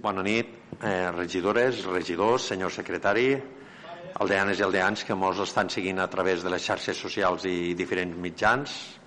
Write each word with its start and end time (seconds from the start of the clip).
Bona 0.00 0.22
nit, 0.22 0.48
eh, 0.80 1.10
regidores, 1.10 1.84
regidors, 1.84 2.46
senyor 2.48 2.70
secretari, 2.70 3.34
aldeanes 4.20 4.60
i 4.60 4.64
aldeans 4.64 5.04
que 5.04 5.14
molts 5.14 5.40
estan 5.44 5.70
seguint 5.70 5.98
a 5.98 6.08
través 6.08 6.42
de 6.42 6.50
les 6.50 6.62
xarxes 6.62 6.96
socials 6.96 7.44
i 7.44 7.74
diferents 7.74 8.16
mitjans. 8.16 8.98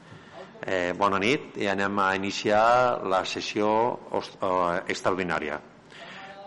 Eh, 0.66 0.94
bona 0.98 1.20
nit 1.20 1.58
i 1.62 1.68
anem 1.68 2.00
a 2.00 2.16
iniciar 2.16 3.04
la 3.04 3.24
sessió 3.26 3.70
eh, 4.14 4.82
extraordinària. 4.88 5.60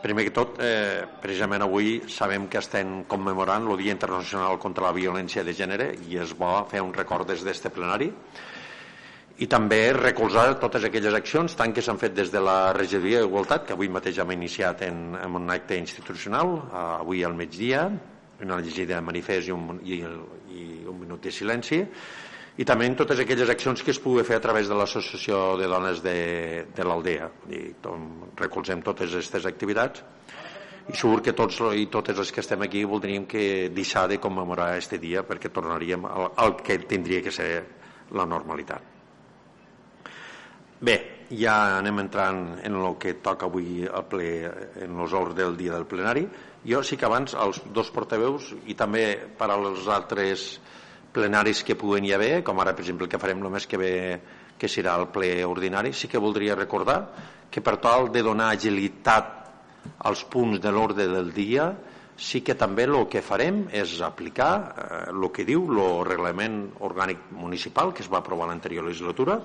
Primer 0.02 0.24
que 0.24 0.30
tot, 0.34 0.58
eh, 0.62 1.06
precisament 1.22 1.62
avui 1.62 2.02
sabem 2.08 2.46
que 2.48 2.58
estem 2.58 3.04
commemorant 3.04 3.66
el 3.66 3.76
Dia 3.78 3.92
Internacional 3.92 4.58
contra 4.58 4.84
la 4.84 4.92
Violència 4.92 5.42
de 5.44 5.54
Gènere 5.54 5.94
i 6.08 6.18
és 6.18 6.34
bo 6.38 6.64
fer 6.70 6.80
un 6.80 6.94
record 6.94 7.26
des 7.26 7.42
d'este 7.42 7.70
plenari 7.70 8.12
i 9.38 9.46
també 9.46 9.92
recolzar 9.94 10.56
totes 10.58 10.84
aquelles 10.88 11.14
accions 11.14 11.54
tant 11.54 11.72
que 11.74 11.82
s'han 11.84 11.98
fet 12.00 12.14
des 12.14 12.30
de 12.34 12.40
la 12.42 12.72
regidoria 12.74 13.20
d'Igualtat 13.22 13.68
que 13.68 13.76
avui 13.76 13.88
mateix 13.88 14.18
hem 14.18 14.32
iniciat 14.34 14.82
en, 14.88 15.14
en 15.14 15.36
un 15.38 15.50
acte 15.54 15.78
institucional 15.78 16.56
eh, 16.58 16.86
avui 16.98 17.22
al 17.22 17.36
migdia 17.38 17.84
una 18.42 18.60
llegida 18.60 18.96
de 18.96 19.02
manifest 19.02 19.48
i 19.48 19.54
un, 19.54 19.78
i, 19.82 20.00
i 20.54 20.64
un 20.86 20.98
minut 20.98 21.22
de 21.22 21.32
silenci. 21.34 21.80
I 22.58 22.66
també 22.66 22.88
en 22.90 22.96
totes 22.98 23.20
aquelles 23.22 23.50
accions 23.50 23.82
que 23.82 23.92
es 23.94 24.00
pugui 24.02 24.24
fer 24.26 24.38
a 24.38 24.42
través 24.42 24.70
de 24.70 24.74
l'associació 24.78 25.56
de 25.58 25.68
dones 25.70 26.02
de, 26.02 26.66
de 26.74 26.86
l'Aldea. 26.86 27.30
Recolzem 28.38 28.82
totes 28.82 29.14
aquestes 29.14 29.46
activitats. 29.46 30.02
I 30.88 30.96
segur 30.96 31.20
que 31.22 31.36
tots 31.36 31.60
i 31.76 31.86
totes 31.92 32.18
les 32.18 32.32
que 32.32 32.42
estem 32.42 32.62
aquí 32.64 32.84
voldríem 32.88 33.26
que 33.30 33.68
deixar 33.74 34.08
de 34.08 34.18
commemorar 34.18 34.72
aquest 34.74 34.96
dia 35.02 35.22
perquè 35.26 35.52
tornaríem 35.52 36.06
al, 36.08 36.30
al 36.34 36.56
que 36.62 36.80
tindria 36.88 37.22
que 37.22 37.34
ser 37.34 37.50
la 38.16 38.24
normalitat 38.24 38.97
Bé, 40.80 41.26
ja 41.34 41.54
anem 41.80 42.04
entrant 42.04 42.42
en 42.62 42.76
el 42.78 42.92
que 43.02 43.16
toca 43.18 43.48
avui 43.48 43.82
al 43.86 44.04
ple, 44.06 44.28
en 44.84 44.94
els 44.94 45.12
ordres 45.12 45.34
del 45.40 45.56
dia 45.58 45.74
del 45.74 45.88
plenari. 45.90 46.22
Jo 46.68 46.84
sí 46.86 46.96
que 46.96 47.06
abans 47.08 47.34
els 47.34 47.58
dos 47.74 47.90
portaveus 47.94 48.52
i 48.70 48.76
també 48.78 49.04
per 49.38 49.50
als 49.50 49.88
altres 49.90 50.44
plenaris 51.12 51.64
que 51.66 51.74
puguen 51.78 52.06
hi 52.06 52.12
haver, 52.14 52.44
com 52.46 52.60
ara 52.60 52.76
per 52.76 52.84
exemple 52.84 53.08
el 53.08 53.10
que 53.10 53.18
farem 53.18 53.42
el 53.42 53.50
mes 53.50 53.66
que 53.66 53.80
ve 53.80 53.94
que 54.58 54.70
serà 54.70 54.94
el 54.98 55.08
ple 55.14 55.44
ordinari, 55.46 55.92
sí 55.92 56.08
que 56.10 56.18
voldria 56.18 56.56
recordar 56.58 56.98
que 57.50 57.62
per 57.62 57.78
tal 57.82 58.10
de 58.12 58.22
donar 58.22 58.52
agilitat 58.52 59.34
als 60.06 60.24
punts 60.30 60.60
de 60.60 60.70
l'ordre 60.70 61.06
del 61.10 61.32
dia 61.32 61.72
sí 62.18 62.42
que 62.42 62.54
també 62.58 62.84
el 62.86 63.06
que 63.10 63.22
farem 63.22 63.64
és 63.70 64.00
aplicar 64.02 64.52
el 65.08 65.24
eh, 65.24 65.32
que 65.34 65.46
diu 65.46 65.66
el 65.70 66.04
reglament 66.06 66.60
orgànic 66.82 67.30
municipal 67.30 67.94
que 67.94 68.02
es 68.02 68.10
va 68.10 68.18
aprovar 68.18 68.50
l'anterior 68.50 68.84
legislatura 68.84 69.38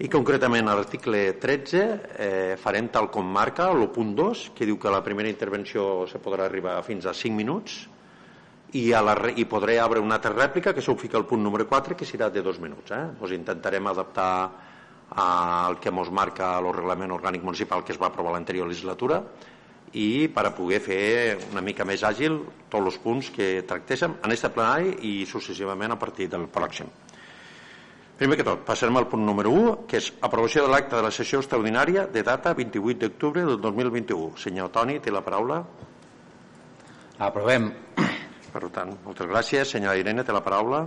i 0.00 0.08
concretament 0.08 0.64
a 0.64 0.74
l'article 0.78 1.34
13 1.36 1.80
eh, 2.16 2.54
farem 2.56 2.86
tal 2.88 3.10
com 3.12 3.26
marca 3.28 3.66
el 3.68 3.84
punt 3.92 4.14
2 4.16 4.44
que 4.56 4.64
diu 4.64 4.78
que 4.80 4.92
la 4.92 5.02
primera 5.04 5.28
intervenció 5.28 6.06
se 6.08 6.20
podrà 6.24 6.46
arribar 6.48 6.78
fins 6.86 7.04
a 7.04 7.12
5 7.12 7.36
minuts 7.36 7.82
i, 8.72 8.94
a 8.96 9.02
la, 9.04 9.12
i 9.36 9.44
podré 9.44 9.76
obre 9.84 10.00
una 10.00 10.16
altra 10.16 10.32
rèplica 10.32 10.72
que 10.72 10.80
s'ho 10.80 10.94
fica 10.96 11.18
el 11.20 11.26
punt 11.28 11.44
número 11.44 11.66
4 11.68 11.98
que 12.00 12.08
serà 12.08 12.30
de 12.32 12.40
2 12.40 12.62
minuts 12.64 12.94
eh? 12.96 13.02
Us 13.20 13.36
intentarem 13.36 13.92
adaptar 13.92 14.32
al 15.20 15.76
que 15.82 15.92
ens 15.92 16.12
marca 16.16 16.54
el 16.62 16.70
reglament 16.72 17.12
orgànic 17.12 17.44
municipal 17.44 17.84
que 17.84 17.92
es 17.92 18.00
va 18.00 18.08
aprovar 18.08 18.32
l'anterior 18.32 18.70
legislatura 18.70 19.20
i 19.92 20.30
per 20.32 20.46
a 20.46 20.54
poder 20.56 20.80
fer 20.80 21.36
una 21.50 21.60
mica 21.60 21.84
més 21.84 22.06
àgil 22.08 22.40
tots 22.72 22.86
els 22.86 22.98
punts 23.04 23.28
que 23.36 23.52
tractéssim 23.68 24.16
en 24.22 24.32
aquest 24.32 24.54
plenari 24.54 24.96
i 25.12 25.14
successivament 25.26 25.92
a 25.92 26.00
partir 26.00 26.30
del 26.32 26.48
pròxim. 26.48 26.88
Primer 28.20 28.36
que 28.36 28.44
tot, 28.44 28.66
passarem 28.68 28.98
al 29.00 29.06
punt 29.08 29.22
número 29.24 29.48
1, 29.48 29.68
que 29.88 29.96
és 29.96 30.10
aprovació 30.20 30.66
de 30.66 30.68
l'acte 30.68 30.92
de 30.92 31.00
la 31.06 31.10
sessió 31.16 31.38
extraordinària 31.40 32.02
de 32.12 32.20
data 32.20 32.50
28 32.52 33.00
d'octubre 33.00 33.46
del 33.48 33.56
2021. 33.62 34.34
Senyor 34.36 34.68
Toni, 34.74 34.98
té 35.00 35.08
la 35.08 35.22
paraula. 35.24 35.62
Aprovem. 37.16 37.70
Per 38.52 38.62
tant, 38.74 38.92
moltes 39.06 39.30
gràcies. 39.30 39.72
Senyora 39.72 39.96
Irene, 39.96 40.20
té 40.20 40.36
la 40.36 40.44
paraula. 40.44 40.82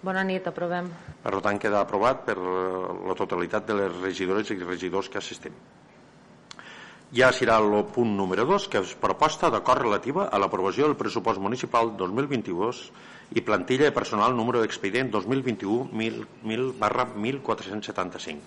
Bona 0.00 0.24
nit, 0.24 0.48
aprovem. 0.48 0.88
Per 1.20 1.36
tant, 1.44 1.60
queda 1.60 1.82
aprovat 1.84 2.24
per 2.30 2.38
la 2.40 3.18
totalitat 3.18 3.68
de 3.68 3.76
les 3.82 4.00
regidores 4.00 4.48
i 4.48 4.56
regidors 4.64 5.12
que 5.12 5.20
assistim. 5.20 5.52
Ja 7.12 7.28
serà 7.36 7.60
el 7.60 7.76
punt 7.92 8.16
número 8.16 8.48
2, 8.48 8.70
que 8.72 8.80
és 8.80 8.96
proposta 9.04 9.52
d'acord 9.52 9.84
relativa 9.84 10.30
a 10.32 10.40
l'aprovació 10.40 10.88
del 10.88 10.96
pressupost 10.96 11.44
municipal 11.44 11.92
2022 11.92 12.86
i 13.32 13.40
plantilla 13.40 13.88
de 13.88 13.96
personal 13.96 14.36
número 14.36 14.60
d'expedient 14.60 15.10
2021 15.10 15.88
1000 16.44 16.68
barra 16.78 17.06
1475. 17.08 18.40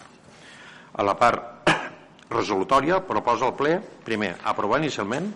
A 0.94 1.04
la 1.04 1.18
part 1.18 1.72
resolutòria 2.38 3.02
proposa 3.06 3.50
el 3.50 3.56
ple, 3.58 3.80
primer, 4.06 4.36
aprovar 4.44 4.80
inicialment 4.84 5.32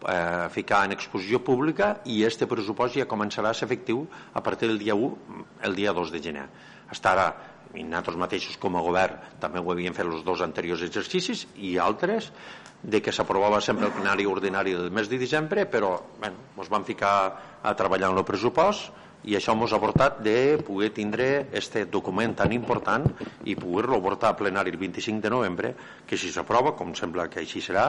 eh, 0.08 0.48
ficar 0.54 0.84
en 0.86 0.94
exposició 0.96 1.40
pública 1.44 1.98
i 2.04 2.22
este 2.24 2.48
pressupost 2.50 2.98
ja 2.98 3.08
començarà 3.10 3.50
a 3.50 3.56
ser 3.56 3.68
efectiu 3.68 4.06
a 4.32 4.42
partir 4.42 4.68
del 4.68 4.78
dia 4.78 4.94
1, 4.94 5.44
el 5.68 5.74
dia 5.74 5.92
2 5.92 6.12
de 6.14 6.22
gener. 6.22 6.46
Hasta 6.90 7.12
ara, 7.12 7.28
i 7.74 7.82
nosaltres 7.82 8.18
mateixos 8.20 8.58
com 8.60 8.76
a 8.76 8.82
govern 8.84 9.18
també 9.42 9.60
ho 9.60 9.72
havíem 9.72 9.94
fet 9.96 10.06
els 10.06 10.22
dos 10.26 10.42
anteriors 10.44 10.84
exercicis 10.86 11.46
i 11.56 11.76
altres 11.78 12.30
de 12.84 13.00
que 13.00 13.12
s'aprovava 13.12 13.62
sempre 13.64 13.88
el 13.88 13.94
plenari 13.96 14.26
ordinari 14.28 14.74
del 14.76 14.92
mes 14.92 15.08
de 15.08 15.18
desembre, 15.18 15.64
però 15.64 15.96
bueno, 16.20 16.52
ens 16.58 16.68
vam 16.70 16.84
ficar 16.84 17.14
a 17.62 17.72
treballar 17.74 18.12
en 18.12 18.20
el 18.20 18.28
pressupost 18.28 18.92
i 19.24 19.36
això 19.38 19.54
ens 19.56 19.72
ha 19.72 19.80
portat 19.80 20.18
de 20.24 20.58
poder 20.64 20.90
tindre 20.92 21.46
este 21.56 21.86
document 21.88 22.34
tan 22.36 22.52
important 22.52 23.06
i 23.48 23.56
poder-lo 23.56 24.00
portar 24.04 24.34
a 24.34 24.36
plenari 24.36 24.74
el 24.74 24.76
25 24.80 25.22
de 25.24 25.32
novembre 25.32 25.74
que 26.06 26.18
si 26.20 26.32
s'aprova, 26.32 26.74
com 26.76 26.92
sembla 26.94 27.30
que 27.32 27.40
així 27.40 27.62
serà 27.64 27.86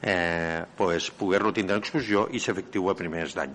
eh, 0.00 0.64
pues, 0.76 1.10
poder-lo 1.10 1.52
tindre 1.52 1.76
en 1.76 1.84
exposició 1.84 2.28
i 2.32 2.40
ser 2.40 2.56
efectiu 2.56 2.88
a 2.88 2.96
primers 2.96 3.36
d'any. 3.36 3.52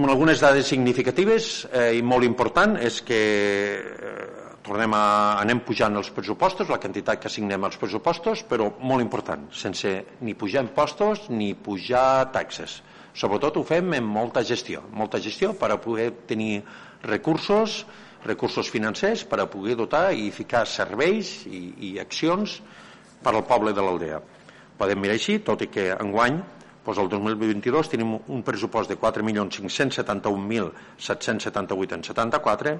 Algunes 0.00 0.42
dades 0.42 0.68
significatives 0.70 1.66
eh, 1.70 1.98
i 1.98 2.02
molt 2.02 2.26
important 2.26 2.76
és 2.78 3.00
que 3.06 3.22
eh, 3.78 4.28
tornem 4.66 4.94
a, 4.94 5.04
anem 5.40 5.62
pujant 5.66 5.94
els 5.98 6.10
pressupostos, 6.14 6.70
la 6.70 6.78
quantitat 6.82 7.22
que 7.22 7.30
assignem 7.30 7.64
als 7.66 7.78
pressupostos, 7.78 8.42
però 8.46 8.72
molt 8.82 9.02
important, 9.02 9.48
sense 9.54 9.94
ni 10.26 10.34
pujar 10.34 10.66
impostos 10.66 11.28
ni 11.30 11.54
pujar 11.54 12.30
taxes 12.34 12.80
Sobretot 13.14 13.56
ho 13.58 13.62
fem 13.66 13.92
amb 13.98 14.06
molta 14.14 14.42
gestió, 14.46 14.82
molta 14.94 15.18
gestió 15.20 15.52
per 15.58 15.70
a 15.74 15.80
poder 15.82 16.12
tenir 16.28 16.62
recursos, 17.02 17.86
recursos 18.24 18.70
financers 18.70 19.24
per 19.24 19.40
a 19.40 19.50
poder 19.50 19.76
dotar 19.76 20.12
i 20.14 20.30
ficar 20.30 20.66
serveis 20.68 21.46
i, 21.46 21.74
i 21.90 21.98
accions 21.98 22.62
per 23.22 23.34
al 23.34 23.44
poble 23.48 23.72
de 23.74 23.82
l'Aldea. 23.82 24.20
Podem 24.78 25.00
mirar 25.00 25.14
així, 25.18 25.38
tot 25.44 25.62
i 25.64 25.66
que 25.72 25.96
enguany 25.96 26.42
doncs 26.84 26.98
el 27.02 27.08
2022 27.12 27.88
tenim 27.92 28.10
un 28.18 28.42
pressupost 28.42 28.90
de 28.90 28.96
4.571.778 28.98 31.94
en 31.98 32.02
74 32.06 32.78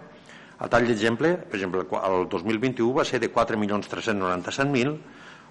a 0.61 0.69
tall 0.69 0.87
d'exemple, 0.88 1.37
per 1.49 1.56
exemple, 1.56 1.81
el 2.05 2.29
2021 2.29 2.93
va 2.97 3.05
ser 3.09 3.21
de 3.23 3.31
4.397.000 3.32 4.97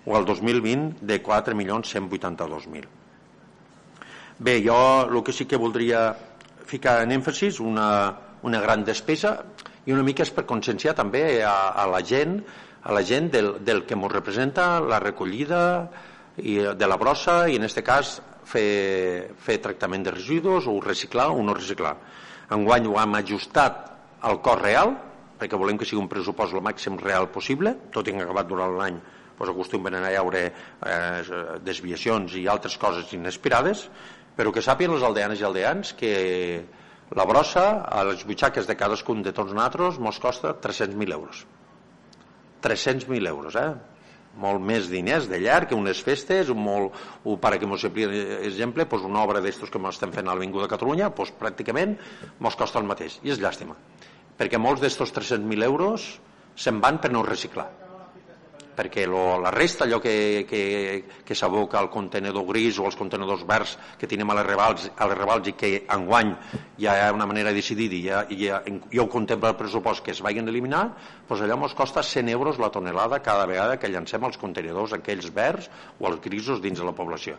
o 0.05 0.17
el 0.17 0.25
2020 0.25 1.01
de 1.01 1.23
4.182.000. 1.23 2.98
Bé, 4.39 4.61
jo 4.63 5.03
el 5.03 5.19
que 5.21 5.33
sí 5.35 5.43
que 5.43 5.57
voldria 5.59 6.13
ficar 6.63 7.01
en 7.03 7.11
èmfasis 7.11 7.57
una, 7.59 7.89
una 8.47 8.61
gran 8.63 8.85
despesa 8.87 9.33
i 9.83 9.91
una 9.91 10.05
mica 10.07 10.23
és 10.23 10.31
per 10.31 10.45
conscienciar 10.47 10.93
també 10.95 11.41
a, 11.43 11.73
a 11.75 11.83
la 11.91 11.99
gent 11.99 12.37
a 12.87 12.95
la 12.95 13.01
gent 13.03 13.27
del, 13.33 13.49
del 13.67 13.83
que 13.83 13.97
ens 13.97 14.13
representa 14.13 14.69
la 14.79 15.01
recollida 15.03 15.61
i 16.39 16.55
de 16.55 16.87
la 16.87 16.95
brossa 16.95 17.49
i 17.51 17.59
en 17.59 17.67
aquest 17.67 17.83
cas 17.83 18.13
fer, 18.47 19.35
fer 19.35 19.59
tractament 19.59 20.07
de 20.07 20.15
residus 20.15 20.71
o 20.71 20.79
reciclar 20.79 21.27
o 21.35 21.43
no 21.43 21.57
reciclar. 21.57 21.97
Enguany 22.55 22.87
ho 22.87 22.95
hem 23.01 23.19
ajustat 23.19 23.81
al 24.23 24.39
cost 24.39 24.63
real 24.63 24.95
perquè 25.39 25.59
volem 25.59 25.75
que 25.75 25.87
sigui 25.87 25.99
un 25.99 26.07
pressupost 26.07 26.55
el 26.55 26.63
màxim 26.63 26.95
real 27.03 27.27
possible, 27.27 27.75
tot 27.91 28.07
i 28.07 28.15
que 28.15 28.23
acabat 28.23 28.47
durant 28.47 28.79
l'any 28.79 29.03
doncs 29.39 29.53
acostumen 29.53 29.95
a 29.95 30.09
haure 30.19 30.41
eh, 30.47 31.59
desviacions 31.63 32.33
i 32.35 32.47
altres 32.51 32.75
coses 32.77 33.13
inesperades 33.15 33.85
però 34.39 34.53
que 34.55 34.63
sàpien 34.63 34.93
els 34.95 35.03
aldeanes 35.03 35.41
i 35.41 35.43
aldeans 35.43 35.91
que 35.99 36.13
la 37.19 37.25
brossa 37.27 37.65
a 37.83 38.05
les 38.07 38.21
butxaques 38.23 38.69
de 38.69 38.75
cadascun 38.79 39.23
de 39.25 39.33
tots 39.35 39.51
nosaltres 39.51 39.97
mos 39.99 40.19
costa 40.23 40.53
300.000 40.63 41.11
euros. 41.17 41.41
300.000 42.63 43.27
euros 43.27 43.57
eh? 43.59 43.73
molt 44.39 44.63
més 44.63 44.87
diners 44.87 45.27
de 45.27 45.39
llarg 45.41 45.67
que 45.71 45.75
unes 45.75 45.99
festes 46.05 46.51
un 46.53 46.61
molt, 46.63 46.95
un, 47.25 47.35
per 47.41 47.57
que 47.59 47.67
mos 47.67 47.83
exemple 47.83 48.85
pues 48.87 49.03
una 49.03 49.25
obra 49.25 49.41
d'estos 49.43 49.73
que 49.73 49.81
estem 49.89 50.13
fent 50.15 50.27
a 50.27 50.37
l'Avinguda 50.37 50.69
de 50.69 50.73
Catalunya 50.75 51.09
pues 51.11 51.33
pràcticament 51.35 51.97
mos 52.39 52.55
costa 52.55 52.79
el 52.79 52.87
mateix. 52.87 53.19
I 53.23 53.35
és 53.35 53.43
llàstima 53.43 53.75
perquè 54.39 54.61
molts 54.61 54.79
d'estos 54.79 55.11
300.000 55.17 55.67
euros 55.67 56.13
se'n 56.55 56.79
van 56.79 57.01
per 57.03 57.11
no 57.11 57.25
reciclar 57.27 57.67
perquè 58.79 59.03
lo, 59.05 59.35
la 59.43 59.51
resta, 59.51 59.83
allò 59.83 59.99
que, 59.99 60.45
que, 60.47 61.03
que 61.27 61.35
s'aboca 61.35 61.81
al 61.81 61.89
contenedor 61.91 62.45
gris 62.47 62.77
o 62.79 62.85
als 62.87 62.95
contenedors 62.95 63.43
verds 63.47 63.75
que 63.99 64.07
tenim 64.07 64.29
a 64.31 64.37
les 64.37 64.45
rebals, 64.47 64.85
a 64.95 65.07
les 65.11 65.17
rebals 65.19 65.49
i 65.51 65.53
que 65.59 65.71
enguany 65.91 66.31
ja 66.79 66.95
hi 66.95 67.01
ha 67.03 67.09
una 67.11 67.27
manera 67.27 67.51
decidida 67.51 68.23
i 68.31 68.37
ja, 68.45 68.61
ja, 68.61 68.61
ja 68.63 69.01
ho 69.03 69.09
contempla 69.11 69.51
el 69.51 69.57
pressupost 69.59 70.05
que 70.05 70.13
es 70.15 70.21
vagin 70.23 70.47
eliminar, 70.47 70.85
doncs 71.27 71.43
allò 71.43 71.57
ens 71.59 71.75
costa 71.75 72.05
100 72.07 72.31
euros 72.31 72.61
la 72.63 72.71
tonelada 72.71 73.19
cada 73.25 73.49
vegada 73.49 73.75
que 73.81 73.91
llancem 73.91 74.23
els 74.23 74.39
contenedors 74.39 74.95
aquells 74.95 75.27
verds 75.35 75.67
o 75.99 76.07
els 76.07 76.23
grisos 76.23 76.61
dins 76.63 76.79
de 76.79 76.87
la 76.87 76.95
població. 76.95 77.35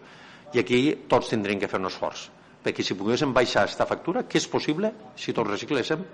I 0.53 0.61
aquí 0.61 0.83
tots 1.09 1.31
tindrem 1.33 1.63
que 1.63 1.71
fer 1.71 1.81
un 1.81 1.89
esforç, 1.89 2.27
perquè 2.61 2.85
si 2.85 2.99
poguéssim 2.99 3.33
baixar 3.33 3.65
aquesta 3.65 3.89
factura, 3.89 4.27
què 4.29 4.37
és 4.43 4.51
possible 4.51 4.93
si 5.17 5.33
tots 5.33 5.49
recicléssim? 5.49 6.05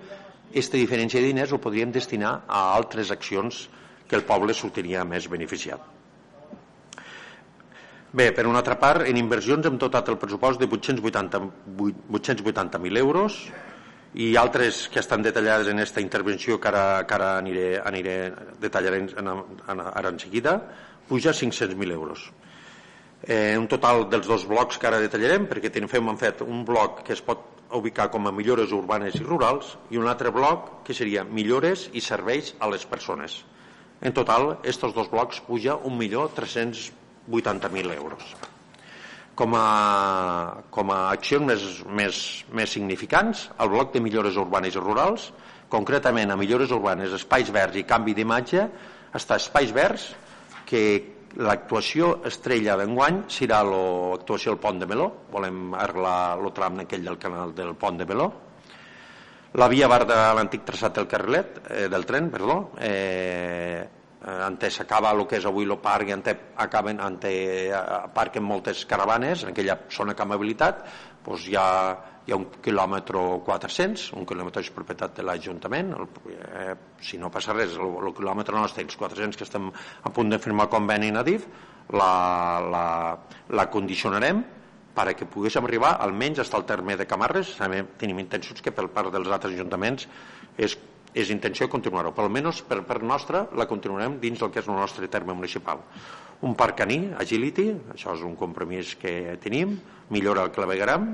Aquesta 0.47 0.79
diferència 0.79 1.19
de 1.19 1.33
diners 1.33 1.51
ho 1.51 1.59
podríem 1.59 1.91
destinar 1.91 2.45
a 2.47 2.69
altres 2.77 3.11
accions 3.11 3.65
que 4.07 4.15
el 4.15 4.25
poble 4.27 4.55
sortiria 4.55 5.05
més 5.05 5.27
beneficiat. 5.29 5.97
Bé, 8.17 8.31
per 8.31 8.47
una 8.47 8.61
altra 8.63 8.77
part, 8.79 9.03
en 9.05 9.17
inversions 9.19 9.67
hem 9.67 9.77
dotat 9.77 10.07
el 10.09 10.17
pressupost 10.17 10.61
de 10.61 10.67
880.000 10.69 11.91
880 12.17 13.01
euros 13.01 13.41
i 14.15 14.35
altres 14.39 14.87
que 14.89 15.01
estan 15.03 15.21
detallades 15.21 15.67
en 15.67 15.81
aquesta 15.81 16.01
intervenció 16.01 16.55
que 16.59 16.69
ara, 16.71 16.85
que 17.05 17.13
ara 17.17 17.33
aniré, 17.37 17.67
aniré 17.83 18.15
detallaré 18.63 19.03
en, 19.03 19.09
en, 19.27 19.81
ara 19.91 20.09
en 20.09 20.19
seguida, 20.19 20.55
puja 21.09 21.35
500.000 21.35 21.91
euros. 21.91 22.31
Eh, 23.23 23.57
un 23.59 23.67
total 23.67 24.07
dels 24.09 24.27
dos 24.29 24.47
blocs 24.47 24.79
que 24.79 24.87
ara 24.87 25.03
detallarem, 25.03 25.45
perquè 25.51 25.69
tenim, 25.73 25.91
fem, 25.91 26.07
hem 26.07 26.17
fet 26.21 26.41
un 26.45 26.63
bloc 26.65 27.03
que 27.03 27.13
es 27.13 27.21
pot 27.21 27.43
ubicar 27.75 28.07
com 28.09 28.25
a 28.27 28.31
millores 28.31 28.71
urbanes 28.71 29.19
i 29.19 29.23
rurals 29.25 29.75
i 29.91 29.99
un 29.99 30.07
altre 30.07 30.31
bloc 30.31 30.85
que 30.87 30.95
seria 30.95 31.27
millores 31.27 31.89
i 31.93 32.01
serveis 32.01 32.53
a 32.59 32.71
les 32.71 32.87
persones. 32.87 33.41
En 34.01 34.13
total, 34.13 34.59
estos 34.63 34.93
dos 34.93 35.09
blocs 35.09 35.41
puja 35.41 35.73
1.380.000 35.73 37.95
euros. 37.95 38.35
Com 39.37 39.53
a, 39.57 40.63
com 40.73 40.91
a 40.93 41.09
accions 41.13 41.45
més, 41.45 41.83
més, 41.89 42.45
més 42.53 42.69
significants, 42.73 43.49
el 43.61 43.69
bloc 43.73 43.93
de 43.93 43.99
millores 44.01 44.35
urbanes 44.37 44.75
i 44.77 44.79
rurals, 44.81 45.33
concretament 45.69 46.31
a 46.31 46.37
millores 46.39 46.71
urbanes, 46.73 47.13
espais 47.13 47.51
verds 47.53 47.77
i 47.77 47.83
canvi 47.89 48.13
d'imatge, 48.17 48.69
està 49.17 49.35
espais 49.41 49.71
verds, 49.75 50.15
que 50.67 50.81
l'actuació 51.37 52.17
estrella 52.25 52.75
d'enguany 52.79 53.23
serà 53.31 53.61
l'actuació 53.65 54.51
al 54.53 54.59
Pont 54.61 54.79
de 54.81 54.87
Meló, 54.89 55.07
volem 55.31 55.73
arreglar 55.77 56.37
el 56.37 56.51
tram 56.55 56.79
aquell 56.81 57.05
del 57.05 57.17
canal 57.21 57.53
del 57.55 57.75
Pont 57.77 57.97
de 57.99 58.05
Meló, 58.09 58.31
la 59.57 59.67
via 59.67 59.87
va 59.89 60.03
de 60.05 60.17
l'antic 60.37 60.65
traçat 60.65 60.95
del 60.95 61.07
carrilet, 61.09 61.61
eh, 61.69 61.87
del 61.89 62.05
tren, 62.05 62.29
perdó, 62.29 62.71
eh, 62.77 63.87
ante 64.27 64.69
s'acaba 64.69 65.11
el 65.11 65.25
que 65.27 65.37
és 65.37 65.45
avui 65.45 65.65
el 65.65 65.77
parc 65.79 66.09
i 66.09 66.11
ante 66.11 66.33
acaben 66.57 66.99
ante 66.99 67.71
aparquen 67.71 68.43
moltes 68.43 68.83
caravanes 68.85 69.43
en 69.43 69.53
aquella 69.53 69.77
zona 69.93 70.15
que 70.15 70.25
amb 70.25 70.35
habilitat 70.35 70.81
doncs 71.23 71.45
hi 71.47 71.55
ha, 71.55 71.67
hi 72.25 72.33
ha 72.33 72.39
un 72.39 72.47
quilòmetre 72.63 73.21
400 73.45 74.09
un 74.17 74.25
quilòmetre 74.27 74.65
és 74.65 74.73
propietat 74.73 75.15
de 75.15 75.23
l'Ajuntament 75.23 75.93
eh, 75.93 76.75
si 76.99 77.21
no 77.21 77.31
passa 77.31 77.55
res 77.55 77.77
el, 77.77 77.95
el 78.03 78.13
quilòmetre 78.17 78.57
nostre 78.57 78.83
els 78.83 78.99
400 78.99 79.37
que 79.37 79.47
estem 79.47 79.71
a 79.71 80.11
punt 80.11 80.33
de 80.33 80.41
firmar 80.43 80.67
conveni 80.73 81.13
nadif 81.13 81.47
la, 81.93 82.11
la, 82.73 82.85
la 83.53 83.69
condicionarem 83.71 84.43
perquè 84.97 85.27
poguéssim 85.29 85.65
arribar 85.67 85.95
almenys 86.01 86.41
fins 86.41 86.53
al 86.57 86.65
terme 86.69 86.97
de 86.97 87.05
Camarres 87.09 87.53
també 87.59 87.83
tenim 88.01 88.19
intencions 88.23 88.61
que 88.63 88.73
per 88.73 88.87
part 88.93 89.13
dels 89.13 89.29
altres 89.29 89.53
ajuntaments 89.53 90.07
és, 90.57 90.77
és 91.13 91.31
intenció 91.33 91.69
continuar-ho. 91.69 92.13
Però 92.17 92.27
almenys 92.27 92.63
per 92.65 92.81
per 92.87 93.01
nostra 93.03 93.45
la 93.55 93.67
continuarem 93.69 94.19
dins 94.23 94.41
del 94.41 94.51
que 94.51 94.63
és 94.63 94.67
el 94.67 94.77
nostre 94.79 95.07
terme 95.07 95.33
municipal. 95.37 95.83
Un 96.41 96.53
parc 96.57 96.77
caní, 96.83 96.99
agility 97.17 97.71
això 97.93 98.13
és 98.17 98.25
un 98.25 98.35
compromís 98.37 98.95
que 98.97 99.37
tenim. 99.41 99.77
Millora 100.13 100.45
el 100.45 100.53
clavegaram 100.55 101.09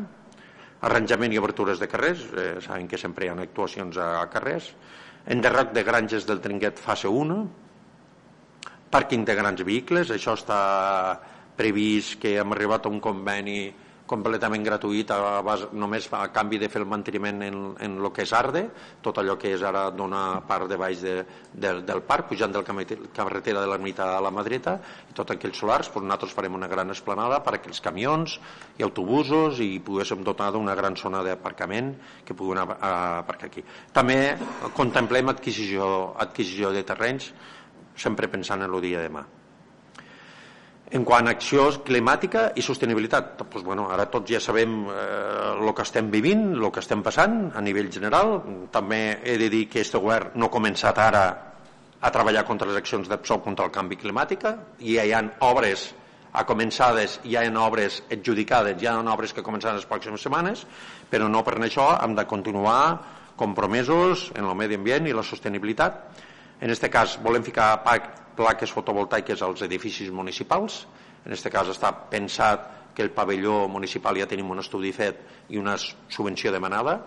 arranjament 0.83 1.31
i 1.31 1.39
obertures 1.39 1.79
de 1.79 1.87
carrers 1.87 2.25
eh, 2.35 2.47
saben 2.61 2.89
que 2.91 2.99
sempre 2.99 3.25
hi 3.25 3.31
ha 3.31 3.37
actuacions 3.39 3.97
a, 3.97 4.21
a 4.21 4.27
carrers. 4.31 4.73
Enderroc 5.31 5.71
de 5.71 5.83
granges 5.87 6.27
del 6.27 6.41
Tringuet 6.43 6.79
fase 6.79 7.07
1 7.07 7.37
pàrquing 8.93 9.23
de 9.25 9.33
grans 9.33 9.63
vehicles 9.65 10.11
això 10.13 10.35
està 10.37 10.59
previst 11.57 12.19
que 12.21 12.37
hem 12.39 12.55
arribat 12.55 12.85
a 12.85 12.93
un 12.93 12.99
conveni 13.03 13.73
completament 14.13 14.63
gratuït 14.65 15.11
a 15.15 15.41
base, 15.45 15.69
només 15.79 16.05
a 16.13 16.25
canvi 16.35 16.59
de 16.61 16.67
fer 16.71 16.81
el 16.81 16.87
manteniment 16.89 17.41
en, 17.45 17.59
en 17.81 17.95
el 17.97 18.09
que 18.13 18.25
és 18.25 18.33
Arde, 18.35 18.63
tot 19.05 19.19
allò 19.19 19.37
que 19.39 19.53
és 19.55 19.63
ara 19.63 19.85
donar 19.95 20.43
part 20.47 20.67
de 20.69 20.77
baix 20.79 21.01
de, 21.03 21.15
de, 21.53 21.73
del 21.87 22.03
parc, 22.07 22.27
pujant 22.31 22.51
del 22.53 22.65
carretera 22.67 23.63
de 23.63 23.69
l'ermita 23.69 24.09
a 24.17 24.21
la 24.23 24.31
Madreta, 24.33 24.75
i 25.09 25.15
tot 25.17 25.31
aquells 25.33 25.61
solars, 25.63 25.91
doncs 25.93 26.07
nosaltres 26.07 26.35
farem 26.35 26.57
una 26.59 26.69
gran 26.71 26.91
esplanada 26.93 27.39
perquè 27.45 27.71
els 27.71 27.83
camions 27.83 28.37
i 28.77 28.85
autobusos 28.85 29.61
i 29.63 29.79
poguéssim 29.83 30.23
dotar 30.23 30.51
d'una 30.53 30.75
gran 30.75 30.97
zona 30.99 31.23
d'aparcament 31.25 31.93
que 32.27 32.35
puguin 32.35 32.63
aparcar 32.63 33.47
aquí. 33.47 33.63
També 33.95 34.35
contemplem 34.75 35.31
adquisició, 35.31 35.87
adquisició 36.19 36.73
de 36.75 36.83
terrenys, 36.87 37.31
sempre 37.95 38.27
pensant 38.27 38.65
en 38.65 38.73
el 38.73 38.83
dia 38.83 38.99
de 38.99 39.07
demà. 39.07 39.23
En 40.91 41.05
quant 41.07 41.25
a 41.25 41.31
acció 41.33 41.69
climàtica 41.85 42.51
i 42.59 42.61
sostenibilitat, 42.61 43.31
doncs, 43.39 43.63
bueno, 43.65 43.87
ara 43.89 44.05
tots 44.11 44.29
ja 44.29 44.41
sabem 44.43 44.75
el 44.91 45.63
eh, 45.69 45.73
que 45.73 45.85
estem 45.87 46.11
vivint, 46.11 46.51
el 46.59 46.69
que 46.71 46.83
estem 46.83 47.01
passant 47.01 47.47
a 47.55 47.63
nivell 47.65 47.89
general. 47.91 48.35
També 48.71 49.19
he 49.23 49.37
de 49.41 49.49
dir 49.49 49.65
que 49.69 49.81
aquest 49.81 49.97
govern 49.97 50.35
no 50.35 50.51
ha 50.51 50.53
començat 50.53 50.99
ara 51.01 51.23
a 52.03 52.11
treballar 52.11 52.43
contra 52.43 52.67
les 52.67 52.77
accions 52.77 53.07
d'Epsol 53.07 53.41
contra 53.41 53.65
el 53.65 53.71
canvi 53.71 53.95
climàtic 53.95 54.43
ja 54.43 55.05
hi 55.07 55.13
ha 55.15 55.21
obres 55.47 55.93
a 56.33 56.43
començades, 56.49 57.19
hi 57.23 57.37
ha 57.37 57.45
obres 57.61 58.01
adjudicades, 58.11 58.81
hi 58.81 58.89
ha 58.89 58.97
obres 59.13 59.33
que 59.33 59.45
començaran 59.45 59.77
les 59.77 59.87
pròximes 59.87 60.21
setmanes, 60.25 60.65
però 61.09 61.29
no 61.29 61.43
per 61.45 61.55
això 61.61 61.93
hem 62.01 62.15
de 62.17 62.25
continuar 62.25 62.99
compromesos 63.37 64.31
en 64.35 64.45
el 64.45 64.55
medi 64.57 64.75
ambient 64.75 65.07
i 65.07 65.13
la 65.13 65.23
sostenibilitat. 65.23 66.01
En 66.61 66.69
aquest 66.69 66.89
cas 66.91 67.17
volem 67.23 67.43
ficar 67.43 67.81
plaques 68.37 68.71
fotovoltaiques 68.71 69.41
als 69.41 69.61
edificis 69.65 70.11
municipals, 70.11 70.83
en 71.25 71.33
aquest 71.33 71.51
cas 71.51 71.69
està 71.71 71.91
pensat 72.11 72.69
que 72.93 73.03
el 73.03 73.11
pavelló 73.11 73.67
municipal 73.67 74.17
ja 74.19 74.29
tenim 74.29 74.51
un 74.53 74.61
estudi 74.61 74.91
fet 74.93 75.49
i 75.49 75.57
una 75.57 75.75
subvenció 75.77 76.51
demanada, 76.53 76.99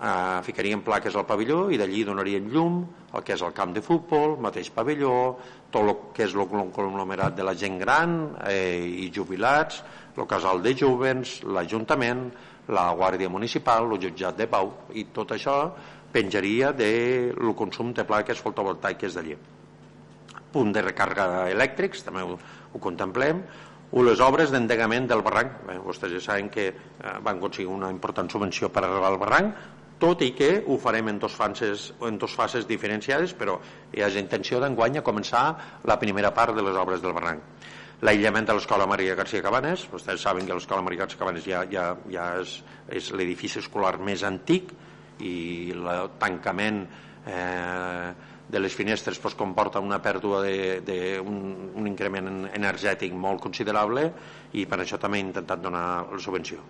eh, 0.00 0.40
ficaríem 0.46 0.82
plaques 0.86 1.14
al 1.14 1.26
pavelló 1.26 1.68
i 1.70 1.78
d'allí 1.78 2.04
donaríem 2.06 2.48
llum 2.52 2.80
el 3.14 3.22
que 3.22 3.34
és 3.34 3.42
el 3.42 3.52
camp 3.54 3.74
de 3.74 3.82
futbol, 3.82 4.38
mateix 4.38 4.70
pavelló, 4.74 5.36
tot 5.70 5.82
el 5.82 5.94
que 6.14 6.26
és 6.26 6.34
el 6.34 6.46
conglomerat 6.48 7.36
de 7.36 7.46
la 7.46 7.54
gent 7.54 7.78
gran 7.78 8.36
eh, 8.46 8.82
i 9.06 9.10
jubilats, 9.14 9.82
el 10.16 10.26
casal 10.30 10.62
de 10.62 10.74
jovens, 10.78 11.40
l'Ajuntament, 11.42 12.28
la 12.68 12.88
Guàrdia 12.96 13.28
Municipal, 13.28 13.90
el 13.90 14.00
jutjat 14.00 14.38
de 14.38 14.46
Pau, 14.48 14.70
i 14.94 15.04
tot 15.12 15.34
això 15.34 15.58
penjaria 16.14 16.72
del 16.72 17.34
de 17.34 17.54
consum 17.58 17.92
de 17.92 18.06
plaques 18.06 18.40
fotovoltaiques 18.40 19.18
d'allí. 19.18 19.36
Punt 20.54 20.72
de 20.72 20.82
recàrrega 20.86 21.48
elèctrics, 21.50 22.04
també 22.06 22.22
ho, 22.22 22.38
ho 22.38 22.82
contemplem, 22.82 23.42
o 23.94 24.02
les 24.02 24.22
obres 24.22 24.50
d'endegament 24.54 25.08
del 25.10 25.22
barranc. 25.26 25.60
Bé, 25.66 25.78
vostès 25.82 26.14
ja 26.14 26.22
saben 26.22 26.50
que 26.54 26.68
eh, 26.70 27.14
van 27.22 27.38
aconseguir 27.38 27.70
una 27.70 27.90
important 27.90 28.30
subvenció 28.30 28.70
per 28.70 28.84
arribar 28.84 29.10
al 29.10 29.18
barranc, 29.22 29.64
tot 29.98 30.22
i 30.26 30.32
que 30.36 30.56
ho 30.66 30.76
farem 30.82 31.08
en 31.12 31.18
dos 31.22 31.34
fases, 31.34 31.92
en 32.02 32.18
dos 32.18 32.34
fases 32.34 32.66
diferenciades, 32.66 33.34
però 33.38 33.58
hi 33.94 34.02
ha 34.02 34.10
intenció 34.20 34.60
d'enguany 34.62 34.98
a 34.98 35.04
començar 35.06 35.44
la 35.86 35.98
primera 35.98 36.34
part 36.34 36.54
de 36.54 36.62
les 36.66 36.78
obres 36.78 37.02
del 37.02 37.14
barranc. 37.14 37.42
L'aïllament 38.04 38.46
de 38.46 38.56
l'Escola 38.58 38.86
Maria 38.90 39.14
García 39.16 39.42
Cabanes, 39.42 39.86
vostès 39.90 40.20
saben 40.20 40.46
que 40.46 40.54
l'Escola 40.54 40.82
Maria 40.82 41.04
García 41.04 41.22
Cabanes 41.22 41.46
ja, 41.46 41.62
ja, 41.70 41.92
ja 42.10 42.26
és, 42.42 42.58
és 42.90 43.12
l'edifici 43.14 43.62
escolar 43.62 43.96
més 44.02 44.26
antic 44.26 44.74
i 45.20 45.72
el 45.74 45.90
tancament 46.18 46.84
eh, 47.26 48.12
de 48.48 48.60
les 48.60 48.74
finestres 48.74 49.18
pues, 49.18 49.34
comporta 49.34 49.80
una 49.80 50.00
pèrdua 50.02 50.42
d'un 50.84 51.38
un 51.74 51.86
increment 51.88 52.48
energètic 52.54 53.14
molt 53.14 53.40
considerable 53.42 54.10
i 54.52 54.66
per 54.66 54.80
això 54.80 54.98
també 55.00 55.18
hem 55.18 55.30
intentat 55.30 55.62
donar 55.62 55.86
la 56.12 56.20
subvenció. 56.20 56.62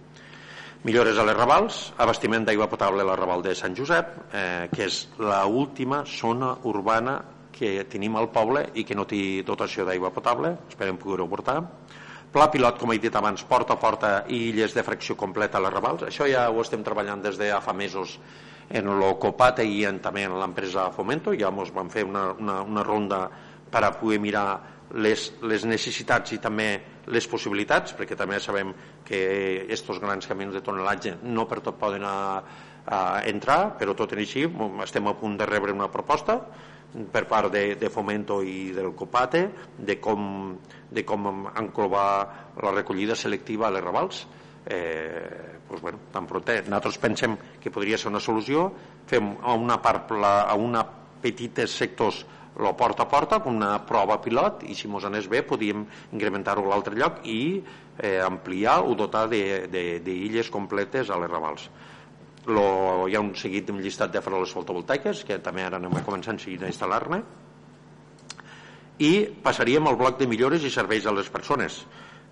Millores 0.84 1.16
a 1.16 1.24
les 1.24 1.36
Ravals, 1.36 1.76
abastiment 1.96 2.44
d'aigua 2.44 2.68
potable 2.68 3.00
a 3.00 3.08
la 3.08 3.16
Raval 3.16 3.42
de 3.42 3.54
Sant 3.56 3.72
Josep, 3.76 4.10
eh, 4.36 4.68
que 4.68 4.84
és 4.84 5.06
l'última 5.16 6.02
zona 6.04 6.50
urbana 6.68 7.22
que 7.54 7.86
tenim 7.88 8.18
al 8.20 8.28
poble 8.34 8.66
i 8.74 8.84
que 8.84 8.96
no 8.98 9.06
té 9.08 9.40
dotació 9.46 9.86
d'aigua 9.88 10.12
potable, 10.12 10.50
esperem 10.68 10.98
poder-ho 11.00 11.28
portar. 11.30 11.62
Pla 12.34 12.48
pilot, 12.50 12.80
com 12.82 12.90
he 12.90 12.98
dit 12.98 13.14
abans, 13.14 13.44
porta 13.46 13.76
a 13.76 13.78
porta 13.78 14.08
i 14.26 14.48
illes 14.48 14.72
de 14.74 14.82
fracció 14.82 15.14
completa 15.14 15.60
a 15.60 15.62
les 15.62 15.70
Ravals. 15.70 16.02
Això 16.08 16.26
ja 16.26 16.48
ho 16.50 16.64
estem 16.64 16.82
treballant 16.82 17.20
des 17.22 17.38
de 17.38 17.52
fa 17.62 17.70
mesos 17.78 18.16
en 18.74 18.90
l'Ocopate 18.98 19.62
i 19.62 19.84
en, 19.86 20.00
també 20.02 20.24
en 20.26 20.34
l'empresa 20.40 20.88
Fomento. 20.90 21.30
Ja 21.38 21.52
ens 21.54 21.70
vam 21.70 21.92
fer 21.94 22.02
una, 22.02 22.24
una, 22.34 22.56
una 22.66 22.82
ronda 22.82 23.20
per 23.70 23.84
a 23.86 23.92
poder 23.94 24.18
mirar 24.18 24.48
les, 24.98 25.28
les 25.46 25.62
necessitats 25.62 26.34
i 26.34 26.40
també 26.42 26.68
les 27.06 27.30
possibilitats, 27.30 27.94
perquè 27.94 28.18
també 28.18 28.42
sabem 28.42 28.74
que 29.06 29.22
aquests 29.68 30.02
grans 30.02 30.26
camins 30.26 30.58
de 30.58 30.66
tonelatge 30.66 31.20
no 31.22 31.46
per 31.46 31.62
tot 31.62 31.78
poden 31.78 32.02
a, 32.02 32.18
a 32.82 33.00
entrar, 33.30 33.76
però 33.78 33.94
tot 33.94 34.10
en 34.10 34.26
així 34.26 34.48
estem 34.82 35.06
a 35.06 35.14
punt 35.22 35.38
de 35.38 35.46
rebre 35.46 35.70
una 35.70 35.86
proposta 35.86 36.40
per 37.12 37.24
part 37.26 37.50
de, 37.52 37.74
de 37.80 37.90
Fomento 37.90 38.40
i 38.42 38.70
del 38.74 38.92
Copate 38.94 39.48
de 39.78 39.98
com, 40.00 40.54
de 40.90 41.04
com 41.06 41.48
enclovar 41.50 42.08
la 42.62 42.72
recollida 42.74 43.16
selectiva 43.18 43.68
a 43.68 43.74
les 43.74 43.82
ravals 43.82 44.24
eh, 44.66 45.58
doncs, 45.68 45.82
bueno, 45.82 45.98
tan 46.12 46.28
protet. 46.30 46.68
Nosaltres 46.68 47.00
pensem 47.02 47.36
que 47.60 47.72
podria 47.74 47.98
ser 47.98 48.12
una 48.12 48.22
solució. 48.22 48.68
Fem 49.10 49.34
a 49.42 49.56
una 49.58 49.80
part 49.82 50.12
a 50.14 50.54
una 50.54 50.84
petites 51.24 51.74
sectors 51.74 52.24
la 52.60 52.70
porta 52.78 53.02
a 53.02 53.10
porta 53.10 53.40
com 53.42 53.56
una 53.56 53.80
prova 53.82 54.20
pilot 54.22 54.62
i 54.70 54.76
si 54.78 54.86
mos 54.86 55.04
anés 55.08 55.26
bé 55.26 55.40
podíem 55.42 55.82
incrementar-ho 56.14 56.62
a 56.62 56.70
l'altre 56.70 56.94
lloc 56.94 57.24
i 57.26 57.40
eh, 57.98 58.20
ampliar 58.22 58.76
o 58.86 58.94
dotar 58.94 59.26
d'illes 59.26 60.50
completes 60.54 61.10
a 61.10 61.18
les 61.18 61.32
ravals 61.32 61.66
lo, 62.46 63.06
hi 63.08 63.16
ha 63.16 63.22
un 63.22 63.32
seguit 63.38 63.66
d'un 63.68 63.80
llistat 63.80 64.12
de 64.12 64.22
faroles 64.24 64.52
fotovoltaiques 64.52 65.24
que 65.24 65.40
també 65.42 65.64
ara 65.64 65.80
anem 65.80 65.96
a 65.96 66.04
començar 66.04 66.34
a 66.34 66.70
instal·lar-ne 66.70 67.22
i 69.02 69.12
passaríem 69.42 69.88
al 69.88 69.96
bloc 69.98 70.18
de 70.20 70.28
millores 70.30 70.62
i 70.62 70.70
serveis 70.70 71.06
a 71.06 71.14
les 71.14 71.30
persones. 71.30 71.80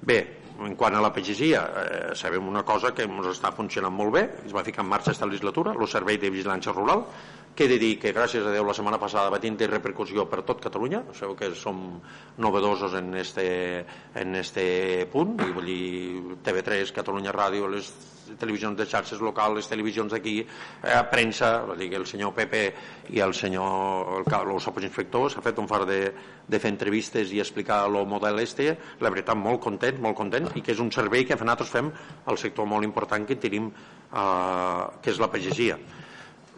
Bé, 0.02 0.18
en 0.66 0.74
quant 0.78 0.94
a 0.94 1.02
la 1.02 1.12
pagesia 1.12 1.62
eh, 1.82 2.14
sabem 2.18 2.48
una 2.48 2.64
cosa 2.64 2.92
que 2.94 3.06
ens 3.08 3.28
està 3.34 3.52
funcionant 3.56 3.94
molt 3.94 4.14
bé 4.14 4.24
es 4.46 4.54
va 4.54 4.64
ficar 4.66 4.84
en 4.84 4.90
marxa 4.90 5.12
aquesta 5.12 5.28
legislatura 5.28 5.74
el 5.78 5.88
servei 5.88 6.18
de 6.18 6.30
vigilància 6.30 6.74
rural 6.74 7.06
que 7.54 7.64
he 7.64 7.68
de 7.68 7.78
dir 7.78 7.98
que 8.00 8.14
gràcies 8.16 8.46
a 8.46 8.52
Déu 8.54 8.64
la 8.64 8.74
setmana 8.76 9.00
passada 9.00 9.32
va 9.32 9.40
tindre 9.42 9.68
repercussió 9.68 10.24
per 10.30 10.40
tot 10.48 10.62
Catalunya 10.64 11.02
sabeu 11.12 11.36
que 11.36 11.52
som 11.58 12.00
novedosos 12.38 12.94
en 12.96 13.12
este, 13.14 13.84
en 14.14 14.34
este 14.40 15.06
punt 15.12 15.36
i 15.44 15.52
vull 15.52 15.68
dir 15.68 16.38
TV3, 16.46 16.94
Catalunya 16.96 17.34
Ràdio 17.36 17.68
les 17.68 17.92
televisions 18.38 18.76
de 18.78 18.86
xarxes 18.86 19.20
locals, 19.20 19.56
les 19.58 19.68
televisions 19.68 20.12
d'aquí, 20.12 20.40
eh, 20.40 21.02
premsa, 21.10 21.66
dir 21.76 21.90
que 21.90 21.96
el 21.96 22.06
senyor 22.06 22.32
Pepe 22.34 22.62
i 23.10 23.20
el 23.20 23.34
senyor, 23.34 24.22
el, 24.22 24.52
el 24.54 24.60
subinspector 24.60 25.30
s'ha 25.30 25.42
fet 25.42 25.58
un 25.58 25.68
far 25.68 25.84
de, 25.86 26.00
de 26.48 26.60
fer 26.62 26.72
entrevistes 26.72 27.32
i 27.32 27.40
explicar 27.40 27.82
el 27.88 27.98
model 28.06 28.40
este, 28.40 28.76
la 29.00 29.10
veritat 29.10 29.36
molt 29.36 29.60
content, 29.60 30.00
molt 30.00 30.16
content, 30.16 30.48
i 30.54 30.62
que 30.62 30.72
és 30.72 30.80
un 30.80 30.90
servei 30.94 31.24
que 31.24 31.36
nosaltres 31.38 31.70
fem 31.72 31.90
al 32.26 32.38
sector 32.38 32.66
molt 32.68 32.84
important 32.84 33.26
que 33.26 33.36
tenim, 33.36 33.68
eh, 33.68 34.84
que 35.02 35.10
és 35.10 35.20
la 35.20 35.30
pagesia. 35.32 35.78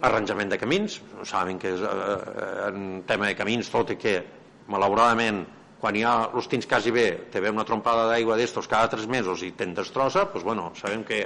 Arranjament 0.04 0.50
de 0.50 0.58
camins, 0.58 1.00
saben 1.24 1.58
que 1.58 1.74
és, 1.74 1.80
eh, 1.80 2.68
en 2.68 3.02
tema 3.06 3.26
de 3.26 3.34
camins, 3.34 3.70
tot 3.70 3.90
i 3.90 3.96
que 3.96 4.22
malauradament 4.68 5.44
quan 5.84 5.96
hi 5.96 6.04
ha 6.08 6.30
els 6.32 6.46
tins 6.48 6.64
quasi 6.64 6.90
bé, 6.90 7.28
te 7.30 7.40
ve 7.44 7.50
una 7.52 7.64
trompada 7.68 8.06
d'aigua 8.08 8.38
d'estos 8.40 8.68
cada 8.72 8.88
tres 8.88 9.04
mesos 9.06 9.42
i 9.44 9.50
te'n 9.52 9.74
destrossa, 9.76 10.24
doncs 10.32 10.44
bueno, 10.46 10.70
sabem 10.80 11.04
que 11.04 11.18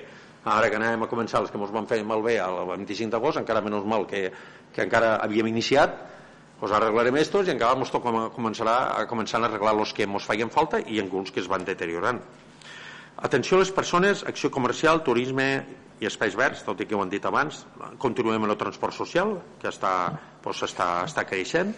ara 0.44 0.70
que 0.70 0.78
anem 0.80 1.04
a 1.04 1.08
començar 1.10 1.42
els 1.44 1.52
que 1.52 1.58
ens 1.60 1.70
van 1.70 1.86
fer 1.86 2.00
malbé 2.02 2.38
el 2.42 2.64
25 2.66 3.12
d'agost, 3.12 3.38
encara 3.38 3.62
menys 3.62 3.86
mal 3.86 4.06
que, 4.10 4.32
que 4.74 4.82
encara 4.82 5.16
havíem 5.22 5.52
iniciat, 5.52 5.94
doncs 6.58 6.74
arreglarem 6.74 7.20
estos 7.20 7.46
i 7.46 7.54
encara 7.54 7.78
ens 7.78 7.94
toca 7.94 8.10
començar 8.34 8.66
a, 8.72 9.06
començar 9.06 9.38
a 9.38 9.46
arreglar 9.46 9.76
els 9.78 9.94
que 9.94 10.08
ens 10.08 10.26
feien 10.26 10.50
falta 10.50 10.82
i 10.82 10.98
alguns 10.98 11.30
que 11.30 11.38
es 11.44 11.46
van 11.46 11.62
deteriorant. 11.68 12.18
Atenció 13.18 13.56
a 13.56 13.64
les 13.64 13.72
persones, 13.74 14.20
acció 14.30 14.46
comercial, 14.54 15.00
turisme 15.02 15.46
i 15.98 16.06
espais 16.06 16.36
verds, 16.38 16.60
tot 16.62 16.78
i 16.78 16.86
que 16.86 16.94
ho 16.94 17.00
han 17.02 17.10
dit 17.10 17.24
abans, 17.26 17.64
continuem 17.98 18.44
amb 18.44 18.52
el 18.52 18.60
transport 18.60 18.94
social, 18.94 19.32
que 19.58 19.66
està, 19.72 19.90
doncs, 20.44 20.60
està, 20.68 20.86
està 21.08 21.24
creixent, 21.26 21.72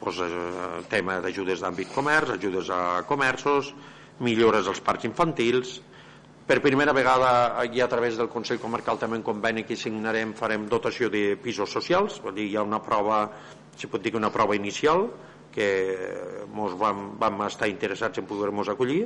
doncs, 0.00 0.18
eh, 0.26 0.82
tema 0.90 1.20
d'ajudes 1.22 1.62
d'àmbit 1.62 1.94
comerç, 1.94 2.34
ajudes 2.34 2.72
a 2.74 2.80
comerços, 3.06 3.70
millores 4.18 4.66
als 4.66 4.82
parcs 4.82 5.06
infantils, 5.06 5.78
per 6.50 6.58
primera 6.58 6.90
vegada 6.90 7.62
i 7.70 7.78
a 7.78 7.86
través 7.86 8.18
del 8.18 8.26
Consell 8.28 8.58
Comarcal 8.58 8.98
també 8.98 9.20
en 9.20 9.22
conveni 9.22 9.62
que 9.62 9.78
signarem 9.78 10.34
farem 10.34 10.66
dotació 10.66 11.06
de 11.06 11.36
pisos 11.38 11.70
socials, 11.70 12.18
vol 12.24 12.34
dir, 12.34 12.50
hi 12.50 12.56
ha 12.58 12.66
una 12.66 12.82
prova, 12.82 13.28
si 13.78 13.86
pot 13.86 14.02
dir 14.02 14.10
que 14.10 14.18
una 14.18 14.34
prova 14.34 14.58
inicial, 14.58 15.06
que 15.54 15.70
mos 16.50 16.74
vam, 16.78 17.12
vam 17.18 17.44
estar 17.46 17.70
interessats 17.70 18.18
en 18.18 18.26
poder-nos 18.26 18.74
acollir 18.74 19.04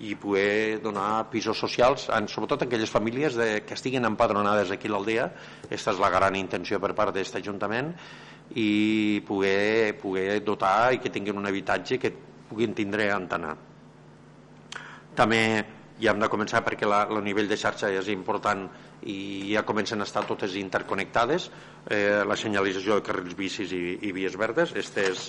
i 0.00 0.16
poder 0.18 0.80
donar 0.82 1.30
pisos 1.30 1.58
socials, 1.58 2.08
en, 2.10 2.26
sobretot 2.28 2.64
a 2.64 2.66
aquelles 2.66 2.90
famílies 2.90 3.36
de, 3.38 3.62
que 3.62 3.76
estiguin 3.78 4.04
empadronades 4.08 4.72
aquí 4.74 4.90
a 4.90 4.94
l'aldea. 4.96 5.28
Aquesta 5.68 5.94
és 5.94 6.02
la 6.02 6.10
gran 6.10 6.34
intenció 6.36 6.80
per 6.82 6.94
part 6.98 7.14
d'aquest 7.14 7.38
Ajuntament 7.38 7.92
i 8.58 9.22
poder, 9.26 9.94
poder 10.02 10.42
dotar 10.44 10.92
i 10.92 11.00
que 11.00 11.12
tinguin 11.14 11.38
un 11.38 11.46
habitatge 11.46 12.00
que 12.02 12.12
puguin 12.50 12.74
tindre 12.74 13.08
anar. 13.14 13.54
També 15.14 15.40
ja 16.00 16.10
hem 16.12 16.20
de 16.20 16.28
començar 16.30 16.64
perquè 16.66 16.88
la, 16.90 17.04
el 17.06 17.22
nivell 17.24 17.48
de 17.48 17.58
xarxa 17.58 17.90
és 17.94 18.10
important 18.10 18.66
i 19.10 19.54
ja 19.54 19.62
comencen 19.66 20.02
a 20.02 20.08
estar 20.08 20.24
totes 20.26 20.56
interconnectades 20.58 21.50
eh, 21.86 22.24
la 22.26 22.36
senyalització 22.36 22.98
de 22.98 23.04
carrils 23.06 23.36
bicis 23.38 23.72
i, 23.72 23.84
i 24.02 24.10
vies 24.16 24.34
verdes 24.40 24.72
aquesta 24.74 25.04
és 25.06 25.28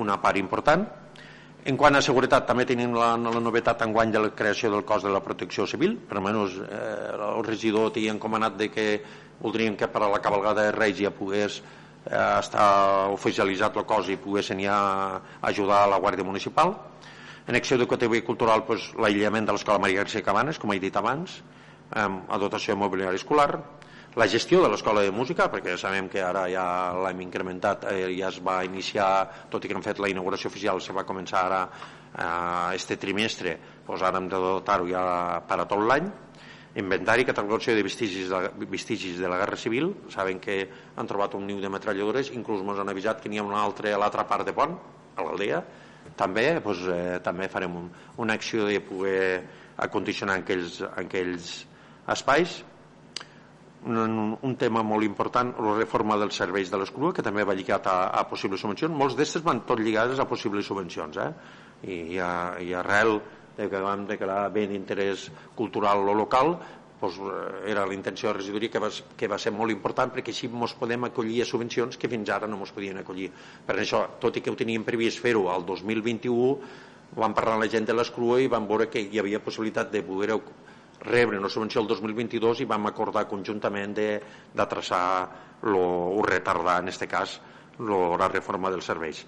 una 0.00 0.16
part 0.22 0.40
important 0.40 0.86
en 1.64 1.76
quant 1.76 1.96
a 1.98 2.02
seguretat 2.04 2.46
també 2.46 2.64
tenim 2.68 2.94
la, 2.94 3.14
la 3.18 3.40
novetat 3.42 3.82
enguany 3.86 4.12
de 4.14 4.22
la 4.22 4.30
creació 4.34 4.70
del 4.70 4.84
cos 4.86 5.02
de 5.02 5.10
la 5.10 5.22
protecció 5.24 5.66
civil 5.66 5.96
per 6.08 6.18
almenys 6.20 6.54
eh, 6.62 7.16
el 7.16 7.44
regidor 7.46 7.90
t'hi 7.92 8.06
encomanat 8.12 8.56
de 8.60 8.70
que 8.70 8.86
voldríem 9.40 9.76
que 9.76 9.88
per 9.90 10.02
a 10.02 10.12
la 10.12 10.22
cabalgada 10.22 10.68
de 10.68 10.72
Reis 10.72 10.98
ja 10.98 11.10
pogués 11.14 11.60
eh, 11.60 12.38
estar 12.38 13.10
oficialitzat 13.14 13.76
el 13.76 13.86
cos 13.86 14.08
i 14.08 14.18
poguessin 14.20 14.62
ja 14.64 14.78
ajudar 15.42 15.84
a 15.84 15.90
la 15.94 16.00
Guàrdia 16.02 16.26
Municipal. 16.26 16.74
En 17.48 17.56
acció 17.56 17.78
educativa 17.78 18.16
i 18.16 18.24
cultural 18.26 18.64
doncs, 18.68 18.90
l'aïllament 19.00 19.46
de 19.48 19.54
l'Escola 19.56 19.80
Maria 19.80 20.02
García 20.02 20.24
Cabanes, 20.24 20.58
com 20.60 20.72
he 20.72 20.80
dit 20.82 20.96
abans, 20.96 21.38
amb 21.96 22.28
a 22.28 22.38
dotació 22.38 22.76
mobiliari 22.76 23.16
escolar, 23.16 23.62
la 24.18 24.26
gestió 24.26 24.60
de 24.60 24.68
l'Escola 24.68 25.04
de 25.06 25.12
Música, 25.14 25.46
perquè 25.46 25.76
sabem 25.78 26.08
que 26.10 26.18
ara 26.18 26.48
ja 26.50 26.66
l'hem 27.04 27.20
incrementat, 27.22 27.84
eh, 27.92 28.08
ja 28.18 28.32
es 28.32 28.40
va 28.42 28.64
iniciar, 28.66 29.46
tot 29.48 29.62
i 29.62 29.68
que 29.70 29.76
hem 29.78 29.82
fet 29.84 30.00
la 30.02 30.08
inauguració 30.10 30.50
oficial, 30.50 30.80
se 30.82 30.92
va 30.92 31.04
començar 31.06 31.44
ara 31.46 31.60
eh, 31.70 32.74
este 32.74 32.96
trimestre 32.98 33.52
doncs 33.86 34.02
ara 34.02 34.18
hem 34.18 34.26
de 34.28 34.40
dotar-ho 34.42 34.88
ja 34.90 35.02
per 35.46 35.60
a 35.62 35.66
tot 35.70 35.84
l'any. 35.86 36.08
Inventari 36.82 37.24
catalogació 37.24 37.76
de 37.76 37.84
vestigis 37.86 38.26
de, 38.32 38.66
vestigis 38.66 39.20
de 39.22 39.30
la 39.30 39.38
Guerra 39.38 39.56
Civil. 39.56 39.92
Saben 40.10 40.40
que 40.42 40.56
han 40.96 41.06
trobat 41.06 41.36
un 41.38 41.46
niu 41.46 41.60
de 41.62 41.70
metralladores 41.70 42.32
inclús 42.34 42.64
ens 42.66 42.82
han 42.82 42.90
avisat 42.90 43.22
que 43.22 43.30
n'hi 43.30 43.38
ha 43.38 43.46
un 43.46 43.54
altre 43.54 43.94
a 43.94 44.00
l'altra 44.02 44.26
part 44.26 44.44
de 44.44 44.52
pont, 44.52 44.74
a 45.14 45.22
l'aldea. 45.22 45.62
També, 46.18 46.48
doncs, 46.58 46.82
eh, 46.90 47.20
també 47.22 47.46
farem 47.48 47.78
un, 47.84 47.86
una 48.18 48.34
acció 48.34 48.66
de 48.66 48.80
poder 48.82 49.44
acondicionar 49.78 50.40
aquells, 50.42 50.82
aquells 50.98 51.54
espais 52.10 52.58
un, 53.88 54.36
un 54.42 54.56
tema 54.60 54.82
molt 54.86 55.06
important 55.06 55.54
la 55.64 55.74
reforma 55.78 56.18
dels 56.20 56.36
serveis 56.36 56.70
de 56.70 56.78
l'escrua 56.80 57.14
que 57.16 57.24
també 57.24 57.44
va 57.48 57.56
lligat 57.56 57.88
a, 57.88 57.98
a 58.20 58.24
possibles 58.28 58.60
subvencions 58.60 58.94
molts 58.94 59.16
d'estes 59.18 59.44
van 59.46 59.64
tot 59.68 59.80
lligades 59.80 60.20
a 60.20 60.28
possibles 60.28 60.68
subvencions 60.68 61.16
eh? 61.16 61.30
I, 61.82 61.94
i, 62.14 62.18
a, 62.20 62.32
i 62.60 62.74
arrel 62.74 63.18
de 63.58 63.68
que 63.70 63.80
vam 63.82 64.04
declarar 64.06 64.50
bé 64.54 64.66
d'interès 64.70 65.28
cultural 65.58 66.04
o 66.06 66.14
local 66.14 66.54
doncs, 67.00 67.18
era 67.66 67.86
la 67.86 67.94
intenció 67.94 68.30
de 68.30 68.38
regidoria 68.38 68.70
que 68.70 68.82
va, 68.82 68.90
que 68.90 69.30
va 69.30 69.38
ser 69.38 69.52
molt 69.54 69.74
important 69.74 70.12
perquè 70.14 70.34
així 70.34 70.50
ens 70.50 70.74
podem 70.78 71.08
acollir 71.08 71.42
a 71.42 71.48
subvencions 71.48 71.96
que 71.96 72.10
fins 72.10 72.30
ara 72.34 72.50
no 72.50 72.58
ens 72.60 72.74
podien 72.74 72.98
acollir 72.98 73.30
per 73.66 73.78
això, 73.78 74.04
tot 74.20 74.36
i 74.36 74.42
que 74.42 74.50
ho 74.50 74.58
teníem 74.58 74.86
previst 74.86 75.22
fer-ho 75.22 75.48
al 75.50 75.66
2021 75.66 76.52
vam 77.18 77.34
parlar 77.34 77.56
amb 77.56 77.64
la 77.64 77.70
gent 77.72 77.86
de 77.88 77.94
l'escrua 77.96 78.40
i 78.42 78.50
vam 78.52 78.66
veure 78.68 78.88
que 78.92 79.00
hi 79.00 79.18
havia 79.18 79.40
possibilitat 79.40 79.90
de 79.92 80.02
poder 80.02 80.34
rebre 81.04 81.38
una 81.38 81.48
subvenció 81.48 81.82
el 81.82 81.88
2022 81.88 82.62
i 82.64 82.68
vam 82.68 82.88
acordar 82.90 83.28
conjuntament 83.30 83.94
de, 83.94 84.08
de 84.54 84.66
traçar 84.66 85.02
lo, 85.62 85.82
o 86.14 86.22
retardar 86.26 86.80
en 86.82 86.90
aquest 86.90 87.06
cas 87.10 87.38
lo, 87.78 88.16
la 88.18 88.28
reforma 88.28 88.70
dels 88.74 88.88
serveis. 88.90 89.24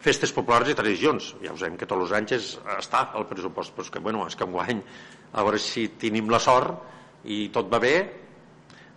Festes 0.00 0.32
populars 0.32 0.70
i 0.72 0.76
tradicions. 0.76 1.34
Ja 1.44 1.52
sabem 1.52 1.76
que 1.76 1.88
tots 1.88 2.06
els 2.06 2.14
anys 2.16 2.36
és, 2.38 2.52
està 2.78 3.10
al 3.12 3.26
pressupost 3.28 3.74
però 3.76 3.84
és 3.84 3.92
que, 3.92 4.00
bueno, 4.00 4.24
és 4.26 4.36
que 4.38 4.46
enguany 4.48 4.80
a 5.32 5.44
veure 5.44 5.60
si 5.60 5.90
tenim 6.00 6.30
la 6.32 6.40
sort 6.40 7.28
i 7.28 7.48
tot 7.52 7.68
va 7.70 7.82
bé 7.82 7.94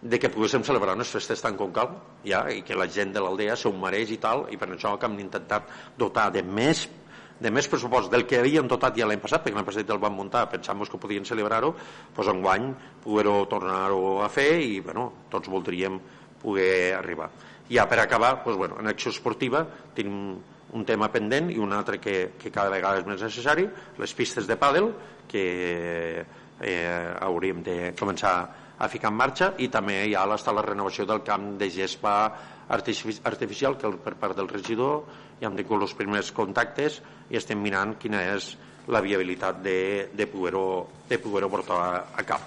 de 0.03 0.19
que 0.19 0.31
poguéssim 0.31 0.63
celebrar 0.67 0.95
unes 0.97 1.11
festes 1.11 1.41
tan 1.43 1.55
com 1.59 1.71
cal 1.75 1.93
ja, 2.27 2.43
i 2.51 2.61
que 2.67 2.75
la 2.75 2.89
gent 2.91 3.13
de 3.15 3.21
l'aldea 3.23 3.55
s'ho 3.59 3.71
mereix 3.75 4.11
i 4.11 4.19
tal 4.19 4.47
i 4.51 4.59
per 4.59 4.67
això 4.71 4.97
que 4.99 5.07
hem 5.07 5.19
intentat 5.23 5.69
dotar 5.99 6.29
de 6.35 6.43
més 6.43 6.87
de 7.43 7.51
més 7.51 7.67
pressupost 7.67 8.11
del 8.11 8.23
que 8.27 8.39
havíem 8.39 8.69
dotat 8.71 8.95
ja 8.95 9.07
l'any 9.09 9.19
passat, 9.21 9.43
perquè 9.43 9.57
l'any 9.59 9.67
passat 9.67 9.89
el 9.91 9.99
vam 9.99 10.15
muntar, 10.15 10.45
pensant 10.51 10.79
que 10.87 10.99
podien 10.99 11.25
celebrar-ho, 11.27 11.73
doncs 12.15 12.31
enguany 12.31 12.69
poder-ho 13.03 13.35
tornar-ho 13.51 14.21
a 14.23 14.29
fer 14.31 14.61
i 14.63 14.79
bueno, 14.79 15.09
tots 15.29 15.51
voldríem 15.51 15.99
poder 16.41 16.95
arribar. 16.95 17.29
Ja 17.69 17.85
per 17.87 17.99
acabar, 17.99 18.37
doncs, 18.43 18.57
bueno, 18.57 18.79
en 18.79 18.87
acció 18.87 19.11
esportiva 19.11 19.65
tenim 19.95 20.37
un 20.73 20.85
tema 20.85 21.09
pendent 21.11 21.51
i 21.53 21.59
un 21.61 21.73
altre 21.73 21.99
que, 22.01 22.33
que 22.39 22.51
cada 22.51 22.71
vegada 22.73 23.01
és 23.01 23.07
més 23.07 23.21
necessari, 23.21 23.67
les 23.99 24.15
pistes 24.17 24.47
de 24.49 24.57
pàdel, 24.57 24.89
que 25.29 25.45
eh, 26.23 27.13
hauríem 27.21 27.61
de 27.63 27.77
començar 27.99 28.35
a 28.79 28.89
ficar 28.89 29.11
en 29.11 29.19
marxa 29.19 29.51
i 29.61 29.69
també 29.71 30.01
ja 30.11 30.25
està 30.33 30.51
la 30.55 30.63
renovació 30.65 31.05
del 31.05 31.21
camp 31.23 31.53
de 31.59 31.69
gespa 31.71 32.15
artificial 32.73 33.77
que 33.77 33.91
per 34.03 34.15
part 34.19 34.37
del 34.37 34.49
regidor 34.49 35.03
ja 35.39 35.49
hem 35.49 35.57
tingut 35.59 35.85
els 35.85 35.95
primers 35.97 36.31
contactes 36.35 37.01
i 37.29 37.37
estem 37.39 37.61
mirant 37.61 37.95
quina 38.01 38.21
és 38.33 38.53
la 38.87 39.01
viabilitat 39.03 39.61
de, 39.63 40.09
de 40.13 40.27
poder-ho 40.27 40.87
de 41.09 41.19
poder 41.21 41.49
portar 41.49 41.79
a, 41.79 42.03
a 42.19 42.23
cap. 42.27 42.41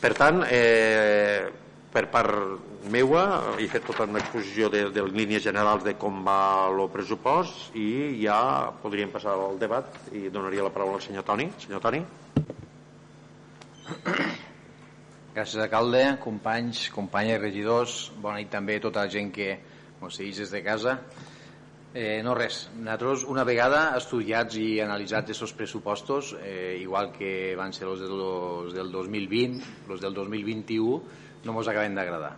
Per 0.00 0.12
tant, 0.16 0.44
eh, 0.48 1.50
per 1.92 2.06
part 2.12 2.86
meua 2.90 3.56
he 3.58 3.66
fet 3.68 3.84
tota 3.84 4.06
una 4.08 4.22
exposició 4.22 4.70
de, 4.72 4.86
de 4.94 5.04
línies 5.10 5.42
generals 5.44 5.84
de 5.84 5.96
com 6.00 6.22
va 6.26 6.68
el 6.70 6.84
pressupost 6.92 7.74
i 7.76 8.22
ja 8.22 8.40
podríem 8.82 9.10
passar 9.12 9.34
al 9.36 9.58
debat 9.60 9.98
i 10.14 10.28
donaria 10.30 10.64
la 10.66 10.74
paraula 10.74 11.00
al 11.00 11.04
senyor 11.04 11.26
Toni. 11.26 11.50
Senyor 11.66 11.82
Toni. 11.84 12.04
Gràcies, 15.30 15.60
alcalde, 15.62 16.00
companys, 16.18 16.88
companyes, 16.90 17.36
regidors, 17.38 17.92
bona 18.18 18.40
nit 18.40 18.48
també 18.50 18.80
a 18.80 18.82
tota 18.82 19.04
la 19.04 19.10
gent 19.12 19.28
que 19.30 19.52
ens 19.54 20.16
segueix 20.18 20.40
des 20.42 20.50
de 20.50 20.60
casa. 20.66 20.94
Eh, 21.94 22.18
no 22.26 22.32
res, 22.34 22.64
nosaltres 22.74 23.22
una 23.30 23.44
vegada 23.46 23.92
estudiats 23.98 24.56
i 24.58 24.80
analitzats 24.82 25.30
aquests 25.30 25.54
pressupostos, 25.54 26.32
eh, 26.42 26.80
igual 26.82 27.12
que 27.14 27.54
van 27.58 27.70
ser 27.70 27.86
els, 27.86 28.02
de 28.02 28.08
del 28.74 28.90
2020, 28.90 29.68
els 29.86 30.02
del 30.02 30.16
2021, 30.16 30.96
no 31.44 31.54
ens 31.54 31.70
acaben 31.70 31.94
d'agradar. 31.94 32.32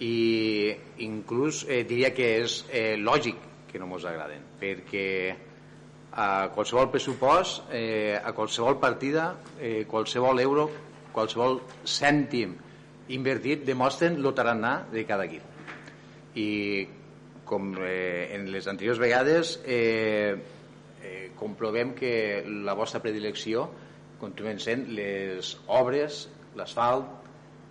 I 0.00 0.72
inclús 1.04 1.66
eh, 1.68 1.82
diria 1.84 2.14
que 2.16 2.30
és 2.38 2.54
eh, 2.70 2.96
lògic 2.96 3.36
que 3.68 3.82
no 3.82 3.90
ens 3.92 4.06
agraden, 4.08 4.48
perquè 4.62 5.10
a 6.16 6.48
qualsevol 6.56 6.88
pressupost, 6.96 7.68
eh, 7.68 8.16
a 8.16 8.32
qualsevol 8.32 8.80
partida, 8.80 9.34
eh, 9.60 9.84
qualsevol 9.92 10.40
euro 10.40 10.66
qualsevol 11.12 11.60
cèntim 11.84 12.56
invertit 13.12 13.64
demostren 13.66 14.18
el 14.20 14.34
tarannà 14.34 14.74
de 14.92 15.04
cada 15.08 15.26
equip. 15.28 15.44
I 16.38 16.48
com 17.44 17.74
eh, 17.84 18.32
en 18.36 18.46
les 18.52 18.68
anteriors 18.70 19.00
vegades 19.02 19.58
eh, 19.66 20.36
eh, 21.02 21.32
comprovem 21.36 21.92
que 21.94 22.44
la 22.64 22.76
vostra 22.78 23.02
predilecció 23.04 23.66
continuen 24.20 24.60
sent 24.62 24.86
les 24.94 25.56
obres, 25.66 26.24
l'asfalt 26.56 27.22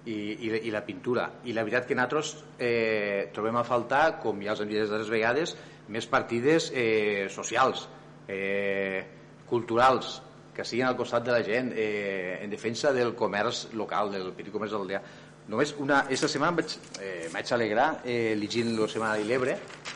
i, 0.06 0.13
i, 0.13 0.51
i 0.67 0.73
la 0.73 0.84
pintura. 0.86 1.27
I 1.45 1.56
la 1.56 1.63
veritat 1.65 1.88
que 1.88 1.97
nosaltres 1.97 2.36
eh, 2.60 3.30
trobem 3.34 3.58
a 3.58 3.65
faltar, 3.65 4.19
com 4.21 4.41
ja 4.43 4.54
els 4.54 4.63
hem 4.63 4.71
dit 4.71 4.82
les 4.82 5.13
vegades, 5.13 5.56
més 5.91 6.08
partides 6.12 6.69
eh, 6.75 7.27
socials, 7.32 7.88
eh, 8.30 9.01
culturals, 9.49 10.19
que 10.62 10.69
siguin 10.69 10.86
al 10.86 10.97
costat 10.97 11.26
de 11.26 11.34
la 11.34 11.41
gent 11.41 11.71
eh, 11.74 12.38
en 12.43 12.52
defensa 12.54 12.91
del 12.93 13.15
comerç 13.17 13.71
local, 13.74 14.12
del 14.13 14.30
petit 14.38 14.54
comerç 14.54 14.76
aldea. 14.78 15.02
Només 15.50 15.74
una... 15.82 16.04
Esta 16.13 16.30
setmana 16.30 16.60
vaig, 16.60 16.76
eh, 17.02 17.30
vaig 17.34 17.50
alegrar 17.56 17.88
eh, 18.06 18.36
llegint 18.38 18.69
la 18.78 18.86
Setmana 18.91 19.17
de 19.17 19.26
l'Ebre. 19.26 19.56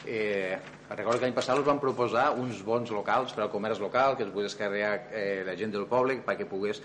Eh, 0.09 0.57
recordo 0.89 1.19
que 1.19 1.27
l'any 1.27 1.35
passat 1.37 1.61
us 1.61 1.67
van 1.67 1.81
proposar 1.83 2.31
uns 2.41 2.63
bons 2.65 2.89
locals 2.95 3.35
per 3.35 3.45
al 3.45 3.51
comerç 3.53 3.79
local, 3.83 4.17
que 4.17 4.25
es 4.25 4.31
pogués 4.33 4.49
descarregar 4.49 4.95
eh, 5.13 5.43
la 5.45 5.53
gent 5.59 5.75
del 5.75 5.85
poble 5.91 6.17
perquè 6.25 6.49
pogués 6.49 6.81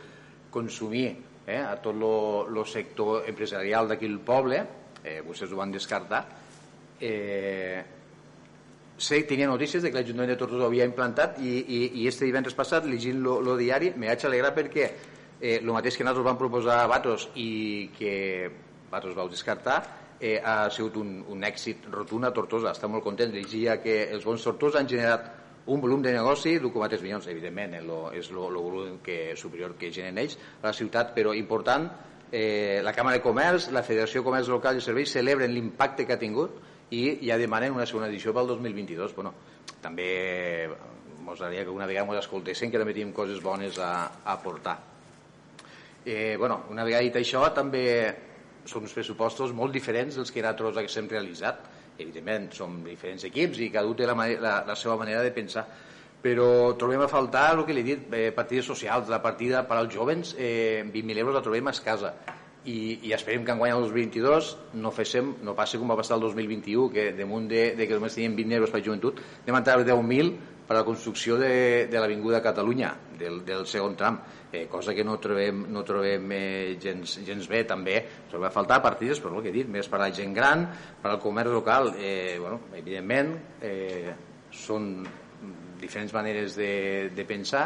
consumir 0.53 1.07
eh, 1.47 1.63
a 1.63 1.79
tot 1.81 1.97
el 1.97 2.61
sector 2.69 3.25
empresarial 3.33 3.89
d'aquí 3.89 4.11
el 4.11 4.21
poble. 4.21 4.61
Eh, 5.01 5.23
vostès 5.25 5.57
ho 5.57 5.63
van 5.63 5.73
descartar. 5.73 6.27
Eh, 7.01 7.81
sé, 9.01 9.23
tenia 9.29 9.49
notícies 9.49 9.83
de 9.83 9.91
que 9.91 10.01
l'Ajuntament 10.01 10.35
de 10.35 10.39
Tortosa 10.41 10.67
ho 10.67 10.71
havia 10.71 10.89
implantat 10.89 11.41
i, 11.41 11.55
i, 11.61 11.81
i 12.03 12.09
este 12.11 12.27
divendres 12.29 12.57
passat, 12.57 12.87
llegint 12.87 13.25
el 13.25 13.55
diari, 13.59 13.95
me 13.97 14.11
vaig 14.11 14.27
alegrar 14.29 14.53
perquè 14.57 14.91
eh, 15.41 15.57
el 15.59 15.73
mateix 15.73 15.97
que 15.97 16.05
nosaltres 16.05 16.29
vam 16.29 16.39
proposar 16.39 16.83
a 16.83 16.91
Batos 16.91 17.31
i 17.35 17.91
que 17.97 18.15
Batos 18.91 19.17
vau 19.17 19.29
descartar, 19.31 19.81
eh, 20.21 20.39
ha 20.45 20.69
sigut 20.71 21.01
un, 21.01 21.21
un 21.33 21.45
èxit 21.47 21.89
rotund 21.91 22.29
a 22.29 22.33
Tortosa. 22.37 22.75
Està 22.75 22.91
molt 22.91 23.05
content. 23.07 23.33
Llegia 23.33 23.79
que 23.83 24.03
els 24.13 24.27
bons 24.27 24.45
Tortosa 24.45 24.83
han 24.83 24.91
generat 24.91 25.31
un 25.71 25.81
volum 25.81 26.03
de 26.03 26.13
negoci 26.13 26.57
d'1,3 26.59 27.03
milions, 27.05 27.29
evidentment, 27.31 27.77
eh, 27.79 27.83
lo, 27.87 28.01
és 28.17 28.31
el 28.33 28.41
volum 28.41 28.99
que, 29.05 29.37
superior 29.37 29.77
que 29.79 29.93
generen 29.93 30.21
ells 30.25 30.37
a 30.61 30.69
la 30.69 30.75
ciutat, 30.77 31.15
però 31.17 31.35
important, 31.37 31.89
eh, 32.31 32.81
la 32.85 32.95
Càmera 32.97 33.19
de 33.19 33.25
Comerç, 33.25 33.71
la 33.75 33.85
Federació 33.87 34.21
de 34.21 34.29
Comerç 34.29 34.51
Local 34.53 34.79
i 34.79 34.85
Serveis 34.85 35.13
celebren 35.17 35.55
l'impacte 35.55 36.07
que 36.07 36.17
ha 36.17 36.21
tingut 36.21 36.59
i 36.91 37.03
ja 37.23 37.39
demanen 37.39 37.75
una 37.77 37.87
segona 37.87 38.09
edició 38.11 38.35
pel 38.35 38.49
2022 38.51 39.15
bueno, 39.15 39.35
també 39.83 40.11
ens 41.31 41.41
agradaria 41.41 41.65
que 41.65 41.75
una 41.75 41.87
vegada 41.87 42.11
ens 42.11 42.25
escoltessin 42.25 42.71
que 42.73 42.81
també 42.81 42.95
tenim 42.97 43.13
coses 43.15 43.43
bones 43.43 43.79
a, 43.79 43.93
a 44.25 44.33
aportar. 44.35 44.79
Eh, 46.05 46.37
bueno, 46.39 46.65
una 46.71 46.85
vegada 46.85 47.05
dit 47.07 47.21
això 47.21 47.45
també 47.55 47.85
són 48.67 48.87
uns 48.87 48.95
pressupostos 48.97 49.53
molt 49.55 49.73
diferents 49.73 50.17
dels 50.17 50.33
que 50.33 50.43
nosaltres 50.43 50.97
hem 50.97 51.09
realitzat. 51.09 51.69
Evidentment 52.01 52.51
som 52.57 52.81
diferents 52.83 53.25
equips 53.29 53.61
i 53.61 53.71
cada 53.71 53.87
un 53.87 53.97
té 53.97 54.09
la, 54.09 54.17
la, 54.41 54.55
la 54.67 54.77
seva 54.77 54.97
manera 54.97 55.23
de 55.23 55.31
pensar. 55.31 55.67
Però 56.21 56.75
trobem 56.77 57.01
a 57.05 57.09
faltar 57.09 57.55
el 57.55 57.65
que 57.65 57.77
li 57.77 57.85
he 57.85 57.89
dit, 57.93 58.11
eh, 58.13 58.31
partides 58.37 58.67
socials, 58.67 59.09
la 59.09 59.23
partida 59.23 59.63
per 59.69 59.79
als 59.79 59.95
jovens, 59.95 60.35
eh, 60.37 60.83
20.000 60.85 61.23
euros 61.23 61.37
la 61.37 61.45
trobem 61.45 61.69
a 61.69 61.77
casa 61.85 62.15
i, 62.65 63.01
i 63.09 63.13
esperem 63.17 63.45
que 63.45 63.55
enguany 63.55 63.73
el 63.73 63.85
2022 63.87 64.51
no, 64.83 64.93
féssim, 64.93 65.35
no 65.47 65.55
passi 65.57 65.81
com 65.81 65.91
va 65.91 65.99
passar 65.99 66.19
el 66.19 66.27
2021 66.29 66.91
que 66.93 67.11
damunt 67.17 67.49
de, 67.49 67.71
de 67.79 67.87
que 67.89 67.97
només 67.97 68.17
teníem 68.17 68.37
20 68.37 68.59
euros 68.59 68.73
per 68.75 68.83
joventut 68.85 69.21
a 69.21 69.63
treure 69.65 69.87
10.000 69.89 70.35
per 70.71 70.77
a 70.77 70.83
la 70.83 70.87
construcció 70.87 71.35
de, 71.35 71.89
de 71.91 71.99
l'Avinguda 71.99 72.39
Catalunya 72.45 72.93
del, 73.19 73.41
del 73.45 73.65
segon 73.67 73.97
tram. 73.99 74.21
Eh, 74.53 74.69
cosa 74.71 74.95
que 74.95 75.03
no 75.03 75.17
trobem, 75.19 75.65
no 75.67 75.83
trobem 75.83 76.31
eh, 76.31 76.77
gens, 76.79 77.17
gens 77.27 77.49
bé 77.51 77.65
també. 77.67 77.97
Trobem 78.31 78.47
a 78.47 78.53
faltar 78.55 78.79
partides 78.85 79.19
però 79.19 79.35
el 79.35 79.43
que 79.43 79.51
he 79.51 79.57
dit 79.57 79.69
més 79.71 79.91
per 79.91 79.99
a 79.99 80.05
la 80.05 80.15
gent 80.15 80.31
gran 80.37 80.69
per 81.03 81.11
al 81.11 81.19
comerç 81.19 81.51
local. 81.57 81.91
Eh, 81.99 82.39
bueno, 82.39 82.61
evidentment 82.79 83.35
eh, 83.67 84.15
són 84.55 84.93
diferents 85.81 86.15
maneres 86.15 86.55
de, 86.55 87.11
de 87.17 87.27
pensar 87.27 87.65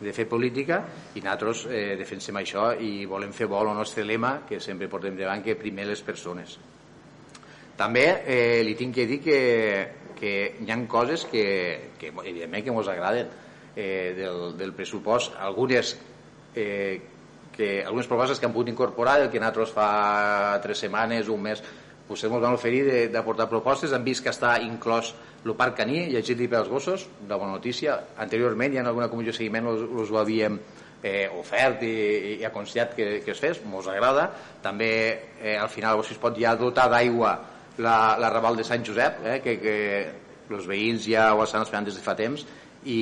de 0.00 0.12
fer 0.12 0.26
política 0.28 0.82
i 1.16 1.22
nosaltres 1.24 1.64
eh, 1.70 1.96
defensem 1.96 2.36
això 2.36 2.72
i 2.76 3.06
volem 3.08 3.32
fer 3.32 3.48
vol 3.48 3.70
el 3.70 3.78
nostre 3.78 4.04
lema 4.04 4.42
que 4.48 4.60
sempre 4.60 4.90
portem 4.92 5.16
davant 5.16 5.42
que 5.44 5.56
primer 5.56 5.86
les 5.88 6.02
persones. 6.04 6.58
També 7.76 8.04
eh, 8.24 8.62
li 8.64 8.74
tinc 8.76 8.94
que 8.96 9.06
dir 9.08 9.20
que, 9.24 9.40
que 10.16 10.36
hi 10.60 10.70
ha 10.72 10.78
coses 10.88 11.26
que, 11.28 11.92
que 12.00 12.12
evidentment 12.12 12.64
que 12.64 12.72
ens 12.72 12.88
agraden 12.92 13.28
eh, 13.76 14.14
del, 14.16 14.56
del 14.56 14.72
pressupost, 14.72 15.36
algunes 15.36 15.96
eh, 16.54 17.00
que 17.56 17.84
algunes 17.84 18.08
propostes 18.08 18.38
que 18.38 18.46
han 18.46 18.52
pogut 18.52 18.68
incorporar 18.68 19.20
el 19.20 19.30
que 19.32 19.40
nosaltres 19.40 19.72
fa 19.72 20.60
tres 20.64 20.84
setmanes, 20.84 21.28
un 21.32 21.40
mes 21.40 21.62
vostès 22.08 22.30
ens 22.30 22.42
van 22.42 22.54
oferir 22.54 23.10
d'aportar 23.12 23.48
propostes. 23.50 23.92
Han 23.92 24.04
vist 24.06 24.24
que 24.24 24.32
està 24.32 24.56
inclòs 24.62 25.12
el 25.46 25.54
parc 25.54 25.76
caní 25.78 26.06
el 26.08 26.24
giri 26.26 26.48
pels 26.50 26.68
gossos, 26.68 27.06
de 27.20 27.34
bona 27.34 27.54
notícia. 27.54 28.00
Anteriorment 28.18 28.74
ja 28.74 28.82
en 28.82 28.90
alguna 28.90 29.10
comissió 29.10 29.32
de 29.32 29.38
seguiment 29.38 29.68
us 29.70 30.10
ho 30.10 30.18
havíem 30.18 30.58
eh, 31.02 31.28
ofert 31.38 31.82
i, 31.86 32.38
i 32.40 32.44
aconsellat 32.46 32.94
que, 32.96 33.08
que 33.24 33.34
es 33.34 33.42
fes, 33.42 33.60
mos 33.64 33.86
agrada. 33.90 34.28
També 34.62 34.90
eh, 35.40 35.56
al 35.56 35.70
final 35.70 36.02
si 36.04 36.16
es 36.16 36.22
pot 36.22 36.38
ja 36.38 36.56
dotar 36.58 36.88
d'aigua 36.90 37.36
la, 37.78 38.16
la 38.18 38.30
Raval 38.32 38.56
de 38.58 38.64
Sant 38.66 38.84
Josep 38.86 39.22
eh, 39.24 39.40
que, 39.44 39.58
que 39.62 39.76
els 40.54 40.66
veïns 40.66 41.06
ja 41.10 41.32
ho 41.34 41.44
estan 41.44 41.66
esperant 41.66 41.86
des 41.86 41.98
de 41.98 42.04
fa 42.04 42.16
temps. 42.18 42.46
I, 42.86 43.00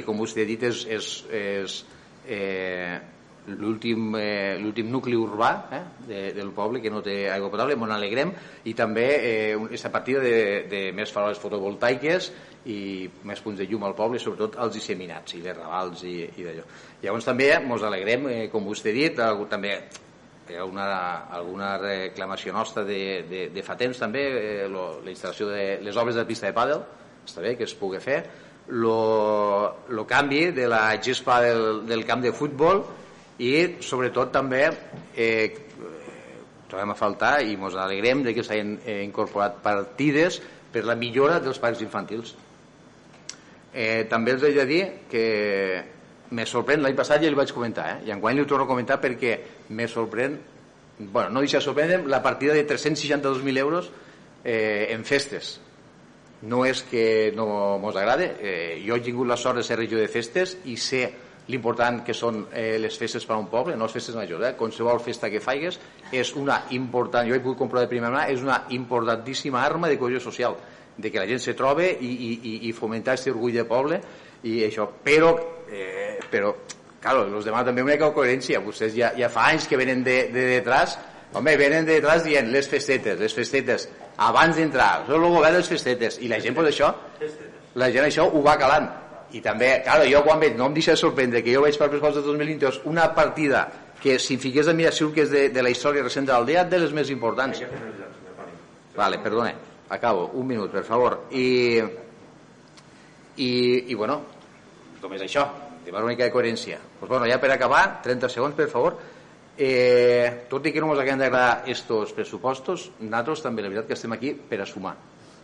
i 0.00 0.04
com 0.04 0.20
vostè 0.20 0.44
ha 0.44 0.48
dit 0.48 0.62
és, 0.64 0.84
és, 0.88 1.08
és 1.36 1.80
eh, 2.28 3.00
l'últim 3.46 4.14
eh, 4.18 4.58
nucli 4.84 5.16
urbà 5.16 5.50
eh, 5.72 5.80
de, 6.06 6.20
del 6.36 6.50
poble 6.52 6.80
que 6.80 6.90
no 6.90 7.02
té 7.02 7.30
aigua 7.30 7.50
potable, 7.50 7.76
m'ho 7.76 7.88
alegrem 7.90 8.32
i 8.64 8.74
també 8.74 9.06
eh, 9.16 9.88
partida 9.90 10.20
de, 10.20 10.66
de 10.70 10.82
més 10.92 11.10
faroles 11.12 11.38
fotovoltaiques 11.38 12.30
i 12.66 13.08
més 13.24 13.40
punts 13.40 13.58
de 13.58 13.66
llum 13.66 13.84
al 13.84 13.96
poble, 13.96 14.20
sobretot 14.20 14.58
els 14.60 14.74
disseminats 14.74 15.34
i 15.34 15.40
les 15.40 15.56
ravals 15.56 16.04
i, 16.04 16.28
i 16.36 16.44
d'allò. 16.44 16.66
Llavors 17.02 17.24
també 17.24 17.50
ens 17.56 17.82
alegrem, 17.82 18.28
eh, 18.28 18.46
com 18.52 18.68
vostè 18.68 18.92
ha 18.92 18.98
dit, 18.98 19.24
algú, 19.24 19.48
també 19.48 19.78
hi 20.50 20.58
ha 20.58 20.66
una, 20.66 20.90
alguna 21.30 21.76
reclamació 21.78 22.52
nostra 22.52 22.84
de, 22.84 23.24
de, 23.30 23.48
de 23.54 23.64
fa 23.64 23.78
temps 23.80 23.98
també, 23.98 24.26
eh, 24.28 24.68
lo, 24.68 25.00
la 25.04 25.12
instal·lació 25.14 25.48
de 25.48 25.64
les 25.80 25.96
obres 25.96 26.18
de 26.18 26.26
pista 26.28 26.50
de 26.50 26.56
pàdel, 26.56 26.84
està 27.24 27.42
bé 27.44 27.56
que 27.56 27.64
es 27.64 27.74
pugui 27.76 28.00
fer, 28.02 28.20
el 28.70 30.04
canvi 30.06 30.50
de 30.54 30.68
la 30.68 30.84
gespa 31.02 31.40
del, 31.42 31.86
del 31.86 32.04
camp 32.06 32.22
de 32.22 32.32
futbol 32.32 32.84
i 33.40 33.52
sobretot 33.80 34.32
també 34.34 34.66
eh, 35.16 35.48
trobem 36.70 36.92
a 36.92 36.98
faltar 36.98 37.40
i 37.42 37.56
ens 37.56 37.76
alegrem 37.80 38.22
de 38.26 38.34
que 38.36 38.44
s'hagin 38.44 38.76
eh, 38.84 39.00
incorporat 39.06 39.58
partides 39.64 40.38
per 40.70 40.84
la 40.86 40.96
millora 40.98 41.40
dels 41.42 41.58
parcs 41.58 41.80
infantils 41.82 42.34
eh, 43.72 44.06
també 44.10 44.36
els 44.36 44.44
he 44.44 44.52
de 44.54 44.66
dir 44.68 44.82
que 45.10 45.24
me 46.30 46.46
sorprèn, 46.46 46.84
l'any 46.84 46.94
passat 46.98 47.24
ja 47.24 47.30
li 47.32 47.38
vaig 47.38 47.50
comentar 47.54 47.88
eh? 47.94 47.96
i 48.06 48.12
enguany 48.14 48.38
li 48.38 48.46
torno 48.46 48.68
a 48.68 48.70
comentar 48.70 49.00
perquè 49.02 49.38
me 49.74 49.88
sorprèn 49.90 50.36
bueno, 51.00 51.30
no 51.30 51.40
deixa 51.40 51.62
sorprendre 51.64 52.04
la 52.06 52.22
partida 52.22 52.54
de 52.54 52.66
362.000 52.68 53.58
euros 53.58 53.90
eh, 54.44 54.92
en 54.92 55.04
festes 55.04 55.56
no 56.42 56.62
és 56.64 56.84
que 56.88 57.32
no 57.36 57.78
mos 57.80 57.96
agrade 57.96 58.30
eh, 58.38 58.78
jo 58.84 58.96
he 58.96 59.04
tingut 59.04 59.28
la 59.28 59.40
sort 59.40 59.60
de 59.60 59.66
ser 59.66 59.80
regidor 59.80 60.04
de 60.04 60.12
festes 60.12 60.56
i 60.64 60.76
sé 60.80 61.08
l'important 61.50 62.00
que 62.06 62.14
són 62.14 62.44
eh, 62.54 62.78
les 62.80 62.96
festes 62.98 63.26
per 63.26 63.34
a 63.36 63.40
un 63.42 63.48
poble, 63.50 63.76
no 63.76 63.88
les 63.88 63.96
festes 63.96 64.16
majors, 64.16 64.46
eh? 64.46 64.54
qualsevol 64.58 65.00
festa 65.02 65.30
que 65.32 65.42
faigues 65.42 65.78
és 66.12 66.34
una 66.38 66.62
important, 66.76 67.26
jo 67.28 67.36
he 67.36 67.42
pogut 67.42 67.58
comprovar 67.64 67.86
de 67.86 67.92
primera 67.92 68.12
mà, 68.14 68.26
és 68.30 68.42
una 68.44 68.62
importantíssima 68.76 69.62
arma 69.64 69.90
de 69.90 69.98
cohesió 69.98 70.22
social, 70.22 70.56
de 70.96 71.10
que 71.10 71.18
la 71.18 71.26
gent 71.26 71.40
se 71.42 71.54
trobe 71.58 71.86
i, 71.90 72.10
i, 72.10 72.56
i 72.68 72.72
fomentar 72.76 73.16
aquest 73.16 73.32
orgull 73.32 73.56
de 73.56 73.64
poble 73.68 74.00
i 74.46 74.60
això, 74.66 74.86
però, 75.04 75.32
eh, 75.70 76.18
però 76.30 76.54
claro, 77.00 77.24
els 77.28 77.48
demà 77.48 77.64
també 77.64 77.82
una 77.82 77.94
mica 77.94 78.12
coherència, 78.14 78.60
vostès 78.64 78.94
ja, 78.96 79.14
ja 79.18 79.30
fa 79.32 79.48
anys 79.50 79.66
que 79.68 79.78
venen 79.80 80.04
de, 80.04 80.22
de 80.34 80.46
detrás, 80.54 80.98
home, 81.32 81.56
venen 81.56 81.88
de 81.88 81.98
detrás 81.98 82.24
dient 82.26 82.50
les 82.52 82.68
festetes, 82.68 83.18
les 83.20 83.34
festetes, 83.34 83.88
abans 84.20 84.58
d'entrar, 84.58 85.06
són 85.08 85.24
el 85.24 85.32
govern 85.32 85.56
de 85.56 85.62
les 85.62 85.70
festetes, 85.72 86.20
i 86.20 86.28
la 86.28 86.40
gent, 86.42 86.56
pues, 86.56 86.74
això, 86.74 86.92
la 87.80 87.88
gent 87.94 88.06
això 88.06 88.28
ho 88.28 88.42
va 88.44 88.58
calant 88.60 88.90
i 89.32 89.40
també, 89.44 89.70
claro, 89.84 90.06
jo 90.10 90.22
quan 90.26 90.40
veig, 90.42 90.56
no 90.58 90.66
em 90.70 90.74
deixa 90.74 90.96
de 90.96 91.00
sorprendre 91.00 91.42
que 91.44 91.54
jo 91.54 91.62
veig 91.62 91.78
per 91.78 91.88
pressupost 91.88 92.18
de 92.18 92.24
2022 92.26 92.80
una 92.90 93.06
partida 93.14 93.66
que 94.00 94.18
si 94.18 94.34
em 94.34 94.42
fiqués 94.42 94.68
a 94.68 94.74
mirar 94.74 94.92
segur 94.96 95.12
que 95.14 95.26
és 95.26 95.30
de, 95.30 95.48
de 95.54 95.62
la 95.62 95.70
història 95.70 96.02
recent 96.02 96.26
de 96.26 96.32
l'aldea 96.32 96.64
de 96.64 96.80
les 96.82 96.94
més 96.96 97.10
importants. 97.12 97.60
Vale, 98.96 99.20
perdone, 99.22 99.54
acabo, 99.88 100.30
un 100.40 100.48
minut 100.48 100.72
per 100.72 100.82
favor. 100.88 101.20
I 101.30 101.46
i, 103.40 103.50
i 103.88 103.94
bueno 103.94 104.18
només 105.00 105.22
això, 105.24 105.46
de 105.84 105.92
una 105.94 106.04
mica 106.08 106.26
de 106.26 106.32
coherència. 106.32 106.80
Pues 106.98 107.08
bueno, 107.08 107.28
ja 107.30 107.38
per 107.40 107.52
acabar, 107.54 108.00
30 108.04 108.28
segons 108.28 108.56
per 108.56 108.68
favor. 108.68 108.98
Eh, 109.56 110.46
tot 110.48 110.66
i 110.66 110.72
que 110.72 110.80
no 110.80 110.90
ens 110.92 111.00
haguem 111.02 111.20
d'agradar 111.20 111.68
estos 111.68 112.14
pressupostos 112.16 112.90
nosaltres 113.00 113.42
també 113.44 113.62
la 113.62 113.68
veritat 113.68 113.90
que 113.90 113.98
estem 113.98 114.14
aquí 114.16 114.32
per 114.32 114.62
a 114.62 114.66
sumar 114.68 114.94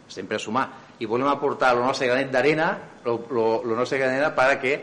estem 0.09 0.27
per 0.27 0.39
a 0.39 0.43
sumar. 0.43 0.67
I 0.99 1.07
volem 1.07 1.29
aportar 1.29 1.75
el 1.75 1.83
nostre 1.85 2.09
granet 2.09 2.31
d'arena 2.33 2.71
el 3.07 3.75
nostre 3.77 3.99
granet 3.99 4.21
d'arena 4.21 4.35
per 4.35 4.61
que 4.63 4.77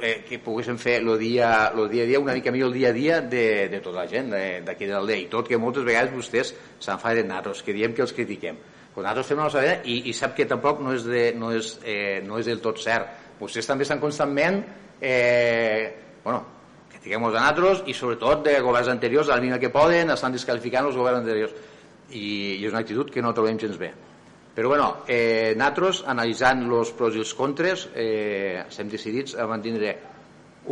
eh, 0.00 0.24
que 0.28 0.38
poguéssim 0.42 0.78
fer 0.78 0.98
el 1.00 1.18
dia, 1.18 1.70
lo 1.74 1.86
dia 1.88 2.04
a 2.04 2.06
dia 2.06 2.20
una 2.20 2.34
mica 2.34 2.50
millor 2.50 2.68
el 2.68 2.74
dia 2.74 2.88
a 2.90 2.92
dia 2.92 3.20
de, 3.20 3.68
de 3.68 3.80
tota 3.80 4.02
la 4.02 4.08
gent 4.08 4.30
d'aquí 4.66 4.86
de 4.86 4.92
l'aldea. 4.94 5.18
I 5.24 5.30
tot 5.32 5.48
que 5.48 5.58
moltes 5.58 5.86
vegades 5.86 6.12
vostès 6.14 6.52
s'enfaden 6.78 7.24
de 7.24 7.32
nosaltres 7.32 7.64
que 7.64 7.74
diem 7.76 7.94
que 7.94 8.04
els 8.04 8.14
critiquem. 8.16 8.58
Pues 8.94 9.04
nosaltres 9.04 9.30
fem 9.30 9.38
la 9.38 9.48
nostra 9.48 9.64
feina 9.64 9.80
i, 9.84 9.96
i 10.10 10.14
sap 10.16 10.36
que 10.36 10.46
tampoc 10.50 10.82
no 10.84 10.94
és, 10.96 11.06
de, 11.06 11.24
no, 11.38 11.52
és, 11.56 11.74
eh, 11.84 12.20
no 12.26 12.38
és 12.40 12.50
del 12.50 12.60
tot 12.60 12.80
cert. 12.82 13.16
Vostès 13.40 13.68
també 13.68 13.86
estan 13.86 14.02
constantment 14.02 14.60
eh, 15.00 16.20
bueno, 16.24 16.44
critiquem 16.90 17.24
els 17.24 17.38
nosaltres 17.38 17.84
i 17.86 17.96
sobretot 17.96 18.44
de 18.44 18.58
governs 18.60 18.92
anteriors 18.92 19.30
a 19.30 19.36
la 19.36 19.44
mínima 19.44 19.62
que 19.62 19.72
poden 19.72 20.12
estan 20.12 20.36
descalificant 20.36 20.90
els 20.90 20.98
governs 21.00 21.24
anteriors. 21.24 21.56
I, 22.10 22.58
i 22.58 22.64
és 22.66 22.72
una 22.72 22.82
actitud 22.82 23.10
que 23.14 23.22
no 23.22 23.30
trobem 23.32 23.58
gens 23.60 23.78
bé 23.78 23.94
però 24.60 24.68
bueno, 24.68 25.04
eh, 25.08 25.54
nosaltres, 25.56 26.02
analitzant 26.04 26.66
els 26.68 26.90
pros 26.92 27.14
i 27.16 27.22
els 27.22 27.30
contres, 27.32 27.86
eh, 27.96 28.60
estem 28.60 28.90
decidits 28.92 29.32
a 29.40 29.46
mantindre 29.48 29.94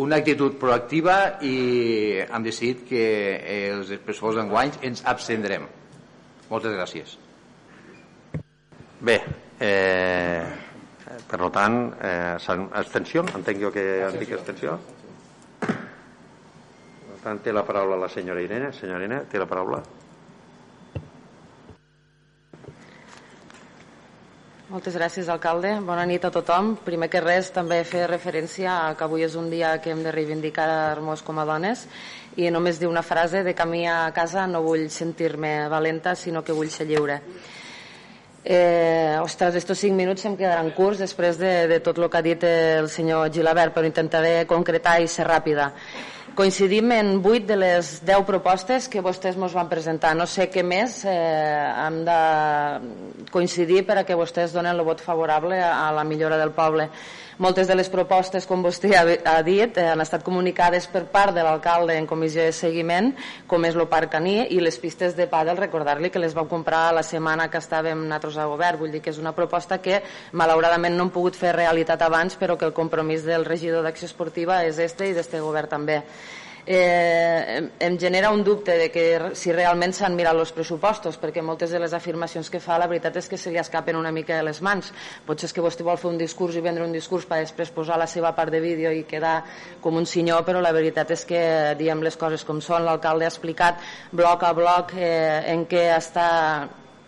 una 0.02 0.18
actitud 0.20 0.58
proactiva 0.60 1.38
i 1.40 2.18
hem 2.20 2.44
decidit 2.44 2.82
que 2.90 3.00
eh, 3.38 3.70
els 3.72 3.88
pressupostos 4.04 4.42
d'enguany 4.42 4.74
ens 4.90 5.00
abstendrem. 5.08 5.64
Moltes 6.50 6.76
gràcies. 6.76 7.14
Bé, 9.08 9.16
eh, 9.56 10.44
per 11.30 11.48
tant, 11.56 11.78
eh, 11.96 12.36
abstenció, 12.82 13.24
entenc 13.40 13.62
jo 13.62 13.70
que 13.72 13.86
han 14.04 14.18
dit 14.20 14.34
abstenció. 14.36 14.76
Per 15.64 17.16
tant, 17.24 17.40
té 17.40 17.56
la 17.56 17.64
paraula 17.64 17.96
la 18.04 18.12
senyora 18.12 18.44
Irene. 18.44 18.68
Senyora 18.76 19.00
Irene, 19.00 19.22
té 19.32 19.40
la 19.40 19.48
paraula. 19.48 19.80
Moltes 24.68 24.98
gràcies, 24.98 25.30
alcalde. 25.32 25.70
Bona 25.80 26.02
nit 26.04 26.26
a 26.26 26.28
tothom. 26.28 26.74
Primer 26.84 27.06
que 27.08 27.22
res, 27.24 27.46
també 27.54 27.78
fer 27.88 28.02
referència 28.10 28.68
a 28.68 28.90
que 28.98 29.06
avui 29.06 29.22
és 29.24 29.32
un 29.40 29.46
dia 29.48 29.70
que 29.80 29.94
hem 29.94 30.02
de 30.04 30.12
reivindicar-nos 30.12 31.22
com 31.24 31.40
a 31.40 31.46
dones 31.48 31.86
i 32.36 32.50
només 32.52 32.76
dir 32.76 32.90
una 32.90 33.00
frase 33.00 33.40
de 33.46 33.54
camí 33.56 33.86
a 33.88 34.10
casa 34.12 34.44
no 34.46 34.60
vull 34.66 34.90
sentir-me 34.92 35.70
valenta, 35.72 36.12
sinó 36.14 36.44
que 36.44 36.52
vull 36.52 36.68
ser 36.68 36.84
lliure. 36.84 37.16
Eh, 38.44 39.16
ostres, 39.22 39.56
estos 39.56 39.80
cinc 39.80 39.96
minuts 39.96 40.28
em 40.28 40.36
quedaran 40.36 40.68
curts 40.76 41.00
després 41.00 41.40
de, 41.40 41.54
de 41.72 41.80
tot 41.80 41.96
el 41.96 42.10
que 42.12 42.20
ha 42.20 42.26
dit 42.28 42.44
el 42.44 42.92
senyor 42.92 43.32
Gilabert, 43.32 43.72
però 43.72 43.88
intentaré 43.88 44.44
concretar 44.52 44.98
i 45.00 45.08
ser 45.08 45.24
ràpida. 45.32 45.72
Coincidim 46.38 46.92
en 46.92 47.20
8 47.26 47.46
de 47.48 47.56
les 47.56 47.88
10 48.06 48.22
propostes 48.22 48.86
que 48.86 49.00
vostès 49.02 49.34
ens 49.34 49.56
van 49.58 49.66
presentar. 49.66 50.12
No 50.14 50.22
sé 50.22 50.46
què 50.46 50.62
més 50.62 51.00
eh, 51.02 51.10
hem 51.82 52.04
de 52.06 52.18
coincidir 53.34 53.82
per 53.88 53.96
a 53.98 54.04
que 54.06 54.14
vostès 54.14 54.54
donen 54.54 54.70
el 54.70 54.86
vot 54.86 55.02
favorable 55.02 55.58
a 55.58 55.90
la 55.90 56.06
millora 56.06 56.38
del 56.38 56.54
poble. 56.54 56.92
Moltes 57.38 57.68
de 57.70 57.74
les 57.78 57.86
propostes, 57.86 58.46
com 58.50 58.64
vostè 58.66 58.88
ha 58.98 59.42
dit, 59.46 59.76
eh, 59.78 59.84
han 59.86 60.00
estat 60.02 60.24
comunicades 60.26 60.88
per 60.90 61.04
part 61.10 61.34
de 61.34 61.42
l'alcalde 61.46 61.94
en 61.94 62.06
comissió 62.06 62.42
de 62.42 62.54
seguiment, 62.54 63.12
com 63.46 63.62
és 63.66 63.74
el 63.78 63.86
Parc 63.86 64.10
Caní, 64.16 64.48
i 64.50 64.58
les 64.58 64.78
pistes 64.78 65.14
de 65.14 65.28
pàdel, 65.30 65.54
recordar-li 65.58 66.10
que 66.10 66.18
les 66.18 66.34
vam 66.34 66.48
comprar 66.50 66.92
la 66.94 67.04
setmana 67.06 67.46
que 67.50 67.58
estàvem 67.62 68.08
nosaltres 68.08 68.38
a 68.38 68.46
govern. 68.50 68.80
Vull 68.80 68.90
dir 68.90 69.02
que 69.02 69.10
és 69.14 69.22
una 69.22 69.34
proposta 69.34 69.78
que, 69.78 70.02
malauradament, 70.32 70.98
no 70.98 71.06
hem 71.06 71.14
pogut 71.14 71.38
fer 71.38 71.54
realitat 71.54 72.02
abans, 72.02 72.34
però 72.34 72.58
que 72.58 72.66
el 72.66 72.74
compromís 72.74 73.22
del 73.22 73.46
regidor 73.46 73.86
d'Acció 73.86 74.10
Esportiva 74.10 74.64
és 74.66 74.78
este 74.82 75.06
i 75.06 75.14
d'este 75.14 75.38
govern 75.38 75.70
també 75.70 76.02
eh, 76.70 77.70
em 77.80 77.98
genera 77.98 78.30
un 78.30 78.44
dubte 78.44 78.76
de 78.76 78.90
que 78.92 79.04
si 79.32 79.52
realment 79.56 79.94
s'han 79.96 80.12
mirat 80.14 80.36
els 80.36 80.52
pressupostos, 80.52 81.16
perquè 81.16 81.40
moltes 81.40 81.72
de 81.72 81.80
les 81.80 81.94
afirmacions 81.96 82.50
que 82.52 82.60
fa 82.60 82.76
la 82.78 82.86
veritat 82.90 83.16
és 83.16 83.28
que 83.30 83.38
se 83.40 83.48
li 83.50 83.56
escapen 83.56 83.96
una 83.96 84.12
mica 84.12 84.36
de 84.36 84.44
les 84.44 84.60
mans. 84.60 84.92
Potser 85.24 85.48
és 85.48 85.56
que 85.56 85.64
vostè 85.64 85.86
vol 85.86 85.96
fer 85.96 86.10
un 86.10 86.18
discurs 86.20 86.58
i 86.58 86.64
vendre 86.64 86.84
un 86.84 86.92
discurs 86.92 87.24
per 87.24 87.40
després 87.40 87.72
posar 87.72 87.96
la 87.96 88.06
seva 88.06 88.34
part 88.36 88.52
de 88.52 88.60
vídeo 88.60 88.92
i 88.92 89.06
quedar 89.08 89.38
com 89.80 89.96
un 89.96 90.04
senyor, 90.04 90.44
però 90.44 90.60
la 90.60 90.74
veritat 90.76 91.14
és 91.16 91.24
que 91.24 91.40
diem 91.80 92.04
les 92.04 92.20
coses 92.20 92.44
com 92.44 92.60
són. 92.60 92.84
L'alcalde 92.84 93.24
ha 93.24 93.32
explicat 93.32 93.80
bloc 94.12 94.44
a 94.44 94.52
bloc 94.52 94.92
eh, 94.98 95.48
en 95.48 95.64
què 95.64 95.88
està 95.96 96.28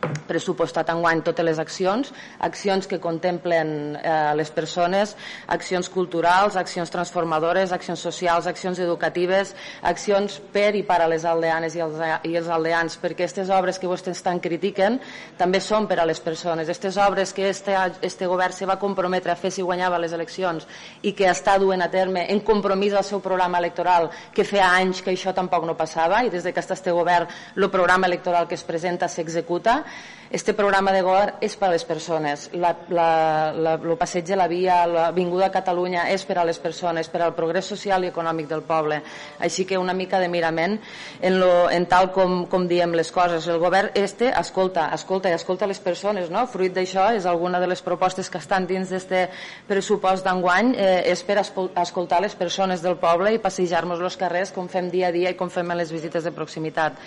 pressupostat 0.01 0.89
enguany 0.93 1.21
totes 1.27 1.45
les 1.45 1.59
accions, 1.61 2.13
accions 2.41 2.87
que 2.89 3.01
contemplen 3.03 3.99
eh, 3.99 4.33
les 4.39 4.51
persones, 4.55 5.17
accions 5.51 5.91
culturals, 5.93 6.57
accions 6.57 6.91
transformadores, 6.91 7.73
accions 7.73 8.01
socials, 8.01 8.47
accions 8.47 8.79
educatives, 8.81 9.55
accions 9.83 10.39
per 10.53 10.73
i 10.79 10.83
per 10.87 11.01
a 11.03 11.09
les 11.11 11.27
aldeanes 11.29 11.77
i 11.77 11.85
els, 11.85 11.99
i 12.25 12.37
els 12.39 12.49
aldeans, 12.49 12.97
perquè 13.03 13.27
aquestes 13.27 13.51
obres 13.53 13.79
que 13.79 13.91
vostès 13.91 14.23
tant 14.25 14.41
critiquen 14.41 15.01
també 15.39 15.61
són 15.61 15.89
per 15.91 16.01
a 16.01 16.09
les 16.09 16.21
persones. 16.23 16.69
Aquestes 16.69 16.97
obres 17.03 17.35
que 17.37 17.51
este, 17.51 17.77
este 18.07 18.29
govern 18.31 18.57
se 18.57 18.69
va 18.71 18.79
comprometre 18.81 19.35
a 19.35 19.39
fer 19.39 19.53
si 19.53 19.67
guanyava 19.67 20.01
les 20.01 20.15
eleccions 20.17 20.67
i 21.03 21.13
que 21.13 21.29
està 21.29 21.59
duent 21.61 21.85
a 21.85 21.91
terme 21.93 22.25
en 22.33 22.41
compromís 22.47 22.95
al 22.97 23.05
seu 23.05 23.21
programa 23.21 23.61
electoral, 23.61 24.09
que 24.33 24.47
feia 24.49 24.71
anys 24.79 25.03
que 25.05 25.13
això 25.13 25.35
tampoc 25.37 25.67
no 25.69 25.77
passava 25.77 26.23
i 26.25 26.33
des 26.33 26.47
de 26.47 26.55
que 26.55 26.63
està 26.63 26.79
este 26.79 26.95
govern 26.95 27.29
el 27.57 27.69
programa 27.71 28.09
electoral 28.09 28.49
que 28.49 28.57
es 28.57 28.65
presenta 28.65 29.09
s'executa, 29.09 29.81
este 30.31 30.55
programa 30.55 30.93
de 30.95 31.03
govern 31.03 31.41
és 31.43 31.57
per 31.59 31.67
a 31.67 31.73
les 31.73 31.83
persones. 31.83 32.45
La, 32.55 32.71
la, 32.95 33.51
la, 33.51 33.73
el 33.75 33.97
passeig 33.99 34.29
de 34.29 34.37
la 34.39 34.47
via, 34.47 34.85
l'avinguda 34.87 35.49
a 35.49 35.51
Catalunya 35.51 36.05
és 36.15 36.23
per 36.23 36.37
a 36.39 36.45
les 36.47 36.61
persones, 36.63 37.09
per 37.11 37.25
al 37.25 37.35
progrés 37.35 37.67
social 37.67 38.07
i 38.07 38.11
econòmic 38.13 38.47
del 38.47 38.63
poble. 38.63 39.01
Així 39.43 39.67
que 39.67 39.79
una 39.79 39.93
mica 39.93 40.21
de 40.23 40.29
mirament 40.31 40.77
en, 41.19 41.41
lo, 41.43 41.67
en 41.67 41.89
tal 41.91 42.13
com, 42.15 42.45
com 42.47 42.69
diem 42.71 42.95
les 42.95 43.11
coses. 43.11 43.49
El 43.51 43.59
govern 43.59 43.91
este 43.99 44.31
escolta, 44.31 44.87
escolta 44.95 45.33
i 45.33 45.35
escolta 45.35 45.67
les 45.67 45.83
persones. 45.83 46.31
No? 46.31 46.47
Fruit 46.47 46.79
d'això 46.79 47.09
és 47.19 47.27
alguna 47.27 47.59
de 47.59 47.73
les 47.75 47.83
propostes 47.83 48.31
que 48.31 48.39
estan 48.39 48.71
dins 48.71 48.95
d'este 48.95 49.27
pressupost 49.67 50.23
d'enguany 50.23 50.77
eh, 50.79 51.11
és 51.11 51.27
per 51.27 51.41
escoltar 51.43 52.23
les 52.23 52.39
persones 52.39 52.87
del 52.87 53.01
poble 53.03 53.35
i 53.35 53.43
passejar-nos 53.43 53.99
els 53.99 54.21
carrers 54.21 54.55
com 54.55 54.71
fem 54.71 54.95
dia 54.95 55.11
a 55.11 55.15
dia 55.17 55.35
i 55.35 55.39
com 55.39 55.51
fem 55.51 55.75
en 55.75 55.83
les 55.83 55.91
visites 55.91 56.23
de 56.23 56.31
proximitat. 56.39 57.03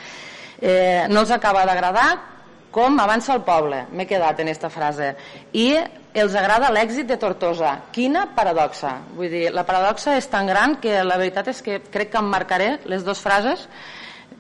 Eh, 0.60 1.08
no 1.08 1.24
els 1.24 1.32
acaba 1.32 1.64
d'agradar, 1.64 2.43
com 2.74 2.98
avança 3.00 3.36
el 3.38 3.44
poble, 3.46 3.84
m'he 3.94 4.08
quedat 4.10 4.40
en 4.42 4.50
aquesta 4.50 4.72
frase, 4.74 5.14
i 5.54 5.68
els 6.14 6.36
agrada 6.38 6.72
l'èxit 6.74 7.08
de 7.10 7.18
Tortosa. 7.22 7.74
Quina 7.94 8.28
paradoxa! 8.36 8.96
Vull 9.18 9.30
dir, 9.30 9.44
la 9.54 9.66
paradoxa 9.66 10.18
és 10.18 10.30
tan 10.30 10.50
gran 10.50 10.78
que 10.82 11.02
la 11.06 11.18
veritat 11.22 11.52
és 11.54 11.62
que 11.66 11.80
crec 11.94 12.14
que 12.14 12.22
em 12.22 12.30
marcaré 12.34 12.76
les 12.90 13.06
dues 13.06 13.22
frases 13.22 13.68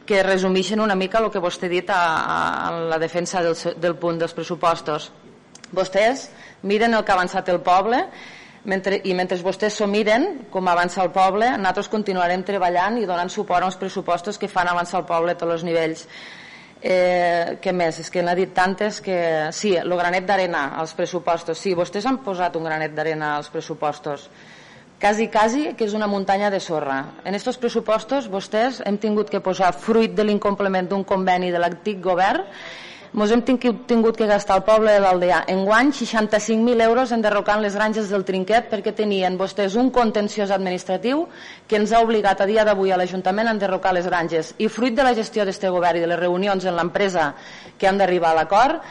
que 0.06 0.24
resumeixen 0.26 0.82
una 0.84 0.98
mica 1.00 1.22
el 1.22 1.32
que 1.32 1.42
vostè 1.42 1.70
ha 1.70 1.72
dit 1.72 1.90
a, 1.90 2.00
a, 2.04 2.38
a 2.68 2.72
la 2.92 3.00
defensa 3.00 3.42
del, 3.46 3.56
del 3.80 3.98
punt 4.02 4.20
dels 4.22 4.34
pressupostos. 4.36 5.12
Vostès 5.74 6.28
miren 6.70 6.94
el 6.94 7.06
que 7.06 7.14
ha 7.14 7.18
avançat 7.18 7.50
el 7.50 7.62
poble 7.66 8.04
mentre, 8.70 9.00
i 9.04 9.14
mentre 9.18 9.40
vostès 9.44 9.78
s'ho 9.78 9.88
miren 9.90 10.46
com 10.52 10.68
avança 10.68 11.02
el 11.04 11.12
poble, 11.16 11.50
nosaltres 11.58 11.90
continuarem 11.92 12.46
treballant 12.48 13.00
i 13.00 13.08
donant 13.10 13.32
suport 13.32 13.66
als 13.66 13.80
pressupostos 13.80 14.40
que 14.40 14.52
fan 14.52 14.70
avançar 14.72 15.02
el 15.02 15.10
poble 15.10 15.34
a 15.34 15.40
tots 15.40 15.60
els 15.60 15.66
nivells. 15.68 16.08
Eh, 16.84 17.60
què 17.64 17.72
més? 17.72 18.02
És 18.04 18.10
que 18.12 18.20
n'ha 18.20 18.36
dit 18.36 18.52
tantes 18.52 19.00
que... 19.02 19.16
Sí, 19.56 19.72
el 19.80 19.94
granet 19.96 20.26
d'arena 20.28 20.66
als 20.82 20.92
pressupostos. 20.98 21.62
Sí, 21.64 21.72
vostès 21.80 22.04
han 22.10 22.20
posat 22.26 22.58
un 22.60 22.68
granet 22.68 22.92
d'arena 22.92 23.38
als 23.38 23.48
pressupostos. 23.54 24.28
Quasi, 25.00 25.30
quasi 25.32 25.64
que 25.80 25.88
és 25.88 25.96
una 25.96 26.08
muntanya 26.12 26.50
de 26.52 26.60
sorra. 26.64 26.98
En 27.24 27.36
aquests 27.36 27.60
pressupostos 27.60 28.28
vostès 28.32 28.82
hem 28.84 29.00
tingut 29.00 29.32
que 29.32 29.40
posar 29.44 29.72
fruit 29.76 30.12
de 30.16 30.28
l'incompliment 30.28 30.92
d'un 30.92 31.08
conveni 31.08 31.52
de 31.56 31.64
l'antic 31.64 32.04
govern 32.04 32.44
ens 33.14 33.32
hem 33.32 33.44
tingut 33.46 34.18
que 34.18 34.26
gastar 34.26 34.56
al 34.58 34.64
poble 34.66 34.90
de 34.96 35.02
l'Aldea. 35.04 35.44
Enguany 35.54 35.92
65.000 35.94 36.82
euros 36.82 37.12
enderrocant 37.14 37.62
les 37.62 37.76
granges 37.78 38.10
del 38.10 38.26
Trinquet 38.26 38.72
perquè 38.72 38.96
tenien 38.98 39.38
vostès 39.38 39.76
un 39.78 39.92
contenciós 39.94 40.50
administratiu 40.50 41.28
que 41.68 41.78
ens 41.78 41.94
ha 41.94 42.02
obligat 42.02 42.42
a 42.42 42.50
dia 42.50 42.66
d'avui 42.66 42.90
a 42.92 42.98
l'Ajuntament 42.98 43.48
a 43.48 43.54
enderrocar 43.54 43.94
les 43.94 44.10
granges. 44.10 44.56
I 44.58 44.68
fruit 44.68 44.98
de 44.98 45.06
la 45.06 45.14
gestió 45.14 45.46
d'este 45.46 45.70
govern 45.70 46.02
i 46.02 46.02
de 46.02 46.10
les 46.10 46.20
reunions 46.20 46.66
en 46.66 46.76
l'empresa 46.76 47.36
que 47.78 47.88
han 47.88 48.02
d'arribar 48.02 48.34
a 48.34 48.42
l'acord 48.42 48.82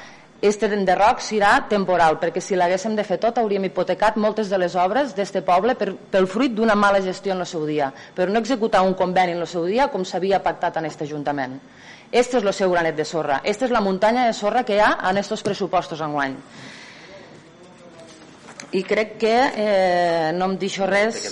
este 0.43 0.67
enderroc 0.67 1.21
serà 1.23 1.69
temporal, 1.71 2.17
perquè 2.19 2.41
si 2.43 2.57
l'haguéssim 2.59 2.97
de 2.99 3.05
fer 3.07 3.21
tot 3.23 3.37
hauríem 3.39 3.69
hipotecat 3.69 4.17
moltes 4.19 4.49
de 4.51 4.59
les 4.59 4.75
obres 4.75 5.15
d'este 5.15 5.39
poble 5.47 5.77
per, 5.79 5.93
pel 6.11 6.27
fruit 6.27 6.51
d'una 6.51 6.75
mala 6.75 6.99
gestió 7.01 7.37
en 7.37 7.45
el 7.45 7.47
seu 7.47 7.63
dia, 7.67 7.93
però 8.17 8.27
no 8.27 8.43
executar 8.43 8.83
un 8.83 8.95
conveni 8.99 9.37
en 9.37 9.45
el 9.45 9.47
seu 9.47 9.67
dia 9.71 9.87
com 9.93 10.03
s'havia 10.03 10.43
pactat 10.43 10.81
en 10.81 10.91
aquest 10.91 11.07
Ajuntament. 11.07 11.61
Este 12.13 12.37
és 12.37 12.45
el 12.45 12.53
seu 12.53 12.71
granet 12.71 12.99
de 12.99 13.07
sorra. 13.09 13.41
Esta 13.43 13.65
és 13.65 13.73
la 13.73 13.81
muntanya 13.81 14.27
de 14.29 14.37
sorra 14.37 14.67
que 14.69 14.77
hi 14.77 14.83
ha 14.85 14.93
en 15.09 15.17
aquests 15.17 15.43
pressupostos 15.47 16.03
enguany. 16.05 16.37
I 18.77 18.83
crec 18.85 19.17
que 19.21 19.33
eh, 19.33 20.29
no 20.37 20.51
em 20.53 20.59
deixo 20.61 20.85
res 20.89 21.25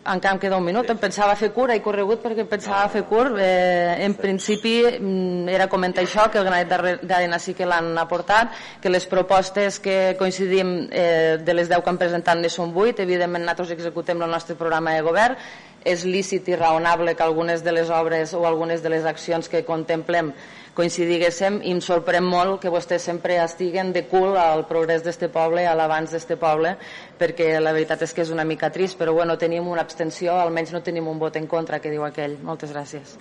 encara 0.00 0.34
em 0.34 0.40
queda 0.40 0.56
un 0.56 0.64
minut, 0.64 0.88
em 0.90 0.98
pensava 0.98 1.34
fer 1.36 1.50
curt, 1.52 1.74
he 1.74 1.82
corregut 1.84 2.22
perquè 2.22 2.44
em 2.44 2.48
pensava 2.48 2.88
fer 2.92 3.02
curt, 3.08 3.36
eh, 3.38 4.00
en 4.06 4.14
principi 4.18 4.74
mm, 4.86 5.48
era 5.52 5.68
comentar 5.68 6.02
això, 6.04 6.26
que 6.32 6.40
el 6.40 6.46
granet 6.48 7.02
d'arena 7.04 7.38
sí 7.38 7.54
que 7.54 7.68
l'han 7.68 7.92
aportat, 8.00 8.54
que 8.80 8.90
les 8.90 9.06
propostes 9.06 9.78
que 9.78 10.16
coincidim 10.18 10.88
eh, 10.90 11.38
de 11.44 11.54
les 11.54 11.68
10 11.68 11.84
que 11.84 11.92
han 11.92 12.00
presentat 12.00 12.40
ne 12.40 12.50
són 12.50 12.72
8, 12.74 13.02
evidentment 13.04 13.44
nosaltres 13.44 13.76
executem 13.76 14.22
el 14.22 14.30
nostre 14.30 14.56
programa 14.56 14.96
de 14.96 15.04
govern, 15.04 15.36
és 15.84 16.04
lícit 16.04 16.48
i 16.48 16.56
raonable 16.56 17.14
que 17.16 17.24
algunes 17.24 17.64
de 17.64 17.72
les 17.72 17.90
obres 17.90 18.34
o 18.34 18.44
algunes 18.46 18.82
de 18.82 18.90
les 18.92 19.06
accions 19.08 19.48
que 19.48 19.64
contemplem 19.64 20.32
coincidiguéssim 20.76 21.60
i 21.66 21.74
em 21.74 21.80
sorprèn 21.82 22.24
molt 22.24 22.60
que 22.62 22.72
vostès 22.72 23.04
sempre 23.08 23.40
estiguen 23.42 23.92
de 23.92 24.04
cul 24.08 24.38
al 24.38 24.66
progrés 24.68 25.02
d'este 25.04 25.28
poble, 25.32 25.66
a 25.66 25.74
l'abans 25.74 26.14
d'este 26.14 26.38
poble, 26.40 26.76
perquè 27.18 27.52
la 27.60 27.74
veritat 27.76 28.06
és 28.06 28.14
que 28.14 28.22
és 28.22 28.30
una 28.30 28.46
mica 28.46 28.70
trist, 28.70 28.98
però 28.98 29.12
bueno, 29.16 29.36
tenim 29.38 29.68
una 29.68 29.82
abstenció, 29.82 30.38
almenys 30.38 30.72
no 30.72 30.82
tenim 30.82 31.08
un 31.08 31.18
vot 31.18 31.36
en 31.36 31.46
contra, 31.50 31.80
que 31.80 31.90
diu 31.90 32.06
aquell. 32.06 32.38
Moltes 32.42 32.72
gràcies. 32.72 33.18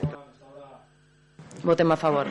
Votem 1.64 1.92
a 1.92 2.00
favor. 2.00 2.30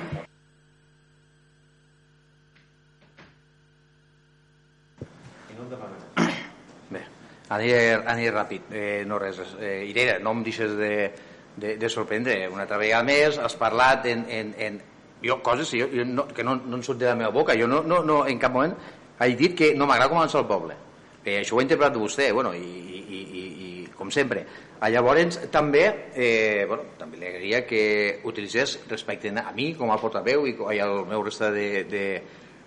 Aniré, 7.55 7.95
aniré 8.05 8.33
ràpid, 8.35 8.69
eh, 8.73 9.05
no 9.09 9.19
res. 9.19 9.41
Eh, 9.61 9.87
Irene, 9.89 10.19
no 10.21 10.35
em 10.37 10.43
deixes 10.45 10.75
de, 10.77 10.93
de, 11.57 11.77
de 11.81 11.89
sorprendre. 11.89 12.37
Una 12.53 12.67
altra 12.67 12.81
vegada 12.81 13.07
més 13.09 13.39
has 13.41 13.57
parlat 13.57 14.07
en, 14.11 14.27
en, 14.29 14.53
en 14.59 14.81
jo, 15.23 15.41
coses 15.43 15.73
jo, 15.73 15.89
jo 15.93 16.05
no, 16.05 16.27
que 16.29 16.45
no, 16.45 16.59
no 16.61 16.79
em 16.79 16.85
surt 16.85 17.01
de 17.01 17.09
la 17.09 17.17
meva 17.17 17.33
boca. 17.35 17.57
Jo 17.59 17.69
no, 17.71 17.83
no, 17.83 18.03
no 18.05 18.21
en 18.29 18.39
cap 18.43 18.53
moment 18.53 18.77
he 19.19 19.35
dit 19.35 19.57
que 19.57 19.73
no 19.75 19.89
m'agrada 19.89 20.13
com 20.13 20.21
avança 20.21 20.39
el 20.43 20.47
poble. 20.51 20.77
Eh, 21.25 21.41
això 21.41 21.57
ho 21.57 21.63
ha 21.63 21.65
interpretat 21.65 21.99
vostè, 21.99 22.31
bueno, 22.33 22.53
i, 22.55 22.61
i, 22.63 23.23
i, 23.41 23.47
i 23.65 23.71
com 23.97 24.13
sempre. 24.15 24.45
A 24.81 24.91
llavors, 24.93 25.41
també, 25.51 25.85
eh, 26.15 26.65
bueno, 26.69 26.93
també 26.99 27.19
li 27.19 27.27
agrairia 27.27 27.65
que 27.67 28.21
utilitzés 28.29 28.79
respecte 28.89 29.33
a 29.33 29.53
mi 29.57 29.73
com 29.75 29.91
a 29.91 29.99
portaveu 29.99 30.47
i 30.47 30.79
al 30.79 31.03
meu 31.09 31.25
resta 31.27 31.51
de, 31.51 31.85
de, 31.91 32.05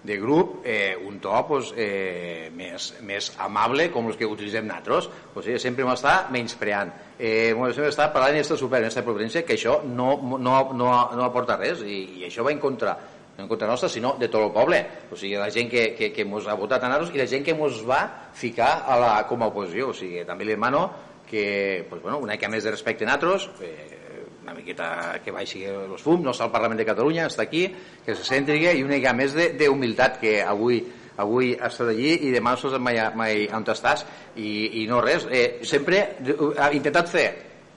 de 0.04 0.18
grup 0.18 0.66
eh, 0.66 0.98
un 0.98 1.20
to 1.22 1.34
pues, 1.48 1.72
eh, 1.78 2.50
més, 2.58 2.88
més 3.06 3.32
amable 3.38 3.90
com 3.94 4.10
els 4.10 4.18
que 4.18 4.26
utilitzem 4.26 4.66
nosaltres 4.66 5.08
o 5.36 5.44
sigui, 5.44 5.60
sempre 5.62 5.86
m'està 5.86 6.16
menyspreant. 6.34 6.92
Eh, 7.20 7.54
sempre 7.54 7.92
està 7.92 8.10
parlant 8.14 8.38
d'esta 8.40 8.58
super, 8.58 8.82
aquesta 8.82 9.06
providència 9.06 9.46
que 9.46 9.58
això 9.60 9.80
no, 9.86 10.16
no, 10.38 10.58
no, 10.74 10.92
no 11.14 11.26
aporta 11.28 11.60
res 11.60 11.86
i, 11.86 12.04
i 12.22 12.30
això 12.30 12.46
va 12.48 12.54
en 12.54 12.62
contra 12.64 12.98
no 13.38 13.46
en 13.46 13.48
contra 13.48 13.68
nostra, 13.68 13.88
sinó 13.90 14.16
de 14.20 14.28
tot 14.28 14.44
el 14.44 14.52
poble. 14.52 14.82
O 15.12 15.16
sigui, 15.16 15.38
la 15.40 15.50
gent 15.54 15.70
que, 15.72 15.86
que, 15.96 16.12
que 16.12 16.26
mos 16.28 16.50
ha 16.52 16.58
votat 16.60 16.84
a 16.84 16.90
nosaltres 16.92 17.16
i 17.16 17.22
la 17.22 17.30
gent 17.32 17.46
que 17.48 17.56
mos 17.56 17.80
va 17.88 18.02
ficar 18.36 18.84
a 18.84 18.98
la, 19.00 19.14
com 19.30 19.42
a 19.42 19.48
oposició. 19.54 19.94
O 19.94 19.96
sigui, 19.98 20.26
també 20.28 20.46
li 20.46 20.58
demano 20.58 20.84
que 21.30 21.86
pues, 21.90 22.02
bueno, 22.04 22.20
una 22.20 22.36
mica 22.36 22.52
més 22.52 22.68
de 22.68 22.76
respecte 22.76 23.08
a 23.08 23.14
nosaltres 23.14 23.48
eh, 23.64 24.01
una 24.42 24.56
miqueta 24.58 25.20
que 25.24 25.34
baixi 25.34 25.66
els 25.70 26.02
fums, 26.02 26.24
no 26.26 26.34
està 26.34 26.48
al 26.48 26.54
Parlament 26.54 26.80
de 26.82 26.88
Catalunya, 26.88 27.28
està 27.30 27.46
aquí, 27.46 27.68
que 28.06 28.16
se 28.16 28.26
centri 28.26 28.58
i 28.74 28.82
una 28.84 28.98
mica 28.98 29.14
més 29.14 29.36
d'humilitat 29.36 30.20
que 30.22 30.42
avui 30.42 30.82
avui 31.22 31.52
has 31.60 31.76
estat 31.76 31.92
allí 31.92 32.16
i 32.26 32.32
demà 32.34 32.56
no 32.56 32.80
mai, 32.80 32.98
mai 33.16 33.48
on 33.54 33.66
estàs. 33.68 34.06
I, 34.36 34.82
i 34.82 34.88
no 34.90 35.02
res, 35.04 35.28
eh, 35.30 35.60
sempre 35.68 36.02
ha 36.58 36.72
intentat 36.74 37.10
fer 37.12 37.28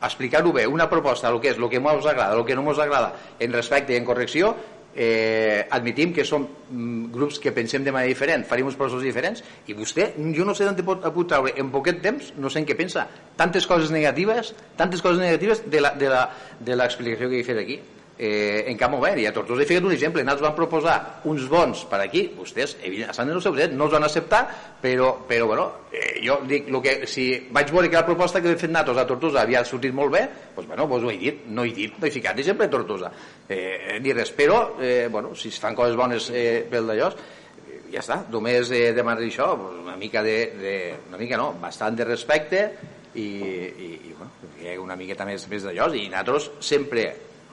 explicar-ho 0.04 0.52
bé, 0.52 0.66
una 0.66 0.88
proposta, 0.90 1.30
el 1.30 1.40
que 1.40 1.50
és, 1.52 1.58
el 1.58 1.68
que 1.72 1.80
ens 1.80 2.06
agrada, 2.06 2.36
el 2.36 2.44
que 2.44 2.54
no 2.56 2.64
ens 2.68 2.78
agrada, 2.78 3.14
en 3.40 3.52
respecte 3.52 3.94
i 3.94 3.96
en 3.96 4.04
correcció, 4.04 4.54
eh, 4.96 5.66
admitim 5.70 6.12
que 6.14 6.24
som 6.24 6.44
mm, 6.44 7.10
grups 7.14 7.38
que 7.42 7.52
pensem 7.52 7.84
de 7.84 7.92
manera 7.92 8.12
diferent, 8.12 8.46
faríem 8.46 8.70
uns 8.70 8.78
processos 8.78 9.02
diferents, 9.04 9.42
i 9.66 9.76
vostè, 9.76 10.12
jo 10.36 10.46
no 10.46 10.54
sé 10.54 10.68
d'on 10.68 10.78
pot, 10.86 11.02
pot 11.02 11.30
treure 11.30 11.54
en 11.60 11.72
poquet 11.74 12.00
temps, 12.04 12.32
no 12.38 12.50
sé 12.50 12.62
en 12.62 12.68
què 12.68 12.78
pensa, 12.78 13.08
tantes 13.36 13.66
coses 13.66 13.90
negatives, 13.94 14.54
tantes 14.78 15.02
coses 15.02 15.22
negatives 15.22 15.64
de 15.70 16.78
l'explicació 16.78 17.30
que 17.30 17.42
he 17.42 17.46
fet 17.46 17.60
aquí 17.60 17.80
eh, 18.18 18.64
en 18.70 18.78
cap 18.78 18.92
moment, 18.92 19.18
i 19.18 19.26
a 19.26 19.32
Tortosa 19.34 19.64
he 19.64 19.68
ficat 19.68 19.84
un 19.84 19.92
exemple. 19.94 20.22
Nosaltres 20.22 20.48
van 20.48 20.56
proposar 20.58 20.96
uns 21.30 21.48
bons 21.50 21.84
per 21.90 22.00
aquí. 22.04 22.28
Vostès, 22.36 22.76
estan 22.84 23.30
en 23.30 23.36
el 23.36 23.42
seu 23.42 23.54
dret, 23.56 23.74
no 23.74 23.88
els 23.88 23.96
van 23.96 24.06
acceptar 24.06 24.44
però, 24.84 25.10
però 25.26 25.46
bueno 25.46 25.66
eh, 25.90 26.20
jo 26.24 26.38
dic, 26.44 26.68
lo 26.68 26.82
que, 26.84 27.06
si 27.08 27.26
vaig 27.50 27.70
veure 27.72 27.88
que 27.88 27.96
la 27.96 28.04
proposta 28.06 28.42
que 28.42 28.52
hem 28.52 28.58
fet 28.60 28.72
nosaltres 28.72 29.00
a 29.00 29.06
Tortosa 29.08 29.40
havia 29.40 29.64
sortit 29.64 29.94
molt 29.96 30.12
bé 30.12 30.24
doncs 30.54 30.68
bueno, 30.68 30.86
doncs 30.90 31.06
ho 31.06 31.12
he 31.12 31.16
dit, 31.20 31.44
no 31.48 31.64
he 31.64 31.72
dit 31.72 31.96
no 31.98 32.06
he 32.06 32.12
ficat 32.12 32.38
exemple 32.38 32.68
a 32.68 32.72
Tortosa. 32.72 33.10
Eh, 33.48 33.98
ni 34.04 34.12
res, 34.12 34.32
però 34.36 34.76
eh, 34.80 35.08
bueno, 35.10 35.34
si 35.34 35.48
es 35.48 35.60
fan 35.60 35.76
coses 35.78 35.96
bones 35.96 36.28
eh, 36.30 36.66
pel 36.70 36.90
d'allò 36.90 37.10
eh, 37.14 37.80
ja 37.94 38.02
està, 38.04 38.20
només 38.30 38.70
eh, 38.76 38.90
demanar 38.96 39.24
això 39.24 39.54
pues, 39.56 39.80
una 39.82 39.96
mica 39.96 40.22
de, 40.22 40.38
de, 40.60 40.74
una 41.08 41.20
mica 41.20 41.40
no, 41.40 41.54
bastant 41.62 41.96
de 41.96 42.08
respecte 42.12 42.64
i, 43.14 43.24
i, 43.24 43.92
i 44.10 44.16
bueno, 44.18 44.82
una 44.84 44.96
miqueta 45.00 45.24
més, 45.24 45.48
més 45.48 45.64
d'allò 45.64 45.88
i 45.94 46.08
nosaltres 46.10 46.50
sempre 46.60 47.08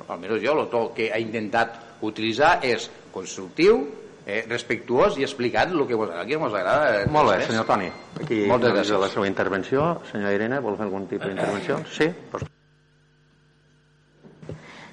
almenys 0.09 0.41
jo, 0.43 0.59
el 0.59 0.69
to 0.69 0.93
que 0.95 1.11
ha 1.13 1.19
intentat 1.19 2.01
utilitzar 2.01 2.59
és 2.65 2.89
constructiu, 3.11 3.83
eh, 4.25 4.45
respectuós 4.47 5.17
i 5.19 5.23
explicat 5.27 5.71
el 5.71 5.85
que 5.87 5.95
vos, 5.95 6.09
aquí 6.15 6.33
ens 6.33 6.53
agrada. 6.53 7.05
Molt 7.11 7.29
bé, 7.31 7.45
senyor 7.45 7.65
Toni. 7.65 7.91
Aquí 8.23 8.45
Moltes 8.47 8.73
gràcies. 8.73 8.99
la 8.99 9.09
seva 9.09 9.27
intervenció. 9.27 10.01
Senyora 10.11 10.33
Irene, 10.33 10.59
vol 10.59 10.77
fer 10.77 10.85
algun 10.85 11.07
tipus 11.07 11.27
d'intervenció? 11.27 11.81
Sí? 11.91 12.09
Pues... 12.31 12.43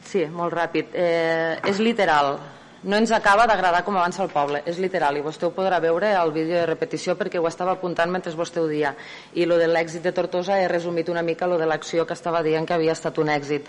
Sí, 0.09 0.25
molt 0.33 0.55
ràpid. 0.55 0.95
Eh, 0.95 1.59
és 1.69 1.79
literal. 1.79 2.39
No 2.89 2.97
ens 2.97 3.11
acaba 3.13 3.45
d'agradar 3.45 3.83
com 3.85 3.99
avança 3.99 4.23
el 4.25 4.31
poble. 4.33 4.63
És 4.71 4.79
literal. 4.81 5.19
I 5.19 5.25
vostè 5.27 5.45
ho 5.45 5.51
podrà 5.53 5.77
veure 5.85 6.15
al 6.17 6.33
vídeo 6.33 6.57
de 6.57 6.65
repetició 6.71 7.19
perquè 7.21 7.37
ho 7.37 7.49
estava 7.51 7.75
apuntant 7.77 8.09
mentre 8.09 8.33
vostè 8.39 8.63
ho 8.63 8.69
dia. 8.71 8.95
I 9.37 9.45
lo 9.45 9.59
de 9.61 9.67
l'èxit 9.69 10.07
de 10.09 10.15
Tortosa 10.17 10.57
he 10.57 10.71
resumit 10.73 11.11
una 11.13 11.23
mica 11.27 11.47
lo 11.47 11.59
de 11.61 11.69
l'acció 11.69 12.07
que 12.09 12.17
estava 12.17 12.41
dient 12.47 12.65
que 12.65 12.79
havia 12.79 12.97
estat 12.97 13.21
un 13.21 13.29
èxit 13.35 13.69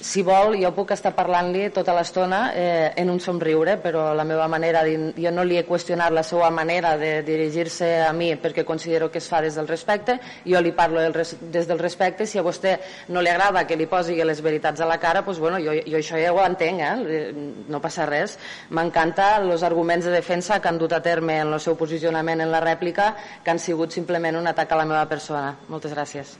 si 0.00 0.22
vol 0.22 0.54
jo 0.60 0.70
puc 0.76 0.90
estar 0.92 1.12
parlant-li 1.16 1.70
tota 1.74 1.94
l'estona 1.96 2.40
eh, 2.54 2.92
en 3.00 3.10
un 3.10 3.20
somriure 3.20 3.76
però 3.80 4.12
la 4.14 4.24
meva 4.28 4.46
manera, 4.48 4.82
jo 4.86 5.30
no 5.32 5.44
li 5.44 5.56
he 5.56 5.64
qüestionat 5.66 6.12
la 6.12 6.22
seva 6.22 6.50
manera 6.50 6.96
de 7.00 7.22
dirigir-se 7.24 7.88
a 8.04 8.12
mi 8.12 8.34
perquè 8.36 8.64
considero 8.64 9.10
que 9.10 9.18
es 9.18 9.28
fa 9.28 9.40
des 9.40 9.56
del 9.56 9.68
respecte 9.68 10.18
jo 10.44 10.60
li 10.60 10.72
parlo 10.76 11.00
del 11.00 11.14
res, 11.14 11.36
des 11.40 11.66
del 11.68 11.80
respecte 11.80 12.26
si 12.26 12.38
a 12.38 12.44
vostè 12.44 12.76
no 13.08 13.22
li 13.22 13.32
agrada 13.32 13.64
que 13.66 13.76
li 13.76 13.86
posi 13.86 14.16
les 14.22 14.42
veritats 14.42 14.80
a 14.80 14.86
la 14.86 14.98
cara 15.00 15.22
doncs 15.22 15.40
bueno, 15.40 15.58
jo, 15.58 15.72
jo 15.72 15.96
això 15.96 16.20
ja 16.20 16.32
ho 16.32 16.44
entenc 16.44 16.80
eh? 16.80 17.32
no 17.68 17.80
passa 17.80 18.06
res 18.06 18.36
m'encanta 18.70 19.36
els 19.42 19.62
arguments 19.62 20.04
de 20.04 20.12
defensa 20.14 20.60
que 20.60 20.68
han 20.68 20.78
dut 20.78 20.92
a 20.92 21.02
terme 21.02 21.40
en 21.40 21.52
el 21.52 21.60
seu 21.60 21.76
posicionament 21.76 22.40
en 22.40 22.52
la 22.52 22.64
rèplica 22.64 23.14
que 23.44 23.50
han 23.50 23.62
sigut 23.62 23.92
simplement 23.92 24.36
un 24.36 24.46
atac 24.46 24.72
a 24.72 24.82
la 24.82 24.88
meva 24.88 25.06
persona 25.08 25.56
moltes 25.68 25.94
gràcies 25.94 26.36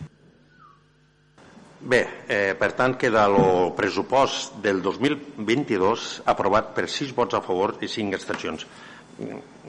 Bé, 1.86 2.00
eh, 2.26 2.56
per 2.58 2.72
tant, 2.74 2.96
queda 2.98 3.26
el 3.28 3.70
pressupost 3.76 4.56
del 4.64 4.80
2022 4.82 6.06
aprovat 6.26 6.72
per 6.74 6.88
6 6.90 7.12
vots 7.14 7.36
a 7.36 7.42
favor 7.44 7.76
i 7.78 7.86
5 7.86 8.16
extensions. 8.16 8.64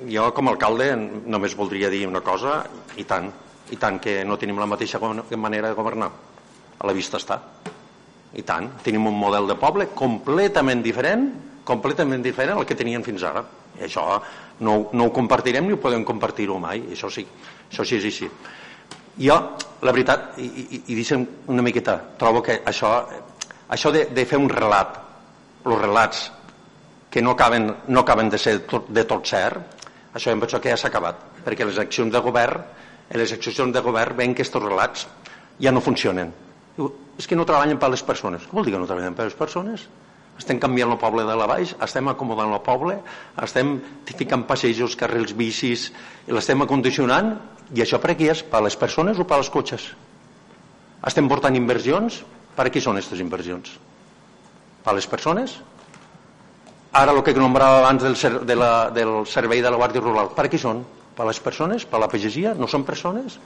Jo, 0.10 0.32
com 0.34 0.48
a 0.48 0.54
alcalde, 0.56 0.88
només 0.98 1.56
voldria 1.56 1.92
dir 1.94 2.08
una 2.08 2.24
cosa, 2.26 2.64
i 2.98 3.06
tant, 3.06 3.30
i 3.70 3.78
tant 3.78 4.00
que 4.00 4.24
no 4.26 4.38
tenim 4.42 4.58
la 4.58 4.66
mateixa 4.66 5.00
manera 5.38 5.70
de 5.70 5.78
governar. 5.78 6.10
A 6.78 6.88
la 6.88 6.96
vista 6.98 7.22
està. 7.22 7.38
I 8.34 8.42
tant, 8.42 8.72
tenim 8.84 9.06
un 9.08 9.18
model 9.18 9.48
de 9.48 9.56
poble 9.56 9.90
completament 9.94 10.82
diferent, 10.82 11.30
completament 11.68 12.24
diferent 12.24 12.58
al 12.58 12.68
que 12.68 12.78
tenien 12.80 13.04
fins 13.06 13.26
ara. 13.28 13.44
I 13.78 13.86
això 13.88 14.06
no, 14.64 14.78
no 14.94 15.08
ho 15.08 15.14
compartirem 15.14 15.68
ni 15.68 15.76
ho 15.76 15.82
podem 15.82 16.06
compartir-ho 16.08 16.58
mai, 16.62 16.82
això 16.96 17.12
sí, 17.14 17.26
això 17.70 17.86
sí 17.86 18.00
és 18.00 18.08
així. 18.10 18.30
Jo, 19.18 19.38
la 19.82 19.94
veritat, 19.94 20.38
i, 20.42 20.48
i, 20.48 20.82
i 20.94 20.98
deixa'm 20.98 21.26
una 21.54 21.66
miqueta, 21.66 21.98
trobo 22.22 22.44
que 22.46 22.60
això, 22.70 22.92
això 23.74 23.92
de, 23.94 24.06
de 24.14 24.26
fer 24.30 24.40
un 24.42 24.50
relat, 24.50 24.98
els 25.66 25.80
relats 25.82 26.26
que 27.10 27.22
no 27.22 27.34
acaben, 27.34 27.72
no 27.88 28.04
acaben 28.04 28.30
de 28.30 28.40
ser 28.42 28.60
tot, 28.70 28.90
de 28.94 29.04
tot 29.10 29.26
cert, 29.26 29.78
això 30.14 30.34
em 30.34 30.42
penso 30.42 30.62
que 30.62 30.74
ja 30.74 30.78
s'ha 30.78 30.92
acabat, 30.92 31.24
perquè 31.46 31.66
les 31.66 31.80
accions 31.82 32.14
de 32.14 32.22
govern, 32.24 32.62
les 33.18 33.34
accions 33.34 33.74
de 33.74 33.82
govern 33.82 34.18
veuen 34.18 34.36
que 34.36 34.46
aquests 34.46 34.62
relats 34.64 35.08
ja 35.62 35.74
no 35.74 35.82
funcionen. 35.82 36.34
Diu, 36.78 36.92
és 37.18 37.26
que 37.26 37.38
no 37.38 37.46
treballen 37.50 37.80
per 37.82 37.90
les 37.90 38.04
persones. 38.06 38.46
Què 38.46 38.54
vol 38.54 38.68
dir 38.68 38.76
que 38.76 38.82
no 38.82 38.90
treballen 38.90 39.16
per 39.18 39.26
les 39.26 39.38
persones? 39.38 39.88
Estem 40.38 40.60
canviant 40.62 40.92
el 40.94 41.00
poble 41.02 41.26
de 41.26 41.36
la 41.38 41.48
baix, 41.50 41.74
estem 41.82 42.08
acomodant 42.12 42.52
el 42.54 42.62
poble, 42.66 43.00
estem 43.42 43.78
ficant 44.14 44.46
passejos, 44.50 44.96
carrils 45.00 45.34
bicis, 45.38 45.88
l'estem 46.30 46.62
acondicionant 46.62 47.34
i 47.74 47.82
això 47.84 48.00
per 48.00 48.14
a 48.14 48.18
qui 48.20 48.30
és? 48.32 48.44
Per 48.46 48.62
a 48.62 48.66
les 48.68 48.78
persones 48.78 49.18
o 49.20 49.26
per 49.28 49.40
als 49.40 49.50
cotxes? 49.52 49.90
Estem 51.08 51.28
portant 51.30 51.58
inversions? 51.58 52.22
Per 52.58 52.68
a 52.68 52.74
qui 52.74 52.82
són 52.82 52.98
aquestes 52.98 53.20
inversions? 53.22 53.74
Per 54.86 54.94
a 54.94 54.96
les 54.98 55.10
persones? 55.10 55.58
Ara 56.98 57.14
el 57.14 57.22
que 57.26 57.34
nombrava 57.36 57.82
abans 57.82 58.06
del, 58.06 58.16
ser, 58.16 58.32
de 58.48 58.56
la, 58.56 58.90
del 58.94 59.26
servei 59.30 59.62
de 59.62 59.74
la 59.74 59.78
Guàrdia 59.78 60.02
Rural, 60.02 60.32
per 60.38 60.48
a 60.48 60.54
qui 60.54 60.62
són? 60.62 60.86
Per 61.18 61.26
a 61.26 61.30
les 61.30 61.42
persones? 61.44 61.86
Per 61.86 62.00
a 62.00 62.06
la 62.06 62.10
pagesia? 62.10 62.54
No 62.58 62.70
són 62.72 62.86
persones? 62.88 63.38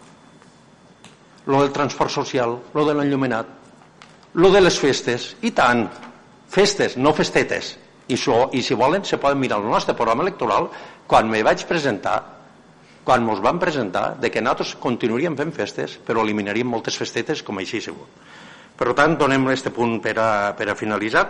Lo 1.48 1.64
del 1.64 1.74
transport 1.74 2.14
social, 2.14 2.60
lo 2.76 2.86
de 2.86 2.94
l'enllumenat, 2.96 3.50
lo 4.38 4.52
de 4.54 4.62
les 4.62 4.78
festes, 4.80 5.32
i 5.42 5.52
tant, 5.52 5.88
festes, 6.52 6.98
no 6.98 7.16
festetes. 7.16 7.78
I, 8.08 8.18
això, 8.18 8.50
I 8.52 8.62
si 8.66 8.76
volen, 8.76 9.06
se 9.08 9.20
poden 9.22 9.40
mirar 9.40 9.62
el 9.62 9.70
nostre 9.72 9.96
programa 9.96 10.26
electoral 10.26 10.68
quan 11.08 11.30
me 11.32 11.44
vaig 11.48 11.64
presentar 11.68 12.20
quan 13.04 13.26
ens 13.26 13.40
van 13.42 13.58
presentar 13.60 14.20
de 14.22 14.30
que 14.30 14.42
nosaltres 14.44 14.76
continuaríem 14.82 15.34
fent 15.38 15.54
festes 15.56 15.96
però 16.06 16.22
eliminaríem 16.22 16.68
moltes 16.70 17.00
festetes 17.02 17.42
com 17.42 17.58
així 17.58 17.82
sigut. 17.82 18.10
Per 18.78 18.94
tant, 18.98 19.16
donem 19.18 19.48
aquest 19.48 19.72
punt 19.74 20.00
per 20.04 20.14
a, 20.22 20.30
per 20.58 20.70
a 20.70 20.78
finalitzar 20.78 21.26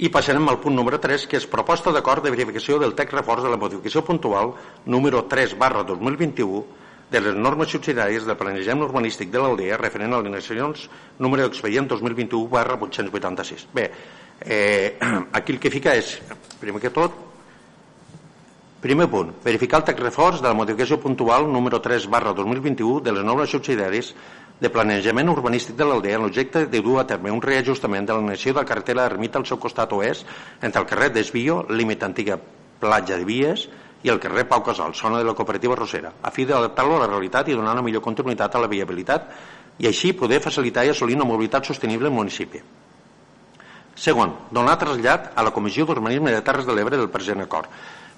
i 0.00 0.08
passarem 0.08 0.48
al 0.48 0.60
punt 0.60 0.76
número 0.76 0.98
3 1.00 1.26
que 1.28 1.36
és 1.36 1.48
proposta 1.48 1.92
d'acord 1.92 2.24
de 2.24 2.32
verificació 2.32 2.78
del 2.80 2.94
text 2.96 3.18
reforç 3.18 3.44
de 3.44 3.52
la 3.52 3.60
modificació 3.60 4.02
puntual 4.06 4.54
número 4.86 5.26
3 5.28 5.58
barra 5.60 5.84
2021 5.84 6.62
de 7.10 7.20
les 7.20 7.34
normes 7.34 7.70
subsidiàries 7.70 8.26
del 8.26 8.38
planejament 8.38 8.86
urbanístic 8.86 9.32
de 9.32 9.42
l'aldea 9.42 9.78
referent 9.80 10.14
a 10.14 10.20
les 10.22 10.32
nacions 10.32 10.86
número 11.18 11.46
d'expedient 11.46 11.88
2021 11.90 12.46
barra 12.48 12.78
886. 12.78 13.66
Bé, 13.74 13.90
eh, 14.40 14.98
aquí 15.32 15.52
el 15.52 15.60
que 15.60 15.74
fica 15.74 15.96
és, 15.98 16.18
primer 16.60 16.82
que 16.82 16.94
tot, 16.94 17.26
Primer 18.80 19.10
punt. 19.12 19.34
Verificar 19.44 19.82
el 19.82 19.84
text 19.84 20.00
reforç 20.00 20.38
de 20.40 20.48
la 20.48 20.56
modificació 20.56 20.96
puntual 21.02 21.44
número 21.52 21.82
3 21.84 22.06
barra 22.08 22.30
2021 22.32 23.02
de 23.04 23.12
les 23.12 23.26
normes 23.28 23.52
subsidiaris 23.52 24.14
de 24.60 24.70
planejament 24.72 25.28
urbanístic 25.28 25.76
de 25.76 25.84
l'aldea 25.84 26.16
en 26.16 26.24
l'objecte 26.24 26.62
de 26.64 26.80
dur 26.80 26.96
a 27.00 27.04
terme 27.08 27.32
un 27.32 27.42
reajustament 27.44 28.08
de 28.08 28.16
la 28.16 28.24
nació 28.24 28.54
de 28.54 28.62
la 28.62 28.68
carretera 28.70 29.04
d'Ermita 29.04 29.36
al 29.36 29.44
seu 29.44 29.60
costat 29.60 29.92
oest 29.92 30.24
entre 30.62 30.80
el 30.80 30.88
carrer 30.88 31.10
Desvio, 31.12 31.66
límit 31.68 32.02
antiga 32.08 32.38
platja 32.80 33.18
de 33.20 33.28
Vies, 33.28 33.66
i 34.02 34.08
el 34.08 34.20
carrer 34.20 34.46
Pau 34.48 34.62
Casal, 34.64 34.94
zona 34.94 35.18
de 35.18 35.24
la 35.24 35.34
cooperativa 35.34 35.76
Rosera, 35.76 36.12
a 36.22 36.30
fi 36.30 36.46
d'adaptar-lo 36.48 36.96
a 36.96 37.04
la 37.04 37.10
realitat 37.10 37.48
i 37.48 37.56
donar 37.56 37.76
una 37.76 37.84
millor 37.84 38.02
continuïtat 38.04 38.54
a 38.54 38.62
la 38.62 38.70
viabilitat 38.70 39.30
i 39.78 39.88
així 39.88 40.12
poder 40.12 40.40
facilitar 40.40 40.84
i 40.86 40.92
assolir 40.94 41.16
una 41.16 41.28
mobilitat 41.28 41.68
sostenible 41.68 42.08
al 42.08 42.16
municipi. 42.16 42.60
Segon, 44.00 44.32
donar 44.50 44.78
trasllat 44.80 45.32
a 45.36 45.44
la 45.44 45.52
Comissió 45.52 45.84
d'Urbanisme 45.84 46.32
de 46.32 46.40
Terres 46.40 46.64
de 46.64 46.76
l'Ebre 46.76 46.96
del 46.96 47.10
present 47.12 47.42
acord 47.44 47.68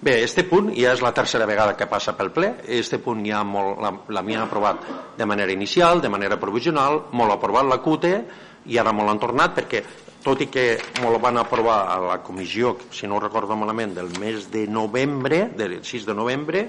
Bé, 0.02 0.16
este 0.26 0.42
punt 0.42 0.72
ja 0.74 0.96
és 0.96 1.02
la 1.04 1.12
tercera 1.14 1.46
vegada 1.46 1.76
que 1.78 1.86
passa 1.86 2.16
pel 2.18 2.32
ple. 2.34 2.48
Este 2.66 2.98
punt 2.98 3.20
ja 3.22 3.44
molt, 3.46 3.78
mi 4.26 4.34
aprovat 4.34 4.82
de 5.14 5.26
manera 5.30 5.54
inicial, 5.54 6.00
de 6.02 6.10
manera 6.10 6.40
provisional, 6.42 7.04
molt 7.12 7.30
aprovat 7.36 7.68
la 7.70 7.78
CUTE 7.78 8.10
i 8.66 8.80
ara 8.82 8.90
molt 8.90 9.12
han 9.12 9.20
tornat 9.22 9.54
perquè 9.54 9.84
tot 10.22 10.40
i 10.44 10.48
que 10.52 10.66
molt 11.02 11.20
van 11.22 11.40
aprovar 11.40 11.78
a 11.90 11.98
la 12.02 12.18
comissió, 12.22 12.76
si 12.94 13.08
no 13.10 13.20
recordo 13.20 13.56
malament, 13.58 13.94
del 13.96 14.10
mes 14.22 14.48
de 14.52 14.66
novembre, 14.70 15.48
del 15.58 15.80
6 15.84 16.06
de 16.06 16.14
novembre, 16.14 16.62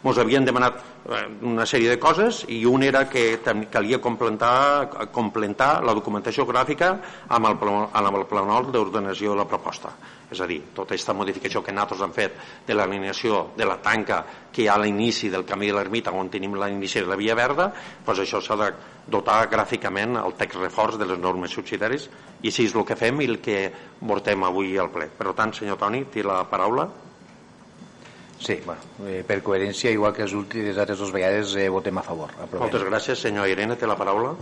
ens 0.00 0.18
havien 0.22 0.46
demanat 0.46 0.78
eh, 0.80 1.26
una 1.44 1.66
sèrie 1.68 1.90
de 1.90 1.98
coses 2.00 2.44
i 2.48 2.62
un 2.66 2.86
era 2.86 3.04
que 3.10 3.40
calia 3.70 4.00
completar, 4.00 5.10
completar 5.12 5.72
la 5.84 5.96
documentació 5.96 6.46
gràfica 6.48 6.94
amb 7.28 7.50
el, 7.50 7.58
amb 7.92 8.16
el 8.16 8.26
planol 8.30 8.70
d'ordenació 8.72 9.34
de 9.34 9.42
la 9.42 9.48
proposta 9.50 9.92
és 10.30 10.40
a 10.40 10.46
dir, 10.46 10.60
tota 10.74 10.94
aquesta 10.94 11.14
modificació 11.16 11.62
que 11.62 11.72
nosaltres 11.74 12.04
hem 12.06 12.14
fet 12.14 12.38
de 12.66 12.74
l'alineació 12.74 13.50
de 13.56 13.66
la 13.66 13.80
tanca 13.82 14.22
que 14.52 14.62
hi 14.62 14.68
ha 14.70 14.78
a 14.78 14.82
l'inici 14.82 15.30
del 15.30 15.44
camí 15.44 15.70
de 15.70 15.76
l'ermita 15.76 16.14
on 16.14 16.30
tenim 16.30 16.54
l'inici 16.54 17.02
de 17.02 17.10
la 17.10 17.18
via 17.18 17.34
verda 17.34 17.72
doncs 18.06 18.22
això 18.22 18.40
s'ha 18.40 18.56
de 18.60 18.72
dotar 19.10 19.42
gràficament 19.50 20.18
el 20.22 20.36
text 20.38 20.60
reforç 20.60 20.98
de 21.00 21.08
les 21.10 21.18
normes 21.18 21.50
subsidiaris 21.50 22.08
i 22.42 22.48
així 22.48 22.68
és 22.68 22.74
el 22.74 22.86
que 22.86 22.96
fem 22.96 23.20
i 23.20 23.28
el 23.28 23.40
que 23.42 23.60
portem 24.00 24.44
avui 24.46 24.76
al 24.78 24.90
ple. 24.94 25.10
Per 25.16 25.34
tant, 25.36 25.52
senyor 25.56 25.78
Toni, 25.80 26.04
té 26.12 26.24
la 26.24 26.42
paraula. 26.48 26.86
Sí, 28.40 28.56
bueno, 28.64 28.80
eh, 29.04 29.20
per 29.26 29.42
coherència, 29.44 29.90
igual 29.92 30.14
que 30.16 30.24
les 30.24 30.32
últimes 30.32 30.78
altres 30.78 31.02
dues 31.02 31.12
vegades, 31.12 31.52
eh, 31.56 31.68
votem 31.68 31.98
a 31.98 32.02
favor. 32.06 32.30
Aprovem. 32.38 32.62
Moltes 32.64 32.86
gràcies, 32.88 33.20
senyor 33.20 33.50
Irene, 33.50 33.76
té 33.76 33.86
la 33.86 33.98
paraula. 34.00 34.32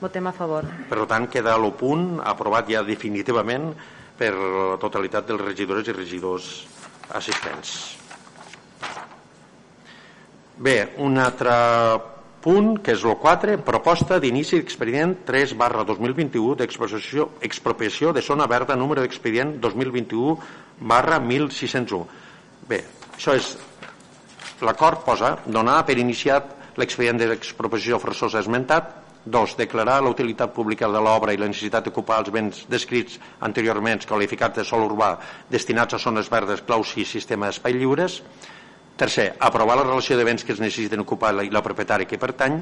Votem 0.00 0.26
a 0.26 0.32
favor. 0.32 0.64
Per 0.88 1.04
tant, 1.08 1.28
queda 1.28 1.54
el 1.56 1.70
punt 1.76 2.20
aprovat 2.24 2.68
ja 2.68 2.82
definitivament 2.84 3.74
per 4.16 4.32
la 4.34 4.80
totalitat 4.80 5.28
dels 5.28 5.44
regidores 5.44 5.88
i 5.88 5.94
regidors 5.94 6.50
assistents. 7.14 7.96
Bé, 10.56 10.76
un 11.04 11.18
altre 11.20 11.52
punt, 12.40 12.76
que 12.80 12.94
és 12.94 13.02
el 13.04 13.16
4, 13.20 13.58
proposta 13.66 14.20
d'inici 14.22 14.56
d'expedient 14.56 15.16
3 15.28 15.52
barra 15.58 15.84
2021 15.84 16.54
d'expropiació 16.62 18.12
de 18.16 18.22
zona 18.22 18.46
verda 18.48 18.76
número 18.78 19.02
d'expedient 19.02 19.58
2021 19.60 20.36
barra 20.80 21.18
1601. 21.20 22.06
Bé, 22.70 22.84
això 23.16 23.34
és 23.36 23.56
l'acord 24.64 25.04
posa 25.04 25.36
donar 25.44 25.82
per 25.84 25.98
iniciat 26.00 26.54
l'expedient 26.80 27.20
d'expropiació 27.20 27.98
forçosa 28.00 28.40
esmentat 28.40 29.05
Dos, 29.26 29.56
declarar 29.58 30.04
la 30.04 30.12
utilitat 30.14 30.52
pública 30.54 30.86
de 30.86 31.00
l'obra 31.02 31.32
i 31.34 31.38
la 31.40 31.48
necessitat 31.50 31.88
d'ocupar 31.88 32.20
els 32.22 32.30
béns 32.30 32.60
descrits 32.70 33.16
anteriorment 33.42 34.04
qualificats 34.06 34.60
de 34.60 34.64
sol 34.64 34.84
urbà 34.86 35.16
destinats 35.50 35.96
a 35.96 35.98
zones 35.98 36.30
verdes, 36.30 36.62
claus 36.62 36.92
i 36.94 37.04
sistema 37.04 37.48
d'espai 37.50 37.74
lliures. 37.74 38.20
Tercer, 38.96 39.32
aprovar 39.42 39.80
la 39.80 39.88
relació 39.88 40.14
de 40.16 40.24
béns 40.24 40.46
que 40.46 40.54
es 40.54 40.62
necessiten 40.62 41.02
ocupar 41.02 41.34
i 41.42 41.50
la 41.50 41.64
propietària 41.64 42.06
que 42.06 42.22
pertany. 42.22 42.60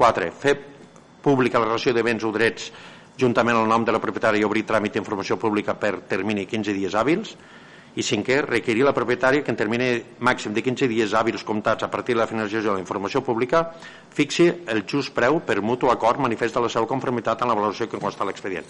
Quatre, 0.00 0.30
fer 0.32 0.56
pública 1.20 1.60
la 1.60 1.68
relació 1.68 1.92
de 1.92 2.02
béns 2.02 2.24
o 2.24 2.32
drets 2.32 2.72
juntament 3.20 3.60
al 3.60 3.68
nom 3.68 3.84
de 3.84 3.92
la 3.92 4.00
propietària 4.00 4.40
i 4.40 4.48
obrir 4.48 4.64
tràmit 4.64 4.96
d'informació 4.96 5.36
pública 5.36 5.76
per 5.76 5.98
termini 6.08 6.48
15 6.48 6.72
dies 6.72 6.96
hàbils. 6.96 7.36
I 7.96 8.04
cinquè, 8.04 8.42
requerir 8.44 8.84
la 8.84 8.94
propietària 8.94 9.42
que 9.42 9.50
en 9.50 9.58
termini 9.58 9.90
màxim 10.20 10.52
de 10.54 10.62
15 10.62 10.88
dies 10.90 11.14
hàbils 11.16 11.44
comptats 11.44 11.84
a 11.84 11.90
partir 11.90 12.14
de 12.14 12.20
la 12.22 12.28
finalització 12.30 12.70
de 12.70 12.76
la 12.76 12.84
informació 12.84 13.22
pública 13.24 13.64
fixi 14.14 14.48
el 14.66 14.84
just 14.86 15.14
preu 15.16 15.40
per 15.40 15.60
mutu 15.62 15.90
acord 15.90 16.20
manifesta 16.20 16.60
la 16.60 16.70
seva 16.72 16.86
conformitat 16.86 17.42
en 17.42 17.48
la 17.48 17.58
valoració 17.58 17.88
que 17.88 18.00
consta 18.00 18.26
l'expedient. 18.28 18.66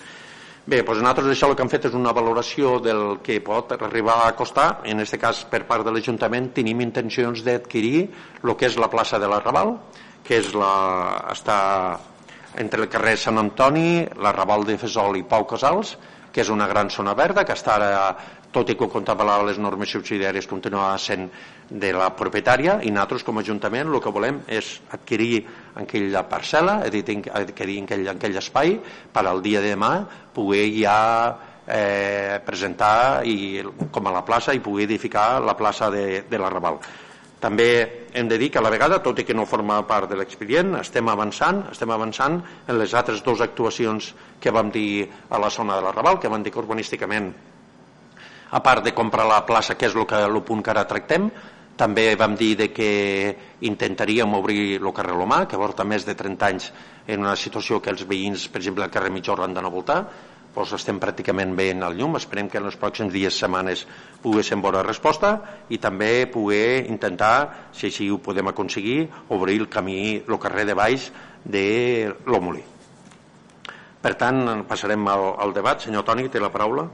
Bé, 0.68 0.82
doncs 0.84 1.00
nosaltres 1.00 1.30
això 1.32 1.48
el 1.48 1.54
que 1.56 1.64
hem 1.64 1.70
fet 1.72 1.86
és 1.88 1.94
una 1.96 2.12
valoració 2.12 2.74
del 2.84 3.22
que 3.24 3.38
pot 3.40 3.70
arribar 3.72 4.18
a 4.26 4.34
costar, 4.36 4.82
en 4.84 5.00
aquest 5.00 5.16
cas 5.22 5.38
per 5.48 5.62
part 5.64 5.86
de 5.86 5.94
l'Ajuntament 5.94 6.50
tenim 6.58 6.82
intencions 6.84 7.40
d'adquirir 7.46 8.02
el 8.42 8.52
que 8.52 8.68
és 8.68 8.76
la 8.76 8.90
plaça 8.92 9.16
de 9.16 9.30
la 9.32 9.40
Raval, 9.40 9.78
que 10.24 10.36
és 10.42 10.52
la, 10.52 10.74
està 11.32 11.56
entre 12.60 12.84
el 12.84 12.90
carrer 12.92 13.16
Sant 13.16 13.40
Antoni, 13.40 14.04
la 14.20 14.34
Raval 14.36 14.66
de 14.68 14.76
Fesol 14.76 15.16
i 15.16 15.24
Pau 15.24 15.48
Casals, 15.48 15.96
que 16.32 16.42
és 16.44 16.50
una 16.52 16.68
gran 16.68 16.90
zona 16.92 17.14
verda, 17.16 17.46
que 17.48 17.56
està 17.56 17.78
ara 17.78 17.90
tot 18.59 18.72
i 18.72 18.74
que 18.74 18.86
ho 18.86 18.90
contemplava 18.90 19.46
les 19.46 19.59
normes 19.62 19.90
subsidiàries 19.94 20.48
continua 20.50 20.90
sent 20.98 21.28
de 21.70 21.92
la 21.94 22.11
propietària 22.18 22.78
i 22.82 22.90
nosaltres 22.90 23.24
com 23.26 23.38
a 23.38 23.44
Ajuntament 23.44 23.92
el 23.92 24.00
que 24.02 24.12
volem 24.14 24.40
és 24.50 24.72
adquirir 24.96 25.44
aquella 25.78 26.24
parcel·la, 26.26 26.80
adquirir 26.82 27.82
aquell, 27.84 28.09
aquell 28.16 28.40
espai 28.40 28.78
per 29.14 29.24
al 29.26 29.42
dia 29.44 29.62
de 29.62 29.76
demà 29.76 29.92
poder 30.34 30.64
ja 30.74 30.98
eh, 31.68 32.40
presentar 32.44 33.26
i, 33.28 33.62
com 33.92 34.09
a 34.09 34.14
la 34.18 34.24
plaça 34.26 34.56
i 34.56 34.64
poder 34.64 34.88
edificar 34.88 35.36
la 35.44 35.54
plaça 35.56 35.92
de, 35.94 36.24
de 36.28 36.40
la 36.40 36.50
Raval. 36.50 36.80
També 37.38 37.68
hem 38.18 38.26
de 38.26 38.34
dir 38.40 38.48
que 38.50 38.59
a 38.59 38.64
la 38.64 38.72
vegada, 38.74 38.98
tot 38.98 39.20
i 39.22 39.24
que 39.24 39.36
no 39.36 39.46
forma 39.46 39.76
part 39.86 40.11
de 40.11 40.16
l'expedient, 40.18 40.74
estem 40.80 41.06
avançant, 41.12 41.68
estem 41.70 41.92
avançant 41.94 42.40
en 42.66 42.80
les 42.80 42.94
altres 42.98 43.22
dues 43.22 43.44
actuacions 43.44 44.11
que 44.42 44.50
vam 44.50 44.72
dir 44.74 45.06
a 45.30 45.38
la 45.38 45.50
zona 45.54 45.78
de 45.78 45.86
la 45.86 45.94
Raval, 45.94 46.18
que 46.18 46.32
vam 46.32 46.42
dir 46.42 46.50
que 46.50 46.59
urbanísticament 46.59 47.30
a 48.51 48.62
part 48.64 48.84
de 48.84 48.94
comprar 48.96 49.26
la 49.28 49.44
plaça, 49.46 49.76
que 49.76 49.88
és 49.88 49.96
el, 49.96 50.07
que, 50.09 50.20
el 50.24 50.42
punt 50.42 50.62
que 50.64 50.72
ara 50.72 50.86
tractem, 50.88 51.28
també 51.78 52.09
vam 52.18 52.34
dir 52.34 52.55
de 52.59 52.72
que 52.74 52.90
intentaríem 53.68 54.32
obrir 54.34 54.80
el 54.80 54.92
carrer 54.94 55.14
Lomà, 55.14 55.44
que 55.46 55.61
porta 55.61 55.86
més 55.86 56.07
de 56.07 56.16
30 56.18 56.49
anys 56.49 56.72
en 57.07 57.22
una 57.22 57.36
situació 57.36 57.78
que 57.80 57.92
els 57.94 58.03
veïns, 58.09 58.49
per 58.51 58.61
exemple, 58.61 58.84
al 58.84 58.90
carrer 58.90 59.12
Mitjorra 59.14 59.46
han 59.46 59.55
d'anar 59.55 59.70
a 59.70 59.76
voltar, 59.76 60.01
doncs 60.59 60.72
estem 60.74 60.99
pràcticament 60.99 61.53
en 61.55 61.84
el 61.86 61.94
llum, 61.94 62.16
esperem 62.18 62.49
que 62.51 62.59
en 62.59 62.66
els 62.66 62.76
pròxims 62.76 63.12
dies, 63.12 63.36
setmanes, 63.38 63.84
poguéssim 64.24 64.61
veure 64.64 64.82
resposta 64.82 65.36
i 65.70 65.78
també 65.78 66.26
poder 66.26 66.88
intentar, 66.90 67.70
si 67.72 67.86
així 67.86 68.11
ho 68.11 68.18
podem 68.18 68.49
aconseguir, 68.49 69.09
obrir 69.28 69.61
el 69.61 69.68
camí, 69.68 70.24
el 70.26 70.38
carrer 70.42 70.66
de 70.66 70.74
baix 70.74 71.12
de 71.44 72.11
l'Omolí. 72.26 72.64
Per 74.03 74.14
tant, 74.18 74.64
passarem 74.66 75.07
al, 75.11 75.34
al 75.38 75.55
debat. 75.55 75.82
Senyor 75.82 76.05
Toni, 76.07 76.28
té 76.30 76.42
la 76.42 76.51
paraula. 76.51 76.88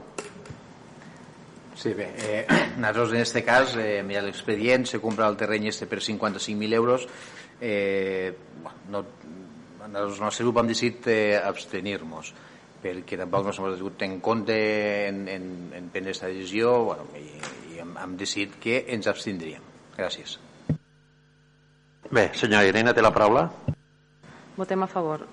Sí, 1.75 1.93
bé, 1.93 2.09
eh, 2.17 2.47
nosaltres 2.77 3.13
en 3.13 3.21
aquest 3.21 3.45
cas, 3.45 3.75
eh, 3.77 4.01
mira 4.07 4.23
l'expedient, 4.23 4.87
se 4.87 5.01
compra 5.03 5.27
el 5.27 5.37
terreny 5.37 5.69
este 5.69 5.87
per 5.91 5.99
55.000 5.99 6.73
euros, 6.73 7.07
eh, 7.59 8.33
no, 8.89 9.05
el 9.85 10.19
nostre 10.19 10.43
grup 10.43 10.59
hem 10.59 10.71
decidit 10.71 11.07
eh, 11.11 11.37
abstenir-nos 11.37 12.33
perquè 12.85 13.17
tampoc 13.17 13.47
no 13.47 13.53
s'ha 13.55 13.71
tingut 13.73 14.03
en 14.05 14.19
compte 14.21 14.55
en, 15.07 15.23
en, 15.31 15.45
en 15.73 15.87
prendre 15.93 16.13
aquesta 16.13 16.29
decisió 16.29 16.75
bueno, 16.91 17.07
i, 17.17 17.25
i 17.73 17.79
hem, 17.81 17.95
hem 17.97 18.13
decidit 18.19 18.59
que 18.61 18.83
ens 18.93 19.09
abstindríem. 19.09 19.63
Gràcies. 19.95 20.37
Bé, 22.11 22.29
senyora 22.37 22.67
Irene, 22.67 22.93
té 22.93 23.01
la 23.01 23.13
paraula. 23.15 23.47
Votem 24.59 24.85
a 24.85 24.89
favor. 24.91 25.25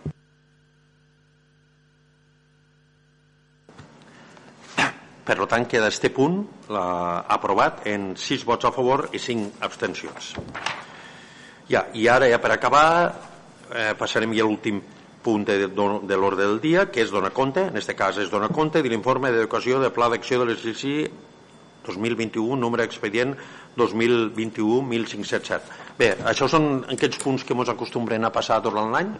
Per 5.23 5.37
tant, 5.47 5.69
queda 5.71 5.87
este 5.93 6.11
punt 6.11 6.41
la, 6.73 7.23
aprovat 7.31 7.85
en 7.87 8.17
6 8.19 8.43
vots 8.49 8.67
a 8.67 8.73
favor 8.75 9.07
i 9.15 9.21
5 9.23 9.63
abstencions. 9.63 10.33
Ja, 11.71 11.85
I 11.95 12.09
ara, 12.11 12.27
ja 12.27 12.41
per 12.43 12.51
acabar, 12.51 12.87
eh, 13.71 13.93
passarem 13.99 14.35
ja 14.35 14.43
a 14.43 14.49
l'últim 14.49 14.81
punt 15.23 15.47
de, 15.47 15.69
de 15.71 16.17
l'ordre 16.19 16.43
del 16.43 16.59
dia, 16.61 16.89
que 16.91 17.05
és 17.05 17.15
donar 17.15 17.31
compte, 17.31 17.69
en 17.71 17.79
aquest 17.79 17.95
cas 17.99 18.19
és 18.19 18.33
donar 18.33 18.51
compte 18.51 18.83
de 18.83 18.91
l'informe 18.91 19.31
d'educació 19.31 19.79
de 19.79 19.93
Pla 19.95 20.11
d'Acció 20.11 20.43
de 20.43 20.51
l'exercici 20.51 21.07
2021, 21.87 22.59
número 22.59 22.83
expedient 22.83 23.37
2021-1577. 23.79 25.79
Bé, 25.99 26.13
això 26.29 26.49
són 26.51 26.85
aquests 26.93 27.23
punts 27.23 27.47
que 27.47 27.55
ens 27.55 27.71
acostumbrem 27.71 28.27
a 28.27 28.35
passar 28.35 28.61
tot 28.63 28.75
l'any, 28.75 29.15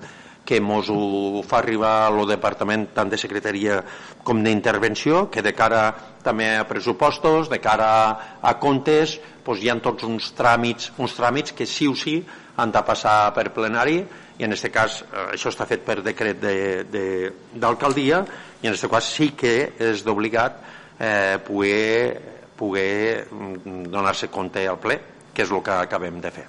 que 0.45 0.59
ens 0.59 0.89
ho 0.91 1.43
fa 1.47 1.61
arribar 1.61 2.11
el 2.11 2.27
departament 2.27 2.89
tant 2.97 3.11
de 3.11 3.19
secretaria 3.19 3.81
com 4.25 4.43
d'intervenció, 4.43 5.29
que 5.31 5.43
de 5.43 5.55
cara 5.55 5.85
també 6.23 6.57
a 6.57 6.67
pressupostos, 6.67 7.49
de 7.51 7.61
cara 7.63 8.39
a 8.43 8.55
comptes, 8.59 9.19
doncs 9.45 9.63
hi 9.63 9.71
ha 9.71 9.79
tots 9.83 10.07
uns 10.07 10.33
tràmits, 10.39 10.93
uns 10.99 11.15
tràmits 11.19 11.55
que 11.55 11.67
sí 11.67 11.89
o 11.91 11.95
sí 11.99 12.21
han 12.57 12.73
de 12.75 12.83
passar 12.85 13.33
per 13.35 13.51
plenari 13.55 14.03
i 14.39 14.45
en 14.45 14.53
aquest 14.55 14.73
cas 14.75 14.99
eh, 15.03 15.33
això 15.37 15.51
està 15.53 15.67
fet 15.69 15.85
per 15.87 16.01
decret 16.03 16.43
d'alcaldia 16.43 18.23
de, 18.23 18.27
de, 18.27 18.41
i 18.63 18.69
en 18.69 18.75
aquest 18.75 18.91
cas 18.93 19.11
sí 19.17 19.33
que 19.39 19.55
és 19.79 20.05
d'obligat 20.07 20.59
eh, 20.99 21.39
poder, 21.47 22.21
poder 22.59 23.27
mm, 23.31 23.89
donar-se 23.95 24.31
compte 24.31 24.67
al 24.69 24.79
ple, 24.83 24.99
que 25.33 25.47
és 25.47 25.51
el 25.51 25.63
que 25.65 25.79
acabem 25.79 26.21
de 26.21 26.31
fer. 26.35 26.47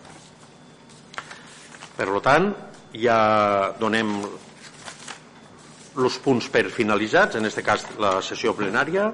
Per 1.93 2.07
tant, 2.25 2.49
ja 2.93 3.73
donem 3.79 4.15
els 5.93 6.17
punts 6.21 6.49
per 6.49 6.67
finalitzats, 6.73 7.37
en 7.37 7.45
aquest 7.45 7.65
cas 7.65 7.85
la 8.01 8.17
sessió 8.25 8.53
plenària, 8.57 9.11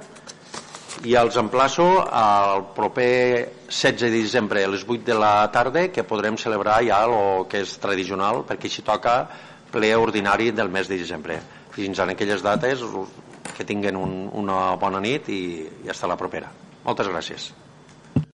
i 1.07 1.15
els 1.15 1.37
emplaço 1.39 1.85
al 2.03 2.65
proper 2.75 3.69
16 3.69 4.01
de 4.01 4.09
desembre 4.17 4.63
a 4.65 4.71
les 4.71 4.83
8 4.83 5.05
de 5.07 5.15
la 5.15 5.47
tarda 5.51 5.87
que 5.93 6.03
podrem 6.03 6.35
celebrar 6.37 6.81
ja 6.83 7.03
el 7.07 7.47
que 7.47 7.63
és 7.63 7.77
tradicional 7.79 8.43
perquè 8.47 8.67
així 8.67 8.83
toca 8.83 9.21
ple 9.71 9.93
ordinari 9.95 10.51
del 10.51 10.71
mes 10.73 10.89
de 10.89 10.97
desembre. 10.99 11.39
Fins 11.71 11.99
en 12.03 12.11
aquelles 12.15 12.43
dates 12.43 12.83
que 13.55 13.63
tinguen 13.63 13.95
un, 13.95 14.27
una 14.33 14.75
bona 14.81 14.99
nit 14.99 15.29
i, 15.29 15.41
i 15.85 15.89
hasta 15.91 16.09
la 16.09 16.19
propera. 16.19 16.51
Moltes 16.83 17.07
gràcies. 17.07 17.51